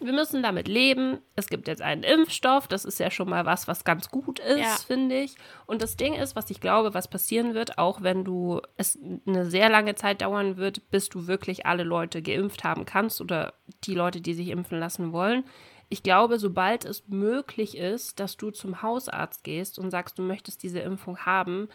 wir 0.00 0.12
müssen 0.12 0.42
damit 0.42 0.66
leben. 0.66 1.18
Es 1.36 1.48
gibt 1.48 1.68
jetzt 1.68 1.82
einen 1.82 2.02
Impfstoff, 2.02 2.66
das 2.68 2.84
ist 2.84 2.98
ja 2.98 3.10
schon 3.10 3.28
mal 3.28 3.44
was, 3.46 3.68
was 3.68 3.84
ganz 3.84 4.08
gut 4.10 4.38
ist, 4.38 4.58
Ja. 4.58 4.76
finde 4.86 5.20
ich. 5.20 5.34
Und 5.66 5.82
das 5.82 5.96
Ding 5.96 6.14
ist, 6.14 6.34
was 6.36 6.50
ich 6.50 6.60
glaube, 6.60 6.94
was 6.94 7.08
passieren 7.08 7.54
wird, 7.54 7.78
auch 7.78 8.02
wenn 8.02 8.24
du 8.24 8.60
es 8.76 8.98
eine 9.26 9.48
sehr 9.50 9.68
lange 9.68 9.94
Zeit 9.94 10.22
dauern 10.22 10.56
wird, 10.56 10.90
bis 10.90 11.08
du 11.08 11.26
wirklich 11.26 11.66
alle 11.66 11.84
Leute 11.84 12.22
geimpft 12.22 12.64
haben 12.64 12.84
kannst 12.86 13.20
oder 13.20 13.54
die 13.84 13.94
Leute, 13.94 14.20
die 14.20 14.34
sich 14.34 14.48
impfen 14.48 14.78
lassen 14.80 15.12
wollen. 15.12 15.44
Ich 15.88 16.02
glaube, 16.02 16.38
sobald 16.38 16.84
es 16.84 17.08
möglich 17.08 17.76
ist, 17.76 18.20
dass 18.20 18.36
du 18.36 18.50
zum 18.52 18.80
Hausarzt 18.82 19.42
gehst 19.44 19.78
und 19.78 19.90
sagst, 19.90 20.18
du 20.18 20.22
möchtest 20.22 20.62
diese 20.62 20.78
Impfung 20.80 21.18
haben, 21.26 21.68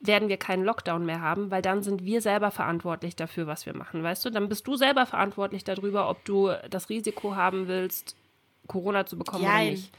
werden 0.00 0.28
wir 0.28 0.36
keinen 0.36 0.64
Lockdown 0.64 1.04
mehr 1.04 1.20
haben, 1.20 1.50
weil 1.50 1.62
dann 1.62 1.82
sind 1.82 2.04
wir 2.04 2.20
selber 2.20 2.50
verantwortlich 2.50 3.16
dafür, 3.16 3.46
was 3.46 3.66
wir 3.66 3.74
machen, 3.74 4.02
weißt 4.02 4.24
du? 4.24 4.30
Dann 4.30 4.48
bist 4.48 4.66
du 4.66 4.76
selber 4.76 5.06
verantwortlich 5.06 5.64
darüber, 5.64 6.08
ob 6.08 6.24
du 6.24 6.50
das 6.70 6.88
Risiko 6.88 7.34
haben 7.34 7.66
willst, 7.66 8.16
Corona 8.68 9.06
zu 9.06 9.18
bekommen 9.18 9.44
oder 9.44 9.54
Jein. 9.54 9.70
nicht. 9.72 9.92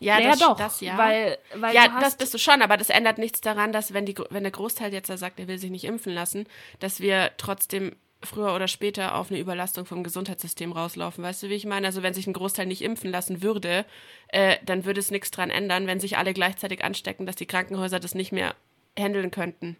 Ja, 0.00 0.20
Ja, 0.20 0.30
das, 0.30 0.38
doch, 0.38 0.56
das 0.56 0.80
ja. 0.80 0.96
weil, 0.96 1.38
weil 1.54 1.74
ja, 1.74 1.88
das 2.00 2.16
bist 2.16 2.32
du 2.32 2.38
schon, 2.38 2.62
aber 2.62 2.76
das 2.76 2.90
ändert 2.90 3.18
nichts 3.18 3.40
daran, 3.40 3.72
dass 3.72 3.94
wenn, 3.94 4.06
die, 4.06 4.14
wenn 4.30 4.44
der 4.44 4.52
Großteil 4.52 4.92
jetzt 4.92 5.10
da 5.10 5.16
sagt, 5.16 5.40
er 5.40 5.48
will 5.48 5.58
sich 5.58 5.70
nicht 5.70 5.84
impfen 5.84 6.12
lassen, 6.12 6.46
dass 6.78 7.00
wir 7.00 7.32
trotzdem 7.36 7.96
früher 8.22 8.54
oder 8.54 8.68
später 8.68 9.14
auf 9.14 9.30
eine 9.30 9.40
Überlastung 9.40 9.86
vom 9.86 10.02
Gesundheitssystem 10.02 10.72
rauslaufen. 10.72 11.22
Weißt 11.22 11.42
du, 11.42 11.48
wie 11.48 11.54
ich 11.54 11.66
meine? 11.66 11.86
Also 11.86 12.02
wenn 12.02 12.14
sich 12.14 12.26
ein 12.26 12.32
Großteil 12.32 12.66
nicht 12.66 12.82
impfen 12.82 13.10
lassen 13.10 13.42
würde, 13.42 13.84
äh, 14.28 14.56
dann 14.64 14.84
würde 14.84 15.00
es 15.00 15.10
nichts 15.10 15.30
dran 15.30 15.50
ändern, 15.50 15.86
wenn 15.86 16.00
sich 16.00 16.16
alle 16.18 16.34
gleichzeitig 16.34 16.84
anstecken, 16.84 17.26
dass 17.26 17.36
die 17.36 17.46
Krankenhäuser 17.46 18.00
das 18.00 18.14
nicht 18.14 18.32
mehr 18.32 18.54
handeln 18.98 19.30
könnten. 19.30 19.76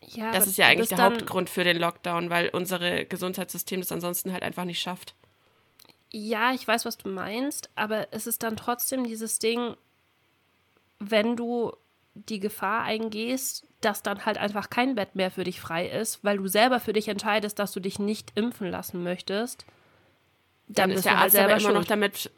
ja, 0.00 0.32
Das 0.32 0.42
aber 0.42 0.50
ist 0.50 0.58
ja 0.58 0.66
eigentlich 0.66 0.88
der 0.88 1.02
Hauptgrund 1.02 1.50
für 1.50 1.64
den 1.64 1.78
Lockdown, 1.78 2.30
weil 2.30 2.48
unser 2.48 3.04
Gesundheitssystem 3.04 3.80
das 3.80 3.92
ansonsten 3.92 4.32
halt 4.32 4.42
einfach 4.42 4.64
nicht 4.64 4.80
schafft. 4.80 5.14
Ja, 6.10 6.52
ich 6.52 6.66
weiß, 6.66 6.84
was 6.84 6.98
du 6.98 7.08
meinst, 7.08 7.70
aber 7.74 8.08
es 8.10 8.26
ist 8.26 8.42
dann 8.42 8.56
trotzdem 8.56 9.04
dieses 9.04 9.38
Ding, 9.38 9.76
wenn 10.98 11.36
du 11.36 11.72
die 12.14 12.40
Gefahr 12.40 12.82
eingehst, 12.82 13.66
dass 13.80 14.02
dann 14.02 14.24
halt 14.26 14.38
einfach 14.38 14.68
kein 14.70 14.94
Bett 14.94 15.14
mehr 15.16 15.30
für 15.30 15.44
dich 15.44 15.60
frei 15.60 15.88
ist, 15.88 16.22
weil 16.22 16.36
du 16.36 16.46
selber 16.46 16.80
für 16.80 16.92
dich 16.92 17.08
entscheidest, 17.08 17.58
dass 17.58 17.72
du 17.72 17.80
dich 17.80 17.98
nicht 17.98 18.32
impfen 18.34 18.70
lassen 18.70 19.02
möchtest, 19.02 19.64
dann, 20.68 20.90
Dann, 20.90 20.90
ist 20.90 20.96
bist 20.96 21.06
der 21.06 21.12
du 21.12 21.18
halt 21.18 21.24
Arzt 21.24 21.36
aber 21.36 21.48
selber 21.48 21.70
immer 21.70 21.80
noch 21.80 21.86
damit. 21.86 22.30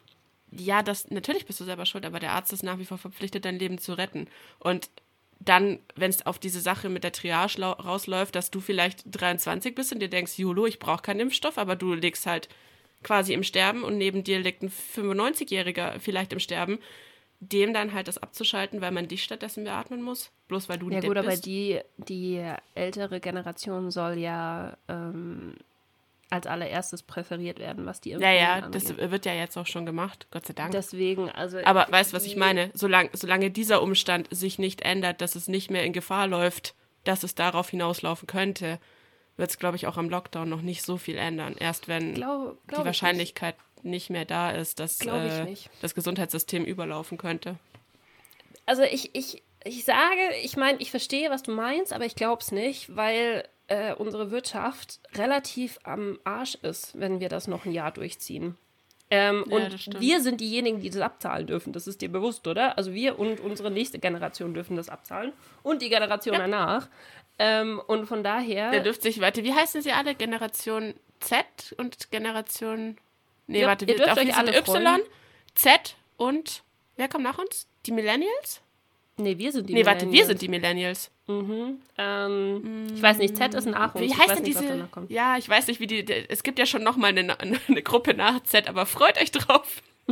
Ja, 0.51 0.81
das 0.81 1.11
natürlich 1.11 1.45
bist 1.45 1.59
du 1.59 1.65
selber 1.65 1.85
schuld, 1.85 2.05
aber 2.05 2.19
der 2.19 2.31
Arzt 2.31 2.53
ist 2.53 2.63
nach 2.63 2.77
wie 2.79 2.85
vor 2.85 2.97
verpflichtet, 2.97 3.43
dein 3.43 3.59
Leben 3.59 3.77
zu 3.77 3.93
retten. 3.93 4.27
Und 4.59 4.89
dann, 5.39 5.79
wenn 5.95 6.09
es 6.09 6.25
auf 6.25 6.39
diese 6.39 6.59
Sache 6.59 6.89
mit 6.89 7.03
der 7.03 7.11
Triage 7.11 7.61
rausläuft, 7.61 8.35
dass 8.35 8.51
du 8.51 8.61
vielleicht 8.61 9.03
23 9.11 9.75
bist 9.75 9.93
und 9.93 9.99
dir 9.99 10.09
denkst, 10.09 10.37
Jolo, 10.37 10.65
ich 10.65 10.79
brauche 10.79 11.01
keinen 11.03 11.19
Impfstoff, 11.19 11.57
aber 11.57 11.75
du 11.75 11.93
liegst 11.93 12.25
halt 12.25 12.49
quasi 13.03 13.33
im 13.33 13.43
Sterben 13.43 13.83
und 13.83 13.97
neben 13.97 14.23
dir 14.23 14.39
liegt 14.39 14.63
ein 14.63 14.71
95-Jähriger 14.71 15.99
vielleicht 15.99 16.33
im 16.33 16.39
Sterben, 16.39 16.79
dem 17.39 17.73
dann 17.73 17.93
halt 17.93 18.07
das 18.07 18.17
abzuschalten, 18.17 18.81
weil 18.81 18.91
man 18.91 19.07
dich 19.07 19.23
stattdessen 19.23 19.65
beatmen 19.65 20.01
muss, 20.01 20.31
bloß 20.47 20.69
weil 20.69 20.79
du 20.79 20.89
Ja 20.89 20.97
ein 20.97 21.03
gut, 21.03 21.15
Depp 21.15 21.17
aber 21.23 21.31
bist. 21.31 21.45
die, 21.45 21.79
die 21.97 22.41
ältere 22.73 23.19
Generation 23.19 23.91
soll 23.91 24.17
ja 24.17 24.75
ähm, 24.87 25.55
als 26.29 26.47
allererstes 26.47 27.03
präferiert 27.03 27.59
werden, 27.59 27.85
was 27.85 28.01
die 28.01 28.11
Impfung 28.11 28.27
ja, 28.27 28.35
ja, 28.35 28.53
angeht. 28.55 28.75
das 28.75 28.97
wird 29.11 29.25
ja 29.25 29.33
jetzt 29.33 29.57
auch 29.57 29.67
schon 29.67 29.85
gemacht, 29.85 30.27
Gott 30.31 30.45
sei 30.47 30.53
Dank. 30.53 30.71
Deswegen, 30.71 31.29
also 31.29 31.59
Aber 31.63 31.87
weißt 31.89 32.11
du, 32.11 32.15
was 32.15 32.25
ich 32.25 32.35
meine? 32.35 32.71
Solange, 32.73 33.09
solange 33.13 33.51
dieser 33.51 33.81
Umstand 33.81 34.27
sich 34.31 34.57
nicht 34.57 34.81
ändert, 34.81 35.21
dass 35.21 35.35
es 35.35 35.47
nicht 35.47 35.69
mehr 35.69 35.83
in 35.83 35.93
Gefahr 35.93 36.27
läuft, 36.27 36.73
dass 37.03 37.23
es 37.23 37.35
darauf 37.35 37.69
hinauslaufen 37.69 38.27
könnte, 38.27 38.79
wird 39.37 39.49
es, 39.49 39.59
glaube 39.59 39.75
ich, 39.75 39.85
auch 39.85 39.97
am 39.97 40.09
Lockdown 40.09 40.49
noch 40.49 40.61
nicht 40.61 40.81
so 40.83 40.97
viel 40.97 41.17
ändern. 41.17 41.55
Erst 41.59 41.87
wenn 41.87 42.15
Glaub- 42.15 42.57
glaub 42.67 42.67
die 42.67 42.81
ich 42.81 42.85
Wahrscheinlichkeit 42.85 43.55
nicht. 43.83 44.09
mehr 44.09 44.25
da 44.25 44.51
ist, 44.51 44.79
dass 44.79 44.99
äh, 45.01 45.43
nicht. 45.43 45.69
das 45.81 45.93
Gesundheitssystem 45.93 46.65
überlaufen 46.65 47.17
könnte. 47.17 47.57
Also 48.65 48.81
ich, 48.81 49.13
ich, 49.13 49.43
ich 49.63 49.85
sage, 49.85 50.21
ich 50.41 50.57
meine, 50.57 50.79
ich 50.79 50.89
verstehe, 50.89 51.29
was 51.29 51.43
du 51.43 51.51
meinst, 51.51 51.93
aber 51.93 52.05
ich 52.05 52.15
glaube 52.15 52.41
es 52.41 52.51
nicht, 52.51 52.95
weil 52.95 53.47
äh, 53.67 53.93
unsere 53.93 54.31
Wirtschaft 54.31 54.99
relativ 55.15 55.79
am 55.83 56.19
Arsch 56.23 56.55
ist, 56.55 56.99
wenn 56.99 57.19
wir 57.19 57.29
das 57.29 57.47
noch 57.47 57.65
ein 57.65 57.71
Jahr 57.71 57.91
durchziehen. 57.91 58.57
Ähm, 59.11 59.45
Ja, 59.47 59.55
und 59.57 59.99
wir 60.01 60.21
sind 60.21 60.41
diejenigen, 60.41 60.79
die 60.81 60.89
das 60.89 61.01
abzahlen 61.01 61.47
dürfen. 61.47 61.73
Das 61.73 61.87
ist 61.87 62.01
dir 62.01 62.09
bewusst, 62.11 62.47
oder? 62.47 62.77
Also 62.77 62.93
wir 62.93 63.19
und 63.19 63.39
unsere 63.39 63.69
nächste 63.71 63.99
Generation 63.99 64.53
dürfen 64.53 64.75
das 64.77 64.89
abzahlen. 64.89 65.31
Und 65.63 65.81
die 65.81 65.89
Generation 65.89 66.37
danach. 66.37 66.89
Ähm, 67.37 67.81
und 67.85 68.07
von 68.07 68.23
daher. 68.23 68.71
Der 68.71 68.81
dürft 68.81 69.01
sich, 69.01 69.19
warte, 69.21 69.43
wie 69.43 69.53
heißen 69.53 69.81
sie 69.81 69.91
alle? 69.91 70.15
Generation 70.15 70.93
Z 71.19 71.45
und 71.77 72.11
Generation. 72.11 72.97
Nee, 73.47 73.61
Ja, 73.61 73.67
warte, 73.67 73.85
ihr 73.85 73.89
wir 73.97 74.05
dürft 74.05 74.17
euch 74.17 74.35
alle 74.35 74.57
Y, 74.57 74.65
freuen. 74.65 75.01
Z 75.53 75.95
und 76.17 76.63
wer 76.95 77.07
kommt 77.07 77.23
nach 77.23 77.37
uns? 77.37 77.67
Die 77.85 77.91
Millennials? 77.91 78.61
Nee, 79.17 79.37
wir 79.37 79.51
sind 79.51 79.69
die 79.69 79.73
nee, 79.73 79.85
warte, 79.85 80.01
wir 80.01 80.05
Millennials. 80.07 80.27
sind 80.27 80.41
die 80.41 80.47
Millennials. 80.47 81.11
Ähm, 81.97 82.87
Ich 82.93 83.01
weiß 83.01 83.17
nicht, 83.17 83.35
Z 83.35 83.53
ist 83.53 83.65
nach 83.65 83.95
uns. 83.95 84.03
Wie 84.05 84.13
heißt 84.13 84.37
denn 84.37 84.43
nicht, 84.43 84.59
diese? 84.59 84.87
kommt. 84.91 85.09
Ja, 85.11 85.37
ich 85.37 85.47
weiß 85.49 85.67
nicht, 85.67 85.79
wie 85.79 85.87
die. 85.87 86.05
Es 86.29 86.43
gibt 86.43 86.59
ja 86.59 86.65
schon 86.65 86.83
noch 86.83 86.97
mal 86.97 87.07
eine, 87.07 87.39
eine 87.39 87.81
Gruppe 87.81 88.13
nach 88.13 88.43
Z, 88.43 88.67
aber 88.67 88.85
freut 88.85 89.19
euch 89.21 89.31
drauf. 89.31 89.81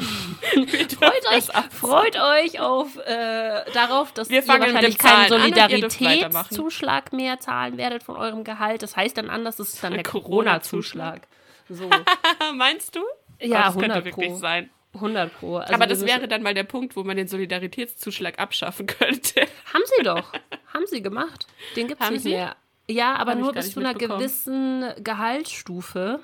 Freut 0.97 1.27
euch, 1.31 1.45
freut 1.69 2.15
euch 2.19 2.59
auf, 2.59 2.97
äh, 2.97 3.63
darauf, 3.73 4.11
dass 4.11 4.27
Wir 4.31 4.41
ihr 4.41 4.47
wahrscheinlich 4.47 4.97
keinen 4.97 5.29
Solidaritätszuschlag 5.29 7.13
mehr 7.13 7.39
zahlen 7.39 7.77
werdet 7.77 8.01
von 8.01 8.15
eurem 8.15 8.43
Gehalt. 8.43 8.81
Das 8.81 8.95
heißt 8.95 9.15
dann 9.17 9.29
anders, 9.29 9.57
das 9.57 9.75
ist 9.75 9.83
dann 9.83 9.93
der 9.93 10.01
Corona-Zuschlag. 10.03 11.27
So, 11.69 11.89
Meinst 12.55 12.95
du? 12.95 13.01
ja, 13.39 13.65
das 13.65 13.73
könnte 13.75 13.93
100 13.93 14.05
wirklich 14.05 14.29
pro. 14.31 14.35
sein. 14.37 14.71
100 14.93 15.33
pro. 15.39 15.57
Also 15.57 15.73
aber 15.73 15.87
das 15.87 15.99
müssen- 15.99 16.07
wäre 16.15 16.27
dann 16.27 16.43
mal 16.43 16.53
der 16.53 16.63
Punkt, 16.63 16.95
wo 16.95 17.03
man 17.03 17.17
den 17.17 17.27
Solidaritätszuschlag 17.27 18.39
abschaffen 18.39 18.85
könnte. 18.87 19.41
Haben 19.73 19.83
sie 19.97 20.03
doch. 20.03 20.31
Haben 20.73 20.85
sie 20.87 21.01
gemacht. 21.01 21.47
Den 21.75 21.87
gibt 21.87 22.01
es 22.01 22.09
nicht 22.11 22.21
sie? 22.23 22.29
mehr. 22.29 22.55
Ja, 22.89 23.15
aber 23.15 23.31
Hab 23.31 23.39
nur 23.39 23.53
bis 23.53 23.71
zu 23.73 23.79
einer 23.79 23.93
gewissen 23.93 24.83
Gehaltsstufe, 25.03 26.19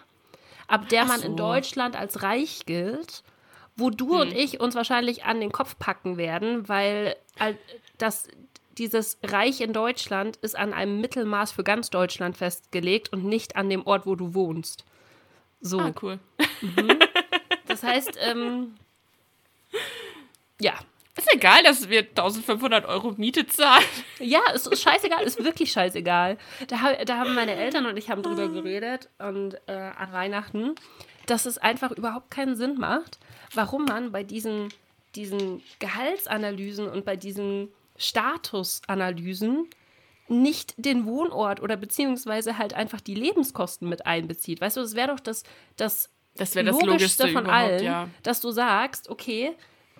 ab 0.67 0.89
der 0.89 1.03
Ach 1.03 1.07
man 1.07 1.21
in 1.21 1.31
so. 1.31 1.35
Deutschland 1.37 1.95
als 1.95 2.21
reich 2.21 2.61
gilt, 2.65 3.23
wo 3.75 3.89
du 3.89 4.13
Hm. 4.13 4.19
und 4.21 4.31
ich 4.33 4.59
uns 4.59 4.75
wahrscheinlich 4.75 5.23
an 5.23 5.39
den 5.39 5.51
Kopf 5.51 5.77
packen 5.79 6.17
werden, 6.17 6.67
weil 6.67 7.15
das, 7.97 8.27
dieses 8.77 9.17
Reich 9.23 9.61
in 9.61 9.71
Deutschland 9.73 10.35
ist 10.37 10.57
an 10.57 10.73
einem 10.73 10.99
Mittelmaß 11.01 11.53
für 11.53 11.63
ganz 11.63 11.89
Deutschland 11.89 12.37
festgelegt 12.37 13.11
und 13.13 13.23
nicht 13.23 13.55
an 13.55 13.69
dem 13.69 13.87
Ort, 13.87 14.05
wo 14.05 14.15
du 14.15 14.33
wohnst. 14.33 14.83
So, 15.61 15.79
Ah, 15.79 15.93
cool. 16.01 16.19
das 17.69 17.83
heißt, 17.83 18.17
ähm, 18.21 18.75
ja, 20.59 20.73
Ist 21.15 21.33
egal, 21.33 21.63
dass 21.63 21.89
wir 21.89 21.99
1500 21.99 22.85
Euro 22.85 23.13
Miete 23.17 23.45
zahlen. 23.45 23.83
Ja, 24.19 24.39
es 24.53 24.67
ist 24.67 24.81
scheißegal, 24.81 25.23
ist 25.23 25.43
wirklich 25.43 25.71
scheißegal. 25.71 26.37
Da, 26.67 27.03
da 27.03 27.17
haben 27.17 27.35
meine 27.35 27.55
Eltern 27.55 27.85
und 27.85 27.97
ich 27.97 28.09
haben 28.09 28.23
drüber 28.23 28.47
geredet 28.47 29.09
und 29.17 29.55
äh, 29.67 29.71
an 29.73 30.13
Weihnachten, 30.13 30.75
dass 31.25 31.45
es 31.45 31.57
einfach 31.57 31.91
überhaupt 31.91 32.31
keinen 32.31 32.55
Sinn 32.55 32.75
macht, 32.77 33.19
warum 33.53 33.85
man 33.85 34.11
bei 34.11 34.23
diesen, 34.23 34.69
diesen 35.15 35.61
Gehaltsanalysen 35.79 36.87
und 36.87 37.03
bei 37.05 37.17
diesen 37.17 37.69
Statusanalysen 37.97 39.69
nicht 40.29 40.73
den 40.77 41.05
Wohnort 41.05 41.61
oder 41.61 41.75
beziehungsweise 41.75 42.57
halt 42.57 42.73
einfach 42.73 43.01
die 43.01 43.15
Lebenskosten 43.15 43.89
mit 43.89 44.05
einbezieht. 44.05 44.61
Weißt 44.61 44.77
du, 44.77 44.81
das 44.81 44.95
wäre 44.95 45.09
doch 45.09 45.19
das, 45.19 45.43
das 45.75 46.09
Das 46.39 46.55
wäre 46.55 46.65
das 46.65 46.75
Logischste 46.81 47.23
Logischste 47.23 47.27
von 47.29 47.45
allen, 47.47 47.83
ja. 47.83 48.07
dass 48.23 48.41
du 48.41 48.51
sagst, 48.51 49.09
okay, 49.09 49.51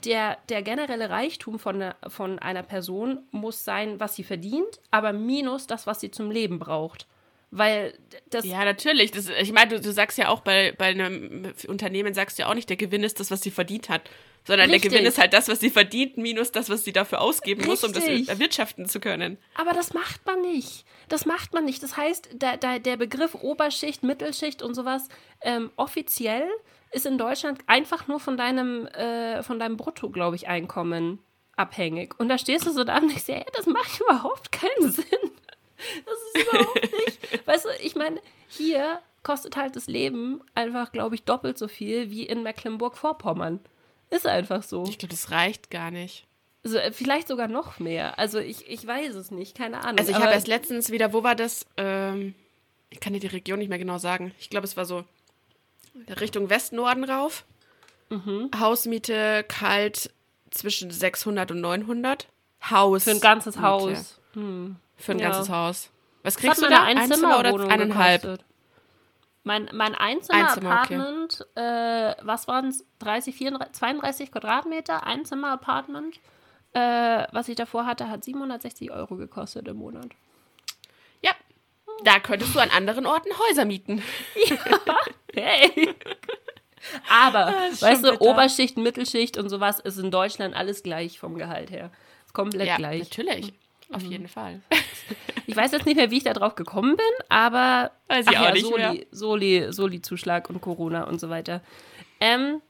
der, 0.06 0.38
der 0.50 0.62
generelle 0.62 1.10
Reichtum 1.10 1.60
von, 1.60 1.76
einer- 1.76 1.96
von 2.08 2.40
einer 2.40 2.64
Person 2.64 3.20
muss 3.32 3.64
sein, 3.66 4.00
was 4.00 4.16
sie 4.16 4.24
verdient, 4.24 4.80
aber 4.92 5.14
minus 5.14 5.68
das, 5.68 5.86
was 5.88 6.00
sie 6.00 6.10
zum 6.12 6.32
Leben 6.32 6.58
braucht. 6.58 7.06
Weil 7.52 7.94
das, 8.30 8.46
Ja, 8.46 8.64
natürlich. 8.64 9.12
Das, 9.12 9.28
ich 9.28 9.52
meine, 9.52 9.72
du, 9.72 9.82
du 9.82 9.92
sagst 9.92 10.18
ja 10.18 10.30
auch 10.30 10.42
bei, 10.42 10.72
bei 10.78 10.86
einem 10.86 11.52
Unternehmen, 11.68 12.14
sagst 12.14 12.38
du 12.38 12.44
ja 12.44 12.50
auch 12.50 12.54
nicht, 12.54 12.70
der 12.70 12.78
Gewinn 12.78 13.04
ist 13.04 13.20
das, 13.20 13.32
was 13.32 13.42
sie 13.42 13.52
verdient 13.52 13.90
hat. 13.90 14.04
Sondern 14.46 14.70
Richtig. 14.70 14.92
der 14.92 15.00
Gewinn 15.00 15.08
ist 15.08 15.18
halt 15.20 15.34
das, 15.34 15.48
was 15.48 15.60
sie 15.60 15.70
verdient, 15.70 16.18
minus 16.18 16.52
das, 16.52 16.70
was 16.70 16.84
sie 16.84 16.94
dafür 16.94 17.22
ausgeben 17.22 17.66
muss, 17.66 17.84
um 17.84 17.94
das 17.94 18.06
Richtig. 18.06 18.30
erwirtschaften 18.30 18.88
zu 18.88 19.00
können. 19.00 19.38
aber 19.56 19.74
das 19.74 19.94
macht 19.94 20.26
man 20.26 20.42
nicht. 20.42 20.86
Das 21.08 21.26
macht 21.26 21.54
man 21.54 21.66
nicht. 21.66 21.84
Das 21.84 21.98
heißt, 21.98 22.30
da, 22.36 22.58
da, 22.58 22.80
der 22.80 22.98
Begriff 22.98 23.36
Oberschicht, 23.36 24.04
Mittelschicht 24.04 24.62
und 24.62 24.74
sowas, 24.74 25.08
ähm, 25.42 25.72
offiziell 25.76 26.48
ist 26.92 27.06
in 27.06 27.18
Deutschland 27.18 27.60
einfach 27.68 28.08
nur 28.08 28.20
von 28.20 28.38
deinem, 28.38 28.88
äh, 28.88 29.44
von 29.44 29.60
deinem 29.60 29.78
Brutto, 29.78 30.10
glaube 30.10 30.36
ich, 30.36 30.48
Einkommen 30.48 31.20
abhängig. 31.56 32.20
Und 32.20 32.30
da 32.30 32.38
stehst 32.38 32.66
du 32.66 32.72
so 32.72 32.84
da 32.84 32.98
und 32.98 33.12
ich 33.12 33.24
sehe, 33.24 33.46
das 33.56 33.66
macht 33.68 34.00
überhaupt 34.00 34.52
keinen 34.52 34.92
Sinn. 34.92 35.06
Das 36.06 36.16
ist 36.34 36.48
überhaupt 36.48 36.90
nicht. 37.06 37.48
Weißt 37.48 37.66
du, 37.66 37.70
ich 37.84 37.96
meine, 37.96 38.20
hier 38.48 39.00
kostet 39.24 39.58
halt 39.58 39.76
das 39.76 39.88
Leben 39.88 40.42
einfach, 40.56 40.92
glaube 40.92 41.16
ich, 41.16 41.24
doppelt 41.24 41.58
so 41.58 41.68
viel 41.68 42.10
wie 42.10 42.24
in 42.24 42.44
Mecklenburg-Vorpommern. 42.44 43.60
Ist 44.10 44.26
einfach 44.28 44.64
so. 44.64 44.86
Ich 44.88 44.98
glaube, 44.98 45.14
das 45.14 45.32
reicht 45.32 45.70
gar 45.70 45.92
nicht. 45.92 46.26
Also, 46.64 46.78
vielleicht 46.92 47.28
sogar 47.28 47.48
noch 47.48 47.80
mehr. 47.80 48.20
Also 48.20 48.40
ich, 48.40 48.68
ich 48.68 48.86
weiß 48.86 49.16
es 49.16 49.32
nicht, 49.32 49.56
keine 49.58 49.80
Ahnung. 49.82 50.00
Also 50.00 50.12
ich 50.12 50.18
habe 50.18 50.32
erst 50.32 50.48
letztens 50.48 50.92
wieder, 50.92 51.14
wo 51.14 51.24
war 51.24 51.36
das? 51.36 51.66
Ähm, 51.78 52.36
ich 52.90 53.00
kann 53.00 53.14
dir 53.14 53.20
die 53.20 53.28
Region 53.28 53.60
nicht 53.60 53.70
mehr 53.70 53.78
genau 53.80 53.98
sagen. 53.98 54.34
Ich 54.40 54.50
glaube, 54.50 54.66
es 54.66 54.76
war 54.76 54.86
so 54.86 55.06
Richtung 56.20 56.50
Westnorden 56.50 57.04
rauf. 57.06 57.46
Mhm. 58.10 58.50
Hausmiete 58.60 59.46
kalt 59.48 60.10
zwischen 60.52 60.92
600 60.92 61.52
und 61.52 61.62
900. 61.62 62.28
Haus. 62.70 63.06
Für 63.06 63.12
ein 63.12 63.22
ganzes 63.22 63.60
Haus. 63.60 64.20
Hm. 64.34 64.76
Für 64.98 65.14
ein 65.14 65.20
Ja. 65.20 65.30
ganzes 65.30 65.50
Haus. 65.50 65.90
Was 66.24 66.36
kriegst 66.36 66.62
du 66.62 66.68
da? 66.68 66.84
Ein 66.84 66.98
Zimmer 67.10 67.40
oder 67.40 67.50
Einzimmerwohnung 67.50 67.70
eineinhalb? 67.72 68.22
gekostet. 68.24 68.46
Mein, 69.44 69.70
mein 69.74 69.96
Einzimmer, 69.96 70.40
okay. 70.40 70.48
Einzimmer-Apartment, 70.96 71.48
äh, 71.56 72.16
was 72.22 72.48
waren 72.48 72.68
es? 72.68 72.86
30, 73.00 73.36
34, 73.36 73.74
32 73.74 74.32
Quadratmeter, 74.32 75.06
Einzimmer-Apartment, 75.08 76.20
äh, 76.74 77.26
was 77.32 77.48
ich 77.48 77.56
davor 77.56 77.86
hatte, 77.86 78.10
hat 78.10 78.24
760 78.24 78.92
Euro 78.92 79.16
gekostet 79.16 79.68
im 79.68 79.78
Monat. 79.78 80.10
Ja. 81.22 81.32
Da 82.04 82.20
könntest 82.20 82.54
du 82.54 82.60
an 82.60 82.70
anderen 82.70 83.06
Orten 83.06 83.30
Häuser 83.38 83.66
mieten. 83.66 84.02
Hey! 85.34 85.96
Aber, 87.10 87.68
ist 87.72 87.82
weißt 87.82 88.04
du, 88.04 88.12
bitter. 88.12 88.22
Oberschicht, 88.22 88.78
Mittelschicht 88.78 89.38
und 89.38 89.50
sowas 89.50 89.80
ist 89.80 89.98
in 90.00 90.12
Deutschland 90.12 90.56
alles 90.56 90.82
gleich 90.84 91.20
vom 91.20 91.36
Gehalt 91.38 91.70
her. 91.72 91.92
Ist 92.26 92.34
komplett 92.34 92.68
Ja, 92.68 92.78
gleich. 92.78 93.02
natürlich. 93.04 93.54
Auf 93.92 94.04
jeden 94.04 94.28
Fall. 94.28 94.62
Ich 95.48 95.56
weiß 95.56 95.72
jetzt 95.72 95.86
nicht 95.86 95.96
mehr, 95.96 96.12
wie 96.12 96.18
ich 96.18 96.24
da 96.24 96.34
drauf 96.34 96.54
gekommen 96.56 96.96
bin, 96.96 97.26
aber 97.28 97.92
Weiß 98.08 98.26
ich 98.28 98.32
ja, 98.34 98.52
nicht 98.52 98.66
Soli. 98.66 99.08
Soli, 99.12 99.68
Soli-Zuschlag 99.74 100.50
und 100.50 100.62
Corona 100.62 101.06
und 101.06 101.20
so 101.20 101.30
weiter. 101.30 101.62
Ähm, 102.20 102.62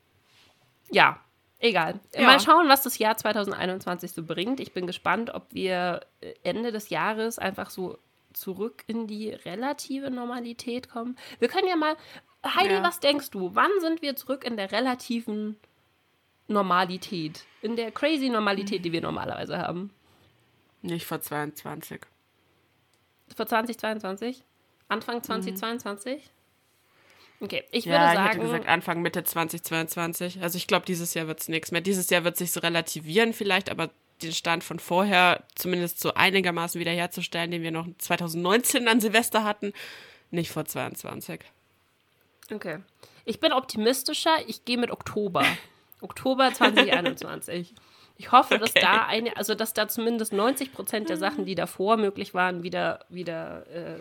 ja, 0.89 1.19
egal. 1.59 1.99
Ja. 2.15 2.21
Mal 2.23 2.39
schauen, 2.39 2.69
was 2.69 2.83
das 2.83 2.97
Jahr 2.97 3.17
2021 3.17 4.13
so 4.13 4.23
bringt. 4.23 4.59
Ich 4.61 4.71
bin 4.73 4.87
gespannt, 4.87 5.33
ob 5.33 5.53
wir 5.53 6.01
äh, 6.21 6.33
Ende 6.43 6.71
des 6.71 6.89
Jahres 6.89 7.37
einfach 7.37 7.69
so 7.69 7.97
zurück 8.31 8.83
in 8.87 9.07
die 9.07 9.31
relative 9.31 10.09
Normalität 10.11 10.89
kommen. 10.89 11.17
Wir 11.39 11.49
können 11.49 11.67
ja 11.67 11.75
mal, 11.75 11.97
Heidi, 12.45 12.75
Ja. 12.75 12.83
was 12.83 13.01
denkst 13.01 13.29
du? 13.31 13.53
Wann 13.55 13.71
sind 13.81 14.01
wir 14.01 14.15
zurück 14.15 14.45
in 14.45 14.55
der 14.55 14.71
relativen 14.71 15.57
Normalität? 16.47 17.45
In 17.61 17.75
der 17.75 17.91
crazy 17.91 18.29
Normalität, 18.29 18.85
die 18.85 18.91
wir 18.93 19.01
normalerweise 19.01 19.57
haben? 19.57 19.91
Nicht 20.81 21.05
vor 21.05 21.21
22. 21.21 22.01
Für 23.35 23.45
2022? 23.45 24.43
Anfang 24.87 25.21
2022? 25.21 26.29
Okay, 27.41 27.63
ich 27.71 27.85
Ja, 27.85 27.91
würde 27.91 28.05
ich 28.05 28.11
sagen, 28.11 28.27
hätte 28.27 28.39
gesagt 28.39 28.67
Anfang, 28.67 29.01
Mitte 29.01 29.23
2022. 29.23 30.41
Also 30.41 30.57
ich 30.57 30.67
glaube, 30.67 30.85
dieses 30.85 31.13
Jahr 31.13 31.27
wird 31.27 31.39
es 31.39 31.47
nichts 31.47 31.71
mehr. 31.71 31.81
Dieses 31.81 32.09
Jahr 32.09 32.23
wird 32.23 32.37
sich 32.37 32.51
so 32.51 32.59
relativieren 32.59 33.33
vielleicht, 33.33 33.69
aber 33.69 33.89
den 34.21 34.33
Stand 34.33 34.63
von 34.63 34.79
vorher 34.79 35.43
zumindest 35.55 36.01
so 36.01 36.13
einigermaßen 36.13 36.79
wiederherzustellen, 36.79 37.51
den 37.51 37.61
wir 37.61 37.71
noch 37.71 37.87
2019 37.99 38.87
an 38.87 38.99
Silvester 38.99 39.43
hatten, 39.45 39.73
nicht 40.31 40.51
vor 40.51 40.65
22. 40.65 41.41
okay. 42.53 42.79
Ich 43.25 43.39
bin 43.39 43.53
optimistischer, 43.53 44.35
ich 44.47 44.65
gehe 44.65 44.77
mit 44.77 44.91
Oktober. 44.91 45.45
Oktober 46.01 46.51
2021. 46.53 47.73
Ich 48.19 48.31
hoffe, 48.33 48.57
dass 48.59 48.71
Okay. 48.71 48.81
da 48.81 49.05
eine, 49.05 49.37
also 49.37 49.55
dass 49.55 49.73
da 49.73 49.87
zumindest 49.87 50.33
90 50.33 50.73
Prozent 50.73 51.09
der 51.09 51.15
Sachen, 51.17 51.45
die 51.45 51.55
davor 51.55 51.95
möglich 51.95 52.33
waren, 52.33 52.63
wieder, 52.63 53.05
wieder 53.07 53.65
äh, 53.67 53.97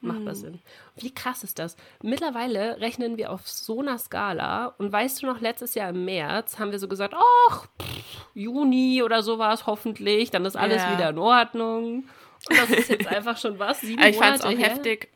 machbar 0.00 0.34
sind. 0.34 0.60
Wie 0.96 1.14
krass 1.14 1.44
ist 1.44 1.60
das? 1.60 1.76
Mittlerweile 2.02 2.80
rechnen 2.80 3.16
wir 3.16 3.30
auf 3.30 3.48
so 3.48 3.80
einer 3.80 3.96
Skala 3.96 4.66
und 4.78 4.90
weißt 4.92 5.22
du 5.22 5.26
noch, 5.26 5.40
letztes 5.40 5.74
Jahr 5.76 5.90
im 5.90 6.04
März 6.04 6.58
haben 6.58 6.72
wir 6.72 6.80
so 6.80 6.88
gesagt, 6.88 7.14
ach, 7.48 7.66
pff, 7.80 8.26
Juni 8.34 9.02
oder 9.04 9.22
sowas 9.22 9.66
hoffentlich, 9.66 10.32
dann 10.32 10.44
ist 10.44 10.56
alles 10.56 10.82
Ja. 10.82 10.92
wieder 10.92 11.10
in 11.10 11.18
Ordnung. 11.18 12.04
Und 12.50 12.58
das 12.58 12.70
ist 12.70 12.90
jetzt 12.90 13.06
einfach 13.06 13.38
schon 13.38 13.60
was, 13.60 13.80
sieben 13.82 14.00
Aber 14.02 14.10
ich 14.10 14.16
fand 14.18 14.34
es 14.36 14.42
Monate 14.42 14.56
auch 14.58 14.60
her? 14.60 14.74
heftig. 14.74 15.08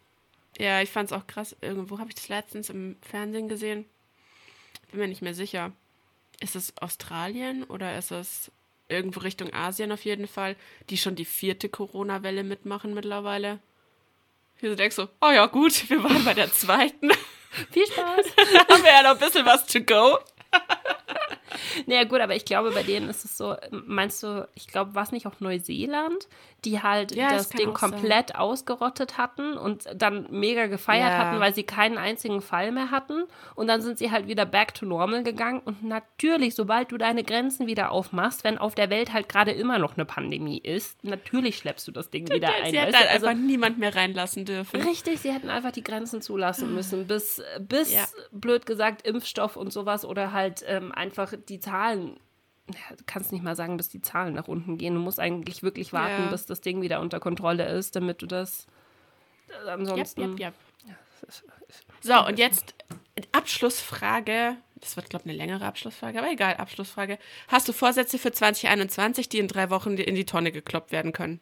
Ja, 0.59 0.81
ich 0.81 0.91
fand 0.91 1.11
es 1.11 1.13
auch 1.13 1.27
krass. 1.27 1.57
Irgendwo 1.61 1.99
habe 1.99 2.09
ich 2.11 2.15
das 2.15 2.29
letztens 2.29 2.71
im 2.71 2.97
Fernsehen 3.03 3.49
gesehen. 3.49 3.85
Bin 4.93 5.01
mir 5.01 5.09
nicht 5.09 5.23
mehr 5.23 5.35
sicher. 5.35 5.73
Ist 6.41 6.57
es 6.57 6.77
Australien 6.81 7.65
oder 7.65 7.99
ist 7.99 8.11
es 8.11 8.51
irgendwo 8.89 9.21
Richtung 9.21 9.53
Asien 9.53 9.93
auf 9.93 10.05
jeden 10.05 10.27
Fall, 10.27 10.57
die 10.89 10.97
schon 10.97 11.15
die 11.15 11.25
vierte 11.25 11.69
Corona-Welle 11.69 12.45
mitmachen 12.45 12.95
mittlerweile? 12.95 13.59
Hier 14.61 14.71
so 14.71 14.77
denkst 14.77 14.97
du, 14.97 15.09
oh 15.21 15.31
ja, 15.31 15.47
gut, 15.47 15.89
wir 15.89 16.03
waren 16.03 16.25
bei 16.25 16.35
der 16.35 16.53
zweiten. 16.53 17.11
Viel 17.71 17.87
Spaß. 17.87 18.27
haben 18.69 18.83
wir 18.83 18.91
ja 18.91 19.03
noch 19.03 19.11
ein 19.11 19.19
bisschen 19.19 19.47
was 19.47 19.67
to 19.67 19.81
go. 19.81 20.19
Naja, 21.87 22.05
gut, 22.05 22.21
aber 22.21 22.35
ich 22.37 22.45
glaube, 22.45 22.73
bei 22.73 22.83
denen 22.83 23.09
ist 23.09 23.25
es 23.25 23.37
so, 23.37 23.57
meinst 23.71 24.23
du, 24.23 24.49
ich 24.55 24.67
glaube, 24.69 24.95
war 24.95 25.03
es 25.03 25.13
nicht 25.13 25.27
auch 25.27 25.41
Neuseeland, 25.41 26.29
die 26.65 26.83
halt 26.83 27.13
Ja, 27.15 27.31
das 27.31 27.51
Ding 27.51 27.67
sein. 27.69 27.75
komplett 27.75 28.35
ausgerottet 28.35 29.17
hatten 29.19 29.57
und 29.57 29.85
dann 29.95 30.27
mega 30.31 30.67
gefeiert 30.67 31.13
Ja. 31.13 31.19
hatten, 31.19 31.41
weil 31.41 31.55
sie 31.55 31.63
keinen 31.63 31.99
einzigen 31.99 32.43
Fall 32.43 32.73
mehr 32.73 32.91
hatten. 32.91 33.25
Und 33.55 33.69
dann 33.69 33.81
sind 33.81 33.99
sie 33.99 34.11
halt 34.11 34.27
wieder 34.27 34.45
back 34.45 34.75
to 34.75 34.85
normal 34.87 35.23
gegangen. 35.23 35.61
Und 35.65 35.85
natürlich, 35.85 36.55
sobald 36.55 36.91
du 36.91 36.99
deine 36.99 37.23
Grenzen 37.23 37.67
wieder 37.67 37.93
aufmachst, 37.93 38.43
wenn 38.45 38.59
auf 38.59 38.75
der 38.75 38.91
Welt 38.91 39.13
halt 39.13 39.29
gerade 39.29 39.53
immer 39.53 39.79
noch 39.79 39.95
eine 39.97 40.05
Pandemie 40.05 40.59
ist, 40.59 41.03
natürlich 41.05 41.57
schleppst 41.59 41.87
du 41.87 41.93
das 41.93 42.11
Ding 42.11 42.29
wieder 42.29 42.53
ein. 42.63 42.71
Sie 42.73 42.79
hätten 42.79 42.97
halt 42.97 43.09
Also, 43.11 43.27
einfach 43.27 43.41
niemand 43.41 43.79
mehr 43.79 43.95
reinlassen 43.95 44.45
dürfen. 44.45 44.81
Richtig, 44.81 45.21
sie 45.21 45.33
hätten 45.33 45.51
einfach 45.51 45.71
die 45.73 45.85
Grenzen 45.85 46.21
zulassen 46.23 46.75
müssen, 46.75 47.07
bis, 47.07 47.41
bis 47.61 47.93
Ja. 47.93 48.05
blöd 48.33 48.67
gesagt, 48.67 49.07
Impfstoff 49.07 49.57
und 49.57 49.73
sowas 49.73 50.05
oder 50.05 50.33
halt 50.33 50.65
ähm, 50.67 50.91
einfach 50.93 51.33
die 51.49 51.58
Zahlen. 51.61 52.19
Ja, 52.73 52.97
Du 52.97 53.05
kannst 53.07 53.33
nicht 53.33 53.43
mal 53.43 53.57
sagen, 53.57 53.77
bis 53.77 53.89
die 53.89 54.03
Zahlen 54.03 54.35
nach 54.35 54.49
unten 54.49 54.77
gehen. 54.79 54.95
Du 54.95 55.01
musst 55.01 55.19
eigentlich 55.21 55.63
wirklich 55.63 55.93
warten, 55.93 56.25
Ja. 56.25 56.31
bis 56.31 56.47
das 56.47 56.61
Ding 56.61 56.83
wieder 56.83 57.01
unter 57.01 57.19
Kontrolle 57.21 57.67
ist, 57.69 57.97
damit 57.97 58.21
du 58.23 58.27
das 58.27 58.67
äh, 59.67 59.71
ansonsten. 59.71 60.37
jap, 60.37 60.55
jap. 60.85 60.93
So, 62.01 62.25
und 62.27 62.39
jetzt 62.39 62.75
Abschlussfrage. 63.33 64.57
Das 64.77 64.97
wird, 64.97 65.11
glaube 65.11 65.25
ich, 65.25 65.31
eine 65.31 65.39
längere 65.39 65.65
Abschlussfrage, 65.65 66.19
aber 66.19 66.31
egal, 66.31 66.55
Abschlussfrage. 66.57 67.19
Hast 67.49 67.67
du 67.69 67.73
Vorsätze 67.73 68.19
für 68.19 68.31
2021, 68.31 69.29
die 69.29 69.39
in 69.39 69.49
drei 69.49 69.71
Wochen 69.71 69.97
in 69.97 70.15
die 70.15 70.25
Tonne 70.25 70.53
gekloppt 70.53 70.93
werden 70.93 71.13
können? 71.13 71.41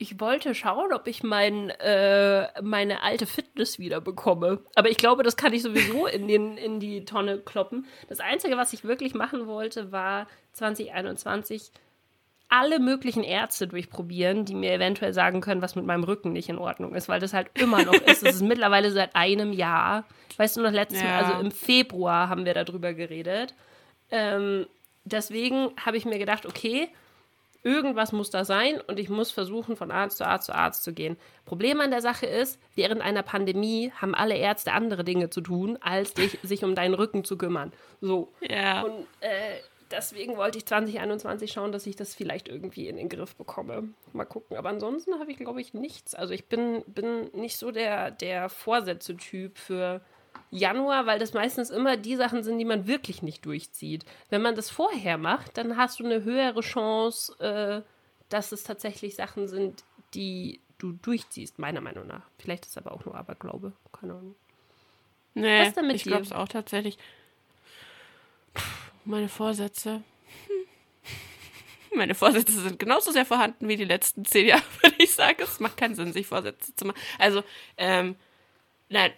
Ich 0.00 0.20
wollte 0.20 0.54
schauen, 0.54 0.92
ob 0.92 1.08
ich 1.08 1.24
mein, 1.24 1.70
äh, 1.70 2.48
meine 2.62 3.02
alte 3.02 3.26
Fitness 3.26 3.80
wieder 3.80 4.00
bekomme. 4.00 4.60
Aber 4.76 4.88
ich 4.90 4.96
glaube, 4.96 5.24
das 5.24 5.36
kann 5.36 5.52
ich 5.52 5.62
sowieso 5.62 6.06
in, 6.06 6.28
den, 6.28 6.56
in 6.56 6.78
die 6.78 7.04
Tonne 7.04 7.38
kloppen. 7.38 7.84
Das 8.08 8.20
Einzige, 8.20 8.56
was 8.56 8.72
ich 8.72 8.84
wirklich 8.84 9.14
machen 9.14 9.48
wollte, 9.48 9.90
war 9.90 10.28
2021 10.52 11.72
alle 12.50 12.78
möglichen 12.78 13.24
Ärzte 13.24 13.66
durchprobieren, 13.66 14.44
die 14.44 14.54
mir 14.54 14.72
eventuell 14.72 15.12
sagen 15.12 15.40
können, 15.40 15.60
was 15.62 15.74
mit 15.74 15.84
meinem 15.84 16.04
Rücken 16.04 16.32
nicht 16.32 16.48
in 16.48 16.58
Ordnung 16.58 16.94
ist, 16.94 17.08
weil 17.08 17.20
das 17.20 17.34
halt 17.34 17.48
immer 17.60 17.82
noch 17.84 17.92
ist. 17.94 18.22
Es 18.22 18.36
ist 18.36 18.42
mittlerweile 18.42 18.90
seit 18.90 19.14
einem 19.16 19.52
Jahr. 19.52 20.04
Weißt 20.38 20.56
du 20.56 20.62
noch, 20.62 20.70
letztes 20.70 21.02
Mal, 21.02 21.08
Ja. 21.10 21.18
also 21.26 21.40
im 21.40 21.50
Februar 21.50 22.28
haben 22.28 22.46
wir 22.46 22.54
darüber 22.54 22.94
geredet. 22.94 23.54
Ähm, 24.10 24.66
deswegen 25.04 25.72
habe 25.84 25.96
ich 25.98 26.06
mir 26.06 26.18
gedacht, 26.18 26.46
okay, 26.46 26.88
Irgendwas 27.68 28.12
muss 28.12 28.30
da 28.30 28.46
sein 28.46 28.80
und 28.86 28.98
ich 28.98 29.10
muss 29.10 29.30
versuchen, 29.30 29.76
von 29.76 29.90
Arzt 29.90 30.16
zu 30.16 30.26
Arzt 30.26 30.46
zu 30.46 30.54
Arzt 30.54 30.84
zu 30.84 30.94
gehen. 30.94 31.18
Problem 31.44 31.82
an 31.82 31.90
der 31.90 32.00
Sache 32.00 32.24
ist, 32.24 32.58
während 32.74 33.02
einer 33.02 33.22
Pandemie 33.22 33.92
haben 33.94 34.14
alle 34.14 34.38
Ärzte 34.38 34.72
andere 34.72 35.04
Dinge 35.04 35.28
zu 35.28 35.42
tun, 35.42 35.76
als 35.82 36.14
dich, 36.14 36.38
sich 36.42 36.64
um 36.64 36.74
deinen 36.74 36.94
Rücken 36.94 37.24
zu 37.24 37.36
kümmern. 37.36 37.74
So. 38.00 38.32
Ja. 38.40 38.84
Und 38.84 39.06
äh, 39.20 39.58
deswegen 39.90 40.38
wollte 40.38 40.56
ich 40.56 40.64
2021 40.64 41.52
schauen, 41.52 41.70
dass 41.70 41.86
ich 41.86 41.94
das 41.94 42.14
vielleicht 42.14 42.48
irgendwie 42.48 42.88
in 42.88 42.96
den 42.96 43.10
Griff 43.10 43.36
bekomme. 43.36 43.90
Mal 44.14 44.24
gucken. 44.24 44.56
Aber 44.56 44.70
ansonsten 44.70 45.18
habe 45.20 45.30
ich, 45.30 45.36
glaube 45.36 45.60
ich, 45.60 45.74
nichts. 45.74 46.14
Also 46.14 46.32
ich 46.32 46.46
bin, 46.46 46.82
bin 46.86 47.28
nicht 47.34 47.58
so 47.58 47.70
der, 47.70 48.10
der 48.10 48.48
Vorsätze-Typ 48.48 49.58
für 49.58 50.00
Januar, 50.50 51.06
weil 51.06 51.18
das 51.18 51.34
meistens 51.34 51.70
immer 51.70 51.96
die 51.96 52.16
Sachen 52.16 52.42
sind, 52.42 52.58
die 52.58 52.64
man 52.64 52.86
wirklich 52.86 53.22
nicht 53.22 53.44
durchzieht. 53.44 54.04
Wenn 54.30 54.42
man 54.42 54.54
das 54.54 54.70
vorher 54.70 55.18
macht, 55.18 55.58
dann 55.58 55.76
hast 55.76 56.00
du 56.00 56.04
eine 56.04 56.24
höhere 56.24 56.60
Chance, 56.60 57.38
äh, 57.40 57.82
dass 58.28 58.52
es 58.52 58.62
tatsächlich 58.62 59.14
Sachen 59.14 59.48
sind, 59.48 59.84
die 60.14 60.60
du 60.78 60.92
durchziehst, 60.92 61.58
meiner 61.58 61.80
Meinung 61.80 62.06
nach. 62.06 62.22
Vielleicht 62.38 62.64
ist 62.64 62.72
es 62.72 62.78
aber 62.78 62.92
auch 62.92 63.04
nur 63.04 63.14
Aberglaube. 63.14 63.72
Keine 63.92 64.14
Ahnung. 64.14 64.34
Nee, 65.34 65.66
Was 65.66 65.74
denn 65.74 65.90
ich 65.90 66.04
glaube 66.04 66.22
es 66.22 66.32
auch 66.32 66.48
tatsächlich. 66.48 66.98
Puh, 68.54 68.62
Meine 69.04 69.28
Vorsätze. 69.28 70.02
Hm. 70.46 71.94
Meine 71.96 72.14
Vorsätze 72.14 72.52
sind 72.60 72.78
genauso 72.78 73.12
sehr 73.12 73.26
vorhanden 73.26 73.68
wie 73.68 73.76
die 73.76 73.84
letzten 73.84 74.24
zehn 74.24 74.46
Jahre, 74.46 74.62
würde 74.82 74.96
ich 74.98 75.12
sagen. 75.12 75.38
Es 75.42 75.60
macht 75.60 75.76
keinen 75.76 75.94
Sinn, 75.94 76.12
sich 76.12 76.26
Vorsätze 76.26 76.74
zu 76.74 76.86
machen. 76.86 76.98
Also, 77.18 77.42
ähm, 77.76 78.16
nein, 78.88 79.12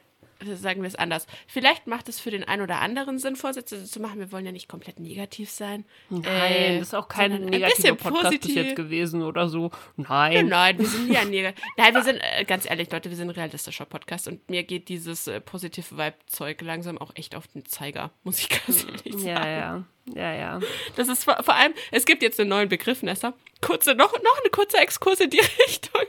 sagen 0.56 0.82
wir 0.82 0.88
es 0.88 0.94
anders. 0.96 1.26
Vielleicht 1.46 1.86
macht 1.86 2.08
es 2.08 2.20
für 2.20 2.30
den 2.30 2.44
einen 2.44 2.62
oder 2.62 2.80
anderen 2.80 3.18
Sinn, 3.18 3.36
Vorsätze 3.36 3.84
zu 3.84 4.00
machen. 4.00 4.18
Wir 4.18 4.32
wollen 4.32 4.46
ja 4.46 4.52
nicht 4.52 4.68
komplett 4.68 4.98
negativ 5.00 5.50
sein. 5.50 5.84
Nein, 6.08 6.24
Äh, 6.24 6.78
das 6.78 6.88
ist 6.88 6.94
auch 6.94 7.08
kein 7.08 7.44
negativer 7.46 7.68
bisschen 7.76 7.96
Podcast 7.96 8.30
bis 8.30 8.40
positiv. 8.40 8.56
jetzt 8.56 8.76
gewesen 8.76 9.22
oder 9.22 9.48
so. 9.48 9.70
Nein, 9.96 10.08
Nein. 10.32 10.48
nein, 10.48 10.78
wir 10.78 10.86
sind 10.86 11.08
nie 11.08 11.16
ein 11.16 11.30
Negativ. 11.30 11.64
Nein, 11.76 11.94
wir 11.94 12.02
sind, 12.02 12.18
äh, 12.20 12.44
ganz 12.44 12.68
ehrlich, 12.68 12.90
Leute, 12.90 13.10
wir 13.10 13.16
sind 13.16 13.28
ein 13.28 13.34
realistischer 13.34 13.84
Podcast 13.86 14.28
und 14.28 14.48
mir 14.48 14.62
geht 14.62 14.88
dieses 14.88 15.26
äh, 15.26 15.40
positive 15.40 15.96
Vibe-Zeug 15.96 16.60
langsam 16.62 16.98
auch 16.98 17.12
echt 17.14 17.34
auf 17.34 17.46
den 17.48 17.64
Zeiger, 17.66 18.10
muss 18.22 18.38
ich 18.38 18.48
ganz 18.66 18.84
ehrlich 18.84 19.12
sagen. 19.14 19.26
Ja, 19.26 19.46
ja. 19.48 19.84
Ja, 20.14 20.34
ja. 20.34 20.60
Das 20.96 21.08
ist 21.08 21.22
vor, 21.24 21.40
vor 21.42 21.54
allem, 21.54 21.72
es 21.92 22.04
gibt 22.04 22.22
jetzt 22.22 22.40
einen 22.40 22.48
neuen 22.48 22.68
Begriff, 22.68 23.02
Nessa. 23.02 23.32
Kurze, 23.60 23.94
noch, 23.94 24.12
noch 24.12 24.40
eine 24.40 24.50
kurze 24.50 24.78
Exkurs 24.78 25.20
in 25.20 25.30
die 25.30 25.38
Richtung. 25.68 26.02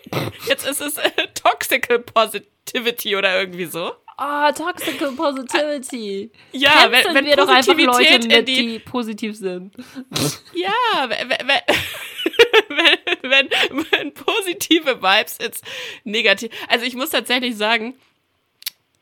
Jetzt 0.47 0.65
ist 0.65 0.81
es 0.81 0.97
äh, 0.97 1.09
Toxic 1.35 1.61
Toxical 1.61 1.99
Positivity 1.99 3.15
oder 3.15 3.39
irgendwie 3.39 3.65
so. 3.65 3.91
Oh, 4.17 4.51
Toxical 4.55 5.11
Positivity. 5.15 6.31
Ja, 6.51 6.69
Canceln 6.69 7.05
wenn, 7.05 7.15
wenn 7.15 7.25
wir 7.25 7.35
doch 7.35 7.47
einfach 7.47 7.77
Leute 7.77 8.27
mit, 8.27 8.47
die, 8.47 8.55
die 8.67 8.79
positiv 8.79 9.35
sind. 9.37 9.73
Ja, 10.53 11.09
wenn, 11.09 11.29
wenn, 11.29 11.61
wenn, 13.21 13.49
wenn, 13.91 14.13
positive 14.13 15.01
Vibes 15.01 15.37
ins 15.37 15.61
negativ. 16.03 16.51
Also 16.67 16.85
ich 16.85 16.95
muss 16.95 17.09
tatsächlich 17.09 17.55
sagen, 17.55 17.95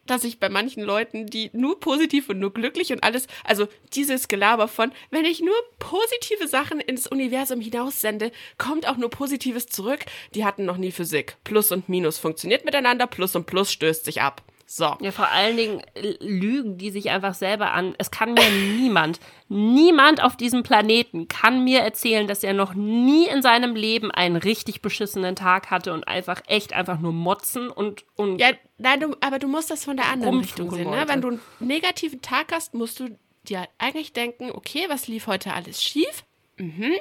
dass 0.10 0.24
ich 0.24 0.40
bei 0.40 0.50
manchen 0.50 0.84
Leuten, 0.84 1.28
die 1.28 1.50
nur 1.54 1.80
positiv 1.80 2.30
und 2.30 2.40
nur 2.40 2.54
glücklich 2.54 2.92
und 2.92 3.04
alles, 3.04 3.28
also 3.44 3.68
dieses 3.94 4.28
Gelaber 4.28 4.68
von, 4.68 4.92
wenn 5.12 5.26
ich 5.26 5.42
nur 5.42 5.56
positive 5.78 6.48
Sachen 6.48 6.80
ins 6.80 7.08
Universum 7.08 7.62
hinaussende, 7.62 8.32
kommt 8.58 8.88
auch 8.88 8.98
nur 8.98 9.10
Positives 9.10 9.68
zurück. 9.68 10.06
Die 10.34 10.46
hatten 10.46 10.66
noch 10.66 10.78
nie 10.78 10.92
Physik. 10.92 11.38
Plus 11.44 11.72
und 11.72 11.90
Minus 11.90 12.18
funktioniert 12.18 12.66
miteinander, 12.66 13.08
Plus 13.08 13.36
und 13.36 13.46
Plus 13.46 13.72
stößt 13.72 14.06
sich 14.06 14.22
ab. 14.22 14.44
So. 14.72 14.96
Ja, 15.02 15.10
vor 15.10 15.30
allen 15.30 15.58
Dingen 15.58 15.82
äh, 15.96 16.14
lügen 16.20 16.78
die 16.78 16.92
sich 16.92 17.10
einfach 17.10 17.34
selber 17.34 17.72
an. 17.74 17.96
Es 17.98 18.12
kann 18.12 18.36
mir 18.36 18.52
niemand, 18.52 19.20
niemand 19.48 20.22
auf 20.24 20.38
diesem 20.38 20.62
Planeten 20.62 21.28
kann 21.28 21.64
mir 21.64 21.80
erzählen, 21.80 22.28
dass 22.28 22.44
er 22.44 22.54
noch 22.54 22.76
nie 22.76 23.26
in 23.26 23.42
seinem 23.42 23.76
Leben 23.76 24.12
einen 24.12 24.36
richtig 24.36 24.84
beschissenen 24.84 25.36
Tag 25.36 25.72
hatte 25.72 25.92
und 25.92 26.08
einfach 26.08 26.44
echt 26.46 26.74
einfach 26.74 27.00
nur 27.00 27.14
motzen 27.14 27.72
und. 27.72 28.06
und 28.16 28.38
Ja, 28.38 28.52
nein, 28.78 29.00
du, 29.00 29.16
aber 29.22 29.40
du 29.40 29.48
musst 29.48 29.72
das 29.72 29.86
von 29.86 29.98
der 29.98 30.06
anderen 30.06 30.38
Richtung 30.38 30.70
sehen. 30.70 30.92
Ne? 30.92 31.04
Wenn 31.08 31.22
du 31.22 31.30
einen 31.30 31.42
negativen 31.60 32.22
Tag 32.22 32.52
hast, 32.52 32.76
musst 32.76 33.00
du 33.00 33.18
dir 33.48 33.68
eigentlich 33.80 34.14
denken, 34.14 34.52
okay, 34.52 34.86
was 34.88 35.08
lief 35.08 35.26
heute 35.26 35.52
alles 35.52 35.82
schief? 35.82 36.24
Mhm. 36.58 36.94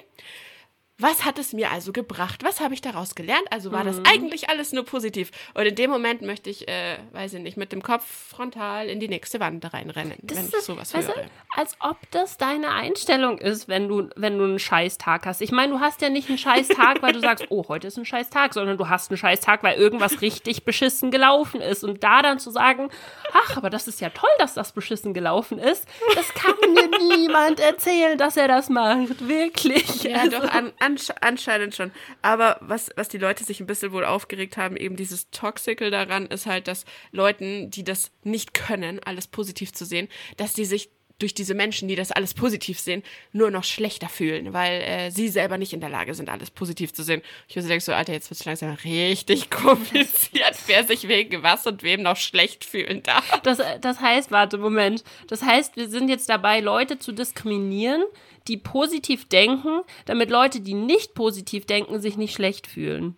Was 1.01 1.25
hat 1.25 1.39
es 1.39 1.53
mir 1.53 1.71
also 1.71 1.93
gebracht? 1.93 2.43
Was 2.43 2.61
habe 2.61 2.75
ich 2.75 2.81
daraus 2.81 3.15
gelernt? 3.15 3.45
Also 3.51 3.71
war 3.71 3.85
Mhm. 3.85 3.87
das 3.87 4.01
eigentlich 4.13 4.51
alles 4.51 4.73
nur 4.73 4.85
positiv. 4.85 5.31
Und 5.55 5.65
in 5.65 5.77
dem 5.77 5.91
Moment 5.91 6.23
möchte 6.23 6.51
ich, 6.51 6.67
äh, 6.67 6.99
weiß 7.13 7.35
ich 7.35 7.41
nicht, 7.43 7.57
mit 7.57 7.71
dem 7.71 7.83
Kopf 7.83 8.05
frontal 8.31 8.89
in 8.89 8.99
die 8.99 9.07
nächste 9.09 9.39
Wand 9.39 9.73
reinrennen, 9.73 10.15
Das 10.23 10.39
wenn 10.39 10.45
ist, 10.47 10.55
ich 10.57 10.61
sowas 10.63 10.93
weißt 10.93 11.09
höre. 11.09 11.15
du, 11.23 11.31
als 11.55 11.77
ob 11.81 11.97
das 12.11 12.37
deine 12.37 12.71
Einstellung 12.71 13.39
ist, 13.39 13.69
wenn 13.69 13.87
du, 13.87 14.09
wenn 14.17 14.39
du 14.39 14.45
einen 14.45 14.59
Scheißtag 14.59 15.25
hast. 15.27 15.41
Ich 15.41 15.53
meine, 15.53 15.73
du 15.73 15.79
hast 15.81 16.03
ja 16.03 16.09
nicht 16.09 16.29
einen 16.29 16.39
Scheißtag, 16.39 17.01
weil 17.01 17.13
du 17.13 17.21
sagst, 17.21 17.45
oh, 17.51 17.65
heute 17.69 17.87
ist 17.87 17.97
ein 17.97 18.05
Scheißtag, 18.05 18.55
sondern 18.55 18.77
du 18.77 18.89
hast 18.89 19.11
einen 19.11 19.19
Scheißtag, 19.19 19.63
weil 19.63 19.79
irgendwas 19.79 20.21
richtig 20.21 20.65
beschissen 20.65 21.13
gelaufen 21.13 21.61
ist. 21.61 21.85
Und 21.85 22.03
da 22.03 22.23
dann 22.23 22.41
zu 22.41 22.51
sagen, 22.51 22.91
ach, 23.33 23.57
aber 23.57 23.71
das 23.71 23.87
ist 23.87 24.01
ja 24.01 24.11
toll, 24.11 24.29
dass 24.39 24.55
das 24.55 24.73
beschissen 24.73 25.15
gelaufen 25.15 25.59
ist, 25.61 25.87
das 26.17 26.29
kann 26.35 26.55
mir 26.75 26.89
niemand 27.17 27.61
erzählen, 27.61 28.19
dass 28.19 28.37
er 28.37 28.49
das 28.49 28.69
macht. 28.69 29.29
Wirklich. 29.29 30.03
Ja, 30.03 30.17
Also- 30.23 30.41
doch, 30.41 30.51
an, 30.53 30.73
ansch 30.89 31.11
anscheinend 31.20 31.74
schon. 31.74 31.93
Aber 32.22 32.59
was, 32.61 32.91
was 32.97 33.09
die 33.09 33.18
Leute 33.18 33.45
sich 33.45 33.61
ein 33.61 33.66
bisschen 33.66 33.93
wohl 33.93 34.05
aufgeregt 34.05 34.57
haben, 34.57 34.76
eben 34.76 34.97
dieses 34.97 35.30
Toxical 35.30 35.91
daran, 35.91 36.26
ist 36.26 36.47
halt, 36.47 36.68
dass 36.68 36.84
Leuten, 37.12 37.70
die 37.70 37.84
das 37.84 38.11
nicht 38.24 38.55
können, 38.55 39.01
alles 39.05 39.26
positiv 39.26 39.72
zu 39.72 39.84
sehen, 39.84 40.09
dass 40.36 40.55
die 40.55 40.64
sich 40.64 40.91
durch 41.18 41.34
diese 41.34 41.55
Menschen, 41.55 41.89
die 41.89 41.97
das 41.97 42.12
alles 42.12 42.32
positiv 42.32 42.78
sehen, 42.78 43.03
nur 43.32 43.51
noch 43.51 43.64
schlechter 43.64 44.09
fühlen, 44.09 44.53
weil 44.53 44.82
äh, 44.82 45.11
sie 45.11 45.28
selber 45.28 45.59
nicht 45.59 45.72
in 45.72 45.80
der 45.80 45.89
Lage 45.89 46.14
sind, 46.14 46.28
alles 46.28 46.51
positiv 46.51 46.93
zu 46.93 47.03
sehen. 47.03 47.22
Ich 47.49 47.57
würde 47.57 47.66
denken 47.66 47.84
so, 47.84 47.93
Alter, 47.93 48.12
jetzt 48.12 48.30
wird 48.30 48.39
es 48.39 48.47
langsam 48.47 48.70
richtig 48.84 49.51
kompliziert, 49.51 50.57
wer 50.66 50.84
sich 50.84 51.09
wegen 51.09 51.43
was 51.43 51.66
und 51.66 51.82
wem 51.82 52.03
noch 52.03 52.16
schlecht 52.16 52.64
fühlen 52.64 53.03
darf. 53.03 53.41
Das, 53.43 53.61
das 53.80 54.01
heißt, 54.01 54.30
warte, 54.30 54.59
Moment. 54.59 55.03
Das 55.26 55.43
heißt, 55.43 55.76
wir 55.76 55.89
sind 55.89 56.09
jetzt 56.09 56.28
dabei, 56.28 56.61
Leute 56.61 57.01
zu 57.01 57.11
diskriminieren, 57.11 58.05
die 58.49 58.57
positiv 58.57 59.29
denken, 59.29 59.83
damit 60.07 60.31
Leute, 60.31 60.61
die 60.61 60.75
nicht 60.75 61.15
positiv 61.15 61.67
denken, 61.67 62.01
sich 62.01 62.17
nicht 62.17 62.35
schlecht 62.35 62.67
fühlen. 62.67 63.17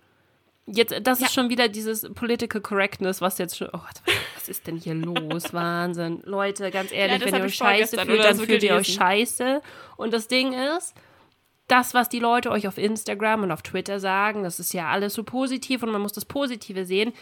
Jetzt, 0.66 0.94
das 1.02 1.20
ist 1.20 1.32
schon 1.32 1.48
wieder 1.48 1.68
dieses 1.68 2.08
Political 2.14 2.60
Correctness, 2.60 3.20
was 3.20 3.38
jetzt 3.38 3.56
schon. 3.56 3.68
Oh, 3.72 3.80
was 4.34 4.48
ist 4.48 4.66
denn 4.66 4.76
hier 4.76 4.94
los? 4.94 5.52
Wahnsinn. 5.52 6.22
Leute, 6.24 6.70
ganz 6.70 6.92
ehrlich, 6.92 7.18
das 7.18 7.32
wenn 7.32 7.40
ihr 7.40 7.46
ich 7.46 7.52
euch 7.52 7.56
scheiße 7.56 7.98
fühlt, 7.98 8.24
dann 8.24 8.36
so 8.36 8.44
fühlt 8.44 8.62
ihr 8.62 8.74
euch 8.74 8.94
scheiße. 8.94 9.62
Und 9.96 10.12
das 10.12 10.28
Ding 10.28 10.52
ist, 10.52 10.94
das, 11.66 11.94
was 11.94 12.08
die 12.08 12.18
Leute 12.18 12.50
euch 12.50 12.68
auf 12.68 12.78
Instagram 12.78 13.42
und 13.42 13.52
auf 13.52 13.62
Twitter 13.62 14.00
sagen, 14.00 14.42
das 14.42 14.60
ist 14.60 14.72
ja 14.72 14.88
alles 14.88 15.14
so 15.14 15.24
positiv 15.24 15.82
und 15.82 15.90
man 15.90 16.02
muss 16.02 16.12
das 16.12 16.24
Positive 16.24 16.84
sehen. 16.84 17.12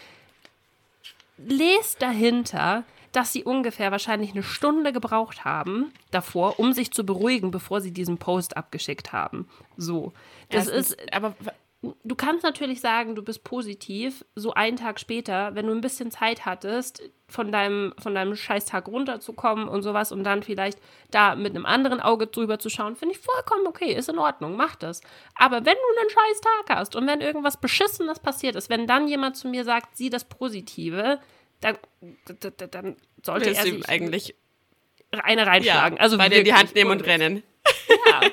Lest 1.37 2.01
dahinter, 2.01 2.83
dass 3.11 3.33
sie 3.33 3.43
ungefähr 3.43 3.91
wahrscheinlich 3.91 4.31
eine 4.31 4.43
Stunde 4.43 4.93
gebraucht 4.93 5.45
haben 5.45 5.91
davor, 6.11 6.59
um 6.59 6.73
sich 6.73 6.91
zu 6.91 7.05
beruhigen, 7.05 7.51
bevor 7.51 7.81
sie 7.81 7.91
diesen 7.91 8.17
Post 8.17 8.57
abgeschickt 8.57 9.11
haben. 9.13 9.47
So. 9.77 10.13
Das 10.49 10.67
Erstens, 10.67 10.93
ist, 10.93 11.13
aber 11.13 11.35
du 11.81 12.15
kannst 12.15 12.43
natürlich 12.43 12.81
sagen, 12.81 13.15
du 13.15 13.23
bist 13.23 13.43
positiv, 13.43 14.25
so 14.35 14.53
einen 14.53 14.77
Tag 14.77 14.99
später, 14.99 15.55
wenn 15.55 15.67
du 15.67 15.73
ein 15.73 15.81
bisschen 15.81 16.11
Zeit 16.11 16.45
hattest, 16.45 17.01
von 17.27 17.51
deinem, 17.51 17.93
von 17.99 18.15
deinem 18.15 18.35
Scheißtag 18.35 18.87
runterzukommen 18.87 19.69
und 19.69 19.81
sowas 19.81 20.11
und 20.11 20.23
dann 20.23 20.43
vielleicht 20.43 20.79
da 21.11 21.35
mit 21.35 21.55
einem 21.55 21.65
anderen 21.65 22.01
Auge 22.01 22.27
drüber 22.27 22.59
zu 22.59 22.69
schauen, 22.69 22.95
finde 22.95 23.15
ich 23.15 23.21
vollkommen 23.21 23.67
okay, 23.67 23.93
ist 23.93 24.09
in 24.09 24.17
Ordnung, 24.17 24.57
mach 24.57 24.75
das. 24.75 25.01
Aber 25.35 25.57
wenn 25.57 25.75
du 25.75 25.99
einen 25.99 26.09
Scheißtag 26.09 26.77
hast 26.77 26.95
und 26.95 27.07
wenn 27.07 27.21
irgendwas 27.21 27.57
Beschissenes 27.57 28.19
passiert 28.19 28.55
ist, 28.55 28.69
wenn 28.69 28.87
dann 28.87 29.07
jemand 29.07 29.37
zu 29.37 29.47
mir 29.47 29.63
sagt, 29.63 29.95
sieh 29.95 30.09
das 30.09 30.25
Positive, 30.25 31.19
dann, 31.61 31.77
dann 32.71 32.95
sollte 33.23 33.45
willst 33.47 33.59
er 33.59 33.65
sich 33.65 33.89
eigentlich 33.89 34.35
eine 35.11 35.45
reinschlagen. 35.47 35.97
ja, 35.97 36.03
also 36.03 36.17
beide 36.17 36.35
in 36.35 36.45
die 36.45 36.53
Hand 36.53 36.75
nehmen 36.75 36.91
und 36.91 37.01
rennen. 37.05 37.43
Ja. 38.09 38.21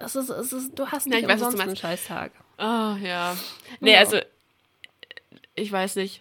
Es 0.00 0.16
ist, 0.16 0.28
es 0.28 0.52
ist, 0.52 0.76
du 0.76 0.88
hast 0.88 1.06
Ja, 1.06 1.14
nicht 1.14 1.22
ich 1.22 1.28
weiß, 1.28 1.60
einen. 1.60 1.76
Scheißtag. 1.76 2.32
Oh, 2.58 2.62
ja. 2.62 3.36
Nee, 3.78 3.92
Ja. 3.92 4.00
also, 4.00 4.18
ich 5.54 5.70
weiß 5.70 5.96
nicht. 5.96 6.20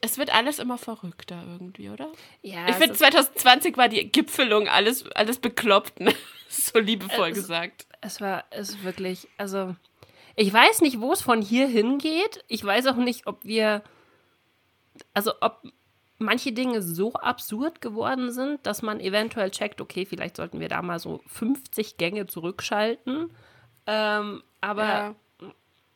Es 0.00 0.18
wird 0.18 0.32
alles 0.32 0.60
immer 0.60 0.78
verrückter 0.78 1.42
irgendwie, 1.46 1.90
oder? 1.90 2.10
Ja, 2.42 2.68
ich 2.68 2.76
finde, 2.76 2.92
ist- 2.92 2.98
2020 3.00 3.76
war 3.76 3.88
die 3.88 4.08
Gipfelung 4.10 4.68
alles, 4.68 5.04
alles 5.12 5.40
bekloppt, 5.40 5.98
ne? 6.00 6.14
So 6.48 6.78
liebevoll 6.78 7.30
Es- 7.30 7.34
gesagt. 7.34 7.86
Es 8.00 8.20
war 8.20 8.44
es 8.50 8.82
wirklich, 8.84 9.26
also 9.36 9.74
ich 10.36 10.52
weiß 10.52 10.80
nicht, 10.82 11.00
wo 11.00 11.12
es 11.12 11.20
von 11.20 11.42
hier 11.42 11.66
hingeht. 11.66 12.44
Ich 12.46 12.62
weiß 12.64 12.86
auch 12.86 12.96
nicht, 12.96 13.26
ob 13.26 13.44
wir, 13.44 13.82
also 15.14 15.32
ob 15.40 15.62
manche 16.18 16.52
Dinge 16.52 16.82
so 16.82 17.12
absurd 17.14 17.80
geworden 17.80 18.32
sind, 18.32 18.66
dass 18.66 18.82
man 18.82 19.00
eventuell 19.00 19.50
checkt, 19.50 19.80
okay, 19.80 20.04
vielleicht 20.04 20.36
sollten 20.36 20.58
wir 20.60 20.68
da 20.68 20.82
mal 20.82 20.98
so 20.98 21.20
50 21.28 21.96
Gänge 21.96 22.26
zurückschalten. 22.26 23.30
Ähm, 23.86 24.42
aber 24.60 24.84
Ja. 24.84 25.14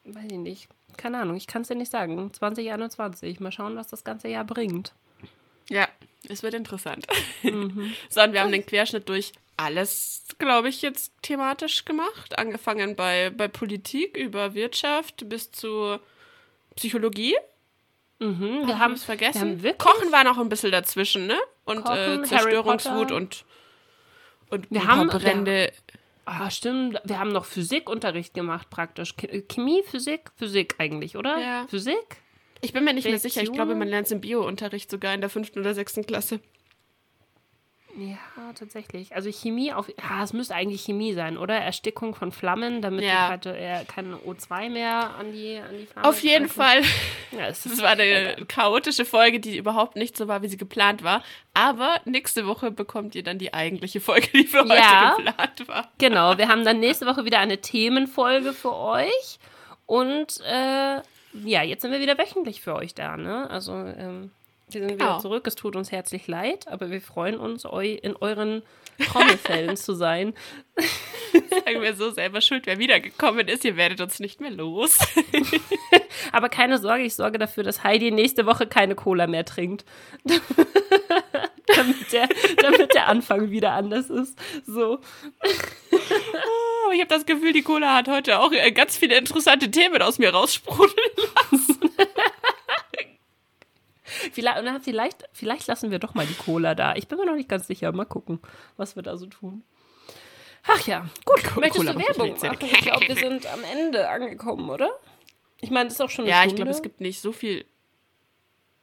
weiß 0.04 0.26
ich 0.30 0.38
nicht. 0.38 0.68
Keine 0.96 1.18
Ahnung, 1.18 1.36
ich 1.36 1.46
kann 1.46 1.62
es 1.62 1.68
dir 1.68 1.74
nicht 1.74 1.90
sagen. 1.90 2.32
2021. 2.32 3.40
Mal 3.40 3.50
schauen, 3.50 3.76
was 3.76 3.88
das 3.88 4.04
ganze 4.04 4.28
Jahr 4.28 4.44
bringt. 4.44 4.92
Ja, 5.70 5.88
es 6.28 6.42
wird 6.42 6.54
interessant. 6.54 7.06
Mhm. 7.42 7.92
so, 8.08 8.20
und 8.22 8.32
wir 8.32 8.40
haben 8.42 8.52
den 8.52 8.66
Querschnitt 8.66 9.08
durch 9.08 9.32
alles, 9.56 10.24
glaube 10.38 10.68
ich, 10.68 10.82
jetzt 10.82 11.12
thematisch 11.22 11.84
gemacht. 11.84 12.38
Angefangen 12.38 12.94
bei, 12.96 13.30
bei 13.30 13.48
Politik, 13.48 14.16
über 14.16 14.54
Wirtschaft 14.54 15.28
bis 15.28 15.50
zu 15.50 15.98
Psychologie. 16.76 17.36
Mhm, 18.22 18.66
wir 18.66 18.78
haben 18.78 18.92
was 18.94 19.04
vergessen. 19.04 19.62
Wir 19.62 19.70
haben 19.72 19.78
Kochen 19.78 20.12
war 20.12 20.24
noch 20.24 20.38
ein 20.38 20.48
bisschen 20.48 20.70
dazwischen, 20.72 21.26
ne? 21.26 21.36
Und 21.64 21.84
Kochen, 21.84 22.22
äh, 22.22 22.26
Zerstörungswut 22.26 23.10
und, 23.12 23.44
und 24.50 24.66
Wir 24.70 24.86
haben- 24.86 25.08
Brände. 25.08 25.72
Ah, 26.24 26.50
stimmt. 26.50 27.00
Wir 27.04 27.18
haben 27.18 27.32
noch 27.32 27.44
Physikunterricht 27.44 28.32
gemacht, 28.32 28.70
praktisch. 28.70 29.14
Ch- 29.14 29.28
äh, 29.28 29.42
Chemie, 29.42 29.82
Physik? 29.84 30.30
Physik 30.36 30.76
eigentlich, 30.78 31.16
oder? 31.16 31.36
Ja. 31.38 31.66
Physik? 31.68 31.96
Ich 32.60 32.72
bin 32.72 32.84
mir 32.84 32.92
nicht 32.94 33.08
mehr 33.08 33.18
sicher. 33.18 33.42
Ich 33.42 33.52
glaube, 33.52 33.74
man 33.74 33.88
lernt 33.88 34.06
es 34.06 34.12
im 34.12 34.20
Bio-Unterricht 34.20 34.88
sogar 34.88 35.14
in 35.14 35.20
der 35.20 35.30
fünften 35.30 35.58
oder 35.58 35.74
sechsten 35.74 36.06
Klasse. 36.06 36.38
Ja, 37.94 38.16
tatsächlich. 38.54 39.14
Also 39.14 39.30
Chemie 39.30 39.72
auf. 39.72 39.88
Ja, 39.88 40.22
es 40.24 40.32
müsste 40.32 40.54
eigentlich 40.54 40.80
Chemie 40.82 41.12
sein, 41.12 41.36
oder? 41.36 41.54
Erstickung 41.56 42.14
von 42.14 42.32
Flammen, 42.32 42.80
damit 42.80 43.04
Ja. 43.04 43.28
hatte 43.28 43.54
er 43.54 43.84
kein 43.84 44.14
O2 44.14 44.70
mehr 44.70 45.10
an 45.18 45.30
die, 45.32 45.58
an 45.58 45.76
die 45.78 45.84
Flamme. 45.86 46.08
Auf 46.08 46.22
jeden. 46.22 46.48
Fall. 46.48 46.82
Ja, 47.32 47.46
es 47.46 47.64
ist, 47.64 47.80
war 47.80 47.92
eine 47.92 48.36
chaotische 48.46 49.06
Folge, 49.06 49.40
die 49.40 49.56
überhaupt 49.56 49.96
nicht 49.96 50.18
so 50.18 50.28
war, 50.28 50.42
wie 50.42 50.48
sie 50.48 50.58
geplant 50.58 51.02
war. 51.02 51.22
Aber 51.54 51.98
nächste 52.04 52.46
Woche 52.46 52.70
bekommt 52.70 53.14
ihr 53.14 53.22
dann 53.22 53.38
die 53.38 53.54
eigentliche 53.54 54.00
Folge, 54.02 54.28
die 54.34 54.44
für 54.46 54.60
heute 54.60 54.74
Ja. 54.74 55.14
geplant 55.16 55.66
war. 55.66 55.88
genau, 55.96 56.36
wir 56.36 56.48
haben 56.48 56.62
dann 56.62 56.78
nächste 56.78 57.06
Woche 57.06 57.24
wieder 57.24 57.38
eine 57.38 57.58
Themenfolge 57.62 58.52
für 58.52 58.74
euch. 58.74 59.38
Und 59.86 60.40
äh, 60.46 61.00
ja, 61.44 61.62
jetzt 61.62 61.80
sind 61.80 61.90
wir 61.92 62.00
wieder 62.00 62.18
wöchentlich 62.18 62.60
für 62.60 62.74
euch 62.74 62.94
da, 62.94 63.16
ne? 63.16 63.48
Also, 63.48 63.72
ähm, 63.72 64.30
wir 64.74 64.80
sind 64.80 64.94
wieder 64.94 65.06
Genau. 65.06 65.20
zurück. 65.20 65.46
Es 65.46 65.54
tut 65.54 65.76
uns 65.76 65.92
herzlich 65.92 66.26
leid, 66.26 66.66
aber 66.68 66.90
wir 66.90 67.00
freuen 67.00 67.38
uns, 67.38 67.64
eu 67.64 67.80
in 67.80 68.16
euren 68.16 68.62
Trommelfällen 68.98 69.76
zu 69.76 69.94
sein. 69.94 70.34
Sagen 71.64 71.82
wir 71.82 71.94
so, 71.94 72.10
selber 72.10 72.40
schuld, 72.40 72.66
wer 72.66 72.78
wiedergekommen 72.78 73.48
ist. 73.48 73.64
Ihr 73.64 73.76
werdet 73.76 74.00
uns 74.00 74.20
nicht 74.20 74.40
mehr 74.40 74.50
los. 74.50 74.98
Aber 76.32 76.48
keine 76.48 76.78
Sorge, 76.78 77.04
ich 77.04 77.14
sorge 77.14 77.38
dafür, 77.38 77.62
dass 77.62 77.84
Heidi 77.84 78.10
nächste 78.10 78.46
Woche 78.46 78.66
keine 78.66 78.94
Cola 78.94 79.26
mehr 79.26 79.44
trinkt. 79.44 79.84
damit, 81.66 82.12
der, 82.12 82.28
damit 82.60 82.94
der 82.94 83.08
Anfang 83.08 83.50
wieder 83.50 83.72
anders 83.72 84.10
ist. 84.10 84.38
So. 84.66 84.98
Oh, 85.90 86.90
ich 86.92 87.00
habe 87.00 87.08
das 87.08 87.26
Gefühl, 87.26 87.52
die 87.52 87.62
Cola 87.62 87.94
hat 87.96 88.08
heute 88.08 88.38
auch 88.40 88.52
äh, 88.52 88.72
ganz 88.72 88.96
viele 88.96 89.16
interessante 89.16 89.70
Themen 89.70 90.02
aus 90.02 90.18
mir 90.18 90.30
raussprudeln 90.30 91.10
lassen. 91.50 91.81
Vielleicht, 94.32 94.84
vielleicht, 94.84 95.24
vielleicht 95.32 95.66
lassen 95.66 95.90
wir 95.90 95.98
doch 95.98 96.14
mal 96.14 96.26
die 96.26 96.34
Cola 96.34 96.74
da. 96.74 96.94
Ich 96.94 97.08
bin 97.08 97.18
mir 97.18 97.26
noch 97.26 97.34
nicht 97.34 97.48
ganz 97.48 97.66
sicher. 97.66 97.90
Mal 97.92 98.04
gucken, 98.04 98.40
was 98.76 98.96
wir 98.96 99.02
da 99.02 99.16
so 99.16 99.26
tun. 99.26 99.62
Ach 100.68 100.86
ja, 100.86 101.06
gut. 101.24 101.42
Co 101.44 101.60
Möchtest 101.60 101.84
Cola 101.86 101.92
du 101.92 101.98
Werbung 101.98 102.30
machen? 102.38 102.58
Ich 102.60 102.80
glaube, 102.82 103.08
wir 103.08 103.16
sind 103.16 103.46
am 103.52 103.64
Ende 103.64 104.08
angekommen, 104.08 104.70
oder? 104.70 104.90
Ich 105.60 105.70
meine, 105.70 105.86
das 105.86 105.94
ist 105.94 106.00
auch 106.00 106.10
schon 106.10 106.24
eine 106.24 106.30
Ja, 106.30 106.38
ich 106.40 106.50
Stunde. 106.50 106.56
glaube, 106.56 106.70
es 106.70 106.82
gibt 106.82 107.00
nicht 107.00 107.20
so 107.20 107.32
viel. 107.32 107.64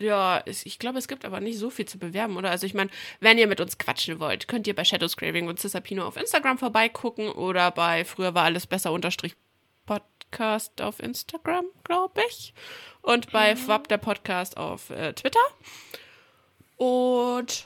Ja, 0.02 0.44
ich 0.46 0.80
glaube, 0.80 0.98
es 0.98 1.10
gibt 1.10 1.26
aber 1.26 1.42
nicht 1.42 1.58
so 1.58 1.70
viel 1.70 1.86
zu 1.86 2.00
bewerben, 2.00 2.38
oder? 2.38 2.52
Also 2.52 2.66
ich 2.66 2.74
meine, 2.74 2.90
wenn 3.20 3.38
ihr 3.38 3.48
mit 3.48 3.60
uns 3.60 3.78
quatschen 3.78 4.20
wollt, 4.22 4.48
könnt 4.48 4.66
ihr 4.66 4.74
bei 4.74 4.86
Shadows 4.86 5.18
Craving 5.18 5.48
und 5.50 5.60
Cisapino 5.60 6.06
auf 6.06 6.16
Instagram 6.16 6.58
vorbeigucken 6.58 7.28
oder 7.30 7.70
bei 7.72 8.06
früher 8.06 8.34
war 8.34 8.44
alles 8.46 8.66
besser 8.66 8.94
unterstrich 8.94 9.36
Podcast 10.30 10.82
auf 10.82 11.00
Instagram, 11.00 11.66
glaube 11.84 12.22
ich. 12.30 12.54
Und 13.02 13.32
bei 13.32 13.56
FWAP 13.56 13.88
der 13.88 13.98
Podcast 13.98 14.58
auf 14.58 14.90
äh, 14.92 15.14
Twitter. 15.14 15.40
Und 16.78 17.66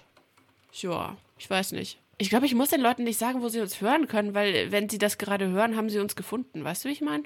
ja, 0.74 1.18
ich 1.38 1.49
weiß 1.49 1.74
nicht. 1.74 1.99
Ich 2.18 2.30
glaube, 2.30 2.45
ich 2.45 2.55
muss 2.55 2.70
den 2.70 2.82
Leuten 2.82 3.03
nicht 3.03 3.20
sagen, 3.20 3.41
wo 3.41 3.49
sie 3.49 3.59
uns 3.59 3.82
hören 3.82 4.07
können, 4.07 4.34
weil 4.34 4.72
wenn 4.72 4.88
sie 4.88 4.97
das 4.97 5.18
gerade 5.18 5.49
hören, 5.49 5.76
haben 5.76 5.89
sie 5.89 5.99
uns 5.99 6.16
gefunden. 6.16 6.64
Weißt 6.64 6.86
du, 6.86 6.89
wie 6.89 6.93
ich 6.93 7.01
meine? 7.01 7.24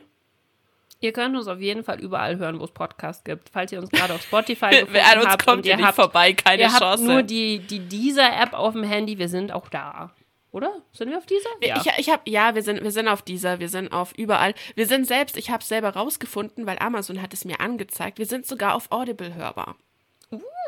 Ihr 0.99 1.13
könnt 1.13 1.37
uns 1.37 1.47
auf 1.47 1.59
jeden 1.59 1.83
Fall 1.83 1.99
überall 1.99 2.37
hören, 2.37 2.59
wo 2.59 2.63
es 2.63 2.71
Podcasts 2.71 3.23
gibt. 3.23 3.49
Falls 3.49 3.71
ihr 3.71 3.79
uns 3.79 3.91
gerade 3.91 4.15
auf 4.15 4.23
Spotify 4.23 4.69
gefunden 4.71 4.89
Wer 4.93 5.11
an 5.11 5.19
uns 5.19 5.27
habt 5.27 5.45
kommt, 5.45 5.65
ihr 5.67 5.77
ihr 5.77 5.85
habt, 5.85 5.95
vorbei, 5.95 6.33
keine 6.33 6.63
ihr 6.63 6.71
habt 6.71 6.81
Chance. 6.81 7.03
nur 7.03 7.21
die, 7.21 7.59
die 7.59 7.79
Dieser-App 7.79 8.53
auf 8.53 8.73
dem 8.73 8.83
Handy, 8.83 9.19
wir 9.19 9.29
sind 9.29 9.51
auch 9.51 9.69
da. 9.69 10.11
Oder? 10.51 10.81
Sind 10.93 11.09
wir 11.09 11.17
auf 11.17 11.25
dieser? 11.25 11.49
Ich, 11.59 11.99
ich 11.99 12.09
hab, 12.09 12.27
ja, 12.27 12.55
wir 12.55 12.63
sind, 12.63 12.81
wir 12.81 12.91
sind 12.91 13.07
auf 13.07 13.21
dieser, 13.21 13.59
wir 13.59 13.69
sind 13.69 13.91
auf 13.91 14.13
überall. 14.17 14.53
Wir 14.75 14.87
sind 14.87 15.05
selbst, 15.05 15.37
ich 15.37 15.49
habe 15.49 15.61
es 15.61 15.67
selber 15.67 15.89
rausgefunden, 15.89 16.65
weil 16.65 16.79
Amazon 16.79 17.21
hat 17.21 17.33
es 17.33 17.45
mir 17.45 17.59
angezeigt. 17.59 18.17
Wir 18.17 18.25
sind 18.25 18.45
sogar 18.47 18.73
auf 18.75 18.91
Audible 18.91 19.35
hörbar. 19.35 19.75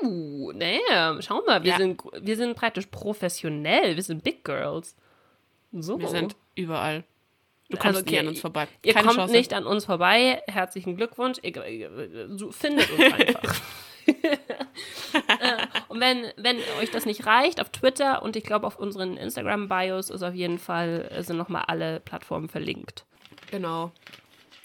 Uh, 0.01 0.51
naja, 0.53 1.17
schau 1.21 1.41
mal, 1.45 1.63
wir, 1.63 1.71
Ja. 1.71 1.77
sind, 1.77 2.01
wir 2.21 2.35
sind 2.37 2.55
praktisch 2.55 2.85
professionell. 2.87 3.95
Wir 3.95 4.03
sind 4.03 4.23
Big 4.23 4.43
Girls. 4.43 4.95
So. 5.71 5.99
Wir 5.99 6.07
sind 6.07 6.35
überall. 6.55 7.03
Du 7.69 7.77
kommst 7.77 7.97
Also, 7.97 7.99
nie 7.99 8.07
okay, 8.07 8.19
an 8.19 8.27
uns 8.29 8.39
vorbei. 8.41 8.67
Ihr 8.83 8.93
Keine 8.93 9.07
kommt 9.07 9.19
Chance. 9.19 9.33
nicht 9.33 9.53
an 9.53 9.65
uns 9.67 9.85
vorbei. 9.85 10.41
Herzlichen 10.47 10.95
Glückwunsch. 10.97 11.37
Ihr, 11.43 11.65
ihr, 11.67 12.29
so- 12.37 12.51
findet 12.51 12.89
uns 12.91 13.13
einfach. 13.13 13.61
Äh, 15.39 15.65
und 15.87 15.99
wenn, 15.99 16.25
wenn 16.37 16.57
euch 16.79 16.91
das 16.91 17.05
nicht 17.05 17.25
reicht, 17.25 17.59
auf 17.59 17.69
Twitter 17.69 18.21
und 18.21 18.35
ich 18.35 18.43
glaube 18.43 18.67
auf 18.67 18.77
unseren 18.77 19.17
Instagram-Bios 19.17 20.11
ist 20.11 20.21
auf 20.21 20.35
jeden 20.35 20.59
Fall, 20.59 21.09
äh, 21.11 21.23
sind 21.23 21.37
nochmal 21.37 21.63
alle 21.67 21.99
Plattformen 21.99 22.47
verlinkt. 22.47 23.05
Genau. 23.49 23.91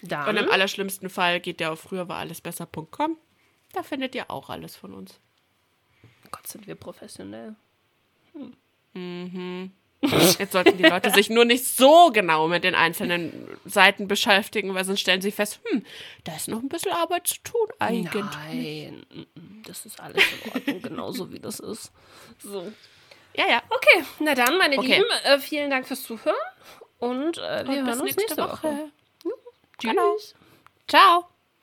Dann, 0.03 0.29
Und 0.29 0.37
im 0.37 0.51
allerschlimmsten 0.51 1.09
Fall 1.09 1.41
geht 1.41 1.61
ihr 1.61 1.73
auf 1.73 1.81
früher 1.81 2.09
war 2.09 2.19
alles 2.19 2.43
besser.com. 2.43 3.17
Da 3.73 3.83
findet 3.83 4.15
ihr 4.15 4.31
auch 4.31 4.51
alles 4.51 4.77
von 4.77 4.93
uns. 4.93 5.19
Gott, 6.31 6.47
sind 6.47 6.67
wir 6.67 6.75
professionell. 6.75 7.57
Jetzt 10.39 10.53
sollten 10.53 10.77
die 10.77 10.85
Leute 10.85 11.11
sich 11.11 11.31
nur 11.31 11.45
nicht 11.45 11.65
so 11.65 12.11
genau 12.13 12.49
mit 12.49 12.65
den 12.65 12.75
einzelnen 12.75 13.49
Seiten 13.65 14.09
beschäftigen, 14.09 14.75
weil 14.75 14.85
sonst 14.85 15.01
stellen 15.01 15.21
sie 15.21 15.31
fest, 15.33 15.61
hm, 15.65 15.85
da 16.25 16.35
ist 16.35 16.49
noch 16.49 16.61
ein 16.61 16.69
bisschen 16.69 16.93
Arbeit 16.93 17.27
zu 17.27 17.37
tun 17.43 17.69
eigentlich. 17.79 18.25
Nein, 18.47 19.07
das 19.67 19.87
ist 19.87 20.01
alles 20.01 20.23
in 20.45 20.53
Ordnung, 20.53 20.83
genauso 20.83 21.33
wie 21.33 21.39
das 21.41 21.61
ist. 21.61 21.93
So. 22.43 22.73
Ja, 23.37 23.49
ja. 23.49 23.63
Okay, 23.69 24.05
na 24.21 24.35
dann, 24.35 24.59
meine 24.59 24.79
Okay. 24.79 24.97
Lieben, 24.97 25.11
äh, 25.25 25.39
vielen 25.39 25.71
Dank 25.71 25.87
fürs 25.87 26.03
Zuhören 26.03 26.37
und 26.99 27.39
äh, 27.39 27.65
wir 27.67 27.81
Und 27.81 27.87
hören 27.87 28.01
uns 28.01 28.17
nächste, 28.17 28.37
Woche. 28.37 28.91
Genau. 29.79 30.15
Tschüss. 30.17 30.35
Ciao. 30.89 31.27